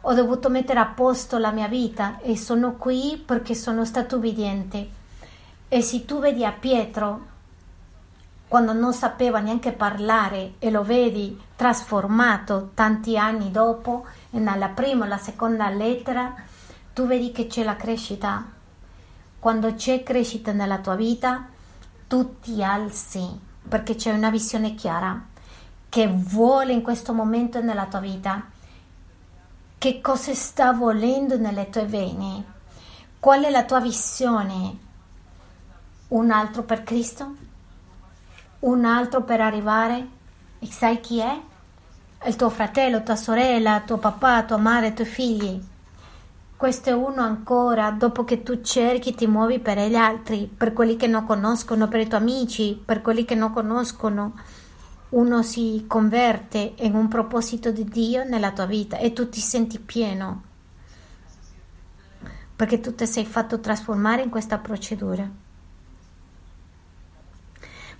ho 0.02 0.14
dovuto 0.14 0.50
mettere 0.50 0.80
a 0.80 0.86
posto 0.86 1.40
la 1.40 1.50
mia 1.50 1.68
vita 1.68 2.20
e 2.20 2.38
sono 2.38 2.74
qui 2.74 3.20
perché 3.24 3.56
sono 3.56 3.84
stato 3.84 4.18
ubbidiente. 4.18 4.90
E 5.68 5.82
se 5.82 6.06
tu 6.06 6.20
vedi 6.20 6.46
a 6.46 6.52
Pietro, 6.52 7.26
quando 8.48 8.74
non 8.74 8.94
sapeva 8.94 9.40
neanche 9.40 9.72
parlare 9.72 10.54
e 10.60 10.70
lo 10.70 10.84
vedi 10.84 11.40
trasformato 11.56 12.72
tanti 12.76 13.18
anni 13.18 13.50
dopo, 13.50 14.06
nella 14.32 14.70
prima 14.70 15.06
o 15.06 15.08
la 15.08 15.18
seconda 15.18 15.68
lettera, 15.70 16.34
tu 16.94 17.08
vedi 17.08 17.32
che 17.32 17.48
c'è 17.48 17.64
la 17.64 17.76
crescita. 17.76 18.44
Quando 19.40 19.74
c'è 19.74 20.04
crescita 20.04 20.52
nella 20.52 20.78
tua 20.78 20.96
vita, 20.96 21.46
tu 22.08 22.40
ti 22.40 22.64
alzi 22.64 23.50
perché 23.72 23.96
c'è 23.96 24.12
una 24.12 24.30
visione 24.30 24.76
chiara 24.76 25.28
che 25.88 26.06
vuole 26.06 26.74
in 26.74 26.82
questo 26.82 27.14
momento 27.14 27.62
nella 27.62 27.86
tua 27.86 28.02
vita 28.02 28.46
che 29.78 30.02
cosa 30.02 30.34
sta 30.34 30.74
volendo 30.74 31.38
nelle 31.38 31.70
tue 31.70 31.86
vene? 31.86 32.44
Qual 33.18 33.42
è 33.46 33.50
la 33.50 33.64
tua 33.64 33.80
visione? 33.80 34.78
Un 36.10 36.32
altro 36.32 36.64
per 36.64 36.84
Cristo? 36.84 37.34
Un 38.60 38.84
altro 38.84 39.24
per 39.24 39.40
arrivare? 39.40 40.08
E 40.60 40.66
sai 40.66 41.00
chi 41.00 41.20
è? 41.20 41.40
Il 42.26 42.36
tuo 42.36 42.50
fratello, 42.50 43.04
tua 43.04 43.16
sorella, 43.16 43.84
tuo 43.86 43.98
papà, 43.98 44.44
tua 44.44 44.58
madre, 44.58 44.88
i 44.88 44.94
tuoi 44.94 45.08
figli. 45.08 45.64
Questo 46.62 46.90
è 46.90 46.94
uno 46.94 47.24
ancora, 47.24 47.90
dopo 47.90 48.24
che 48.24 48.44
tu 48.44 48.62
cerchi, 48.62 49.16
ti 49.16 49.26
muovi 49.26 49.58
per 49.58 49.80
gli 49.80 49.96
altri, 49.96 50.46
per 50.46 50.74
quelli 50.74 50.96
che 50.96 51.08
non 51.08 51.26
conoscono, 51.26 51.88
per 51.88 52.02
i 52.02 52.08
tuoi 52.08 52.22
amici, 52.22 52.80
per 52.86 53.02
quelli 53.02 53.26
che 53.26 53.34
non 53.34 53.52
conoscono 53.52 54.40
uno 55.10 55.42
si 55.42 55.86
converte 55.88 56.76
in 56.76 56.94
un 56.94 57.08
proposito 57.08 57.72
di 57.72 57.84
Dio 57.86 58.26
nella 58.26 58.52
tua 58.52 58.68
vita 58.68 58.98
e 58.98 59.12
tu 59.12 59.28
ti 59.28 59.40
senti 59.40 59.80
pieno 59.80 60.44
perché 62.56 62.80
tu 62.80 62.94
ti 62.94 63.08
sei 63.08 63.26
fatto 63.26 63.60
trasformare 63.60 64.22
in 64.22 64.30
questa 64.30 64.60
procedura. 64.60 65.28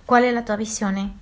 Qual 0.04 0.22
è 0.22 0.30
la 0.30 0.42
tua 0.42 0.54
visione? 0.54 1.18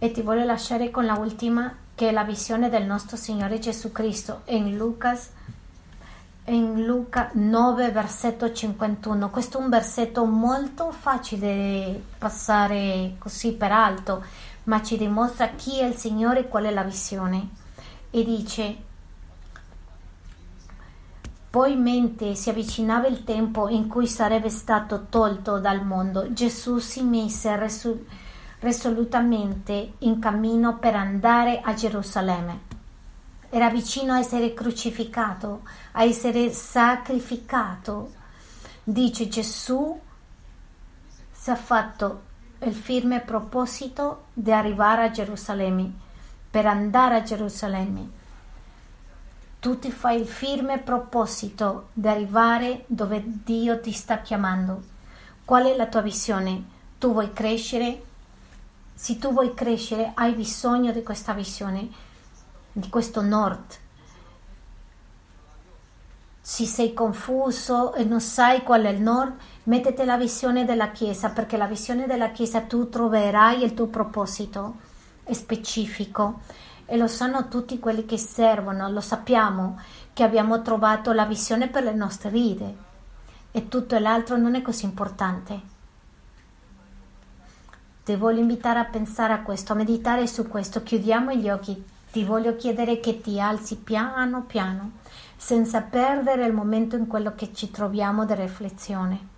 E 0.00 0.10
ti 0.10 0.20
voglio 0.20 0.44
lasciare 0.44 0.90
con 0.90 1.06
la 1.06 1.14
ultima, 1.14 1.72
che 1.94 2.08
è 2.08 2.10
la 2.10 2.24
visione 2.24 2.68
del 2.68 2.86
nostro 2.86 3.16
Signore 3.16 3.60
Gesù 3.60 3.92
Cristo 3.92 4.42
in 4.46 4.76
Lucas 4.76 5.30
in 6.46 6.84
Luca 6.84 7.30
9, 7.34 7.90
versetto 7.90 8.52
51. 8.52 9.30
Questo 9.30 9.58
è 9.58 9.62
un 9.62 9.68
versetto 9.68 10.24
molto 10.24 10.90
facile 10.90 12.00
da 12.18 12.18
passare 12.18 13.14
così 13.18 13.52
per 13.52 13.70
alto, 13.70 14.24
ma 14.64 14.82
ci 14.82 14.96
dimostra 14.96 15.50
chi 15.50 15.78
è 15.78 15.84
il 15.84 15.94
Signore 15.94 16.40
e 16.40 16.48
qual 16.48 16.64
è 16.64 16.70
la 16.72 16.82
visione. 16.82 17.48
E 18.10 18.24
dice, 18.24 18.76
poi 21.48 21.76
mentre 21.76 22.34
si 22.34 22.50
avvicinava 22.50 23.06
il 23.06 23.22
tempo 23.22 23.68
in 23.68 23.86
cui 23.86 24.08
sarebbe 24.08 24.50
stato 24.50 25.06
tolto 25.08 25.60
dal 25.60 25.84
mondo, 25.84 26.32
Gesù 26.32 26.78
si 26.78 27.02
mise 27.02 27.56
resol- 27.56 28.04
risolutamente 28.60 29.92
in 29.98 30.18
cammino 30.18 30.78
per 30.78 30.96
andare 30.96 31.60
a 31.62 31.72
Gerusalemme 31.74 32.71
era 33.54 33.68
vicino 33.68 34.14
a 34.14 34.18
essere 34.18 34.54
crucificato, 34.54 35.60
a 35.92 36.04
essere 36.04 36.50
sacrificato. 36.50 38.12
Dice 38.82 39.28
Gesù 39.28 40.00
si 41.30 41.50
è 41.50 41.54
fatto 41.54 42.22
il 42.60 42.72
firme 42.72 43.20
proposito 43.20 44.24
di 44.32 44.50
arrivare 44.50 45.04
a 45.04 45.10
Gerusalemme, 45.10 45.92
per 46.50 46.64
andare 46.64 47.16
a 47.16 47.22
Gerusalemme. 47.22 48.08
Tu 49.60 49.78
ti 49.78 49.92
fai 49.92 50.18
il 50.18 50.26
firme 50.26 50.78
proposito 50.78 51.88
di 51.92 52.08
arrivare 52.08 52.84
dove 52.86 53.22
Dio 53.22 53.80
ti 53.80 53.92
sta 53.92 54.22
chiamando. 54.22 54.82
Qual 55.44 55.66
è 55.66 55.76
la 55.76 55.88
tua 55.88 56.00
visione? 56.00 56.64
Tu 56.98 57.12
vuoi 57.12 57.34
crescere? 57.34 58.02
Se 58.94 59.18
tu 59.18 59.30
vuoi 59.30 59.52
crescere, 59.52 60.12
hai 60.14 60.32
bisogno 60.32 60.90
di 60.90 61.02
questa 61.02 61.34
visione 61.34 62.10
di 62.72 62.88
questo 62.88 63.20
nord. 63.20 63.80
Se 66.40 66.64
sei 66.64 66.92
confuso 66.92 67.94
e 67.94 68.04
non 68.04 68.20
sai 68.20 68.62
qual 68.62 68.82
è 68.82 68.88
il 68.88 69.00
nord, 69.00 69.36
mettete 69.64 70.04
la 70.04 70.16
visione 70.16 70.64
della 70.64 70.90
Chiesa, 70.90 71.30
perché 71.30 71.56
la 71.56 71.66
visione 71.66 72.06
della 72.06 72.30
Chiesa 72.30 72.62
tu 72.62 72.88
troverai 72.88 73.62
il 73.62 73.74
tuo 73.74 73.86
proposito 73.86 74.76
specifico 75.30 76.40
e 76.84 76.96
lo 76.96 77.06
sanno 77.06 77.48
tutti 77.48 77.78
quelli 77.78 78.04
che 78.04 78.18
servono, 78.18 78.90
lo 78.90 79.00
sappiamo 79.00 79.80
che 80.12 80.24
abbiamo 80.24 80.62
trovato 80.62 81.12
la 81.12 81.24
visione 81.24 81.68
per 81.68 81.84
le 81.84 81.94
nostre 81.94 82.30
vite 82.30 82.76
e 83.52 83.68
tutto 83.68 83.98
l'altro 83.98 84.36
non 84.36 84.54
è 84.54 84.62
così 84.62 84.84
importante. 84.84 85.70
Ti 88.04 88.16
voglio 88.16 88.40
invitare 88.40 88.80
a 88.80 88.84
pensare 88.84 89.32
a 89.32 89.42
questo, 89.42 89.72
a 89.72 89.76
meditare 89.76 90.26
su 90.26 90.48
questo. 90.48 90.82
Chiudiamo 90.82 91.32
gli 91.34 91.48
occhi 91.48 91.84
ti 92.12 92.24
voglio 92.24 92.56
chiedere 92.56 93.00
che 93.00 93.22
ti 93.22 93.40
alzi 93.40 93.76
piano 93.76 94.42
piano, 94.42 94.98
senza 95.34 95.80
perdere 95.80 96.44
il 96.44 96.52
momento 96.52 96.94
in 96.94 97.06
quello 97.06 97.34
che 97.34 97.54
ci 97.54 97.70
troviamo 97.70 98.26
di 98.26 98.34
riflessione. 98.34 99.28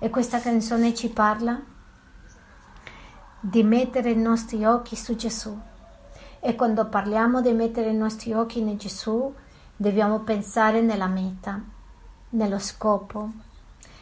E 0.00 0.10
questa 0.10 0.40
canzone 0.40 0.92
ci 0.92 1.08
parla 1.08 1.56
di 3.38 3.62
mettere 3.62 4.10
i 4.10 4.16
nostri 4.16 4.64
occhi 4.64 4.96
su 4.96 5.14
Gesù. 5.14 5.56
E 6.40 6.56
quando 6.56 6.88
parliamo 6.88 7.40
di 7.40 7.52
mettere 7.52 7.90
i 7.90 7.96
nostri 7.96 8.32
occhi 8.32 8.58
in 8.58 8.76
Gesù, 8.76 9.32
dobbiamo 9.76 10.18
pensare 10.22 10.80
nella 10.80 11.06
meta, 11.06 11.62
nello 12.30 12.58
scopo. 12.58 13.30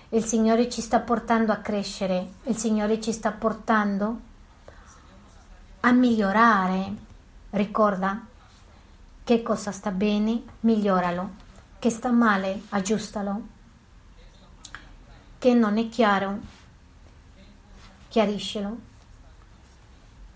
Il 0.09 0.25
Signore 0.25 0.71
ci 0.71 0.81
sta 0.81 1.01
portando 1.01 1.53
a 1.53 1.57
crescere, 1.57 2.37
il 2.45 2.57
Signore 2.57 3.03
ci 3.03 3.13
sta 3.13 3.33
portando 3.33 4.29
a 5.81 5.93
migliorare. 5.93 6.95
Ricorda 7.51 8.27
che 9.25 9.43
cosa 9.43 9.73
sta 9.73 9.91
bene, 9.91 10.43
miglioralo. 10.61 11.49
Che 11.79 11.91
sta 11.91 12.11
male, 12.11 12.63
aggiustalo. 12.71 13.43
Che 15.39 15.55
non 15.55 15.79
è 15.79 15.89
chiaro, 15.89 16.39
chiariscelo. 18.09 18.79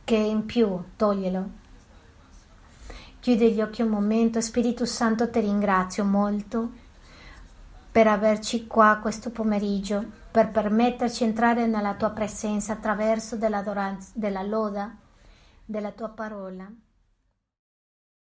Che 0.04 0.16
in 0.16 0.46
più, 0.46 0.82
toglielo. 0.96 1.62
Chiudi 3.20 3.52
gli 3.52 3.60
occhi 3.60 3.82
un 3.82 3.88
momento, 3.88 4.40
Spirito 4.40 4.84
Santo 4.84 5.30
ti 5.30 5.40
ringrazio 5.40 6.04
molto 6.04 6.82
per 7.90 8.06
averci 8.06 8.66
qua 8.66 8.98
questo 9.00 9.30
pomeriggio, 9.30 10.04
per 10.30 10.50
permetterci 10.50 11.22
di 11.22 11.30
entrare 11.30 11.66
nella 11.66 11.94
tua 11.94 12.10
presenza 12.10 12.72
attraverso 12.72 13.36
della 13.36 14.42
loda 14.42 14.96
della 15.64 15.92
tua 15.92 16.10
parola. 16.10 16.72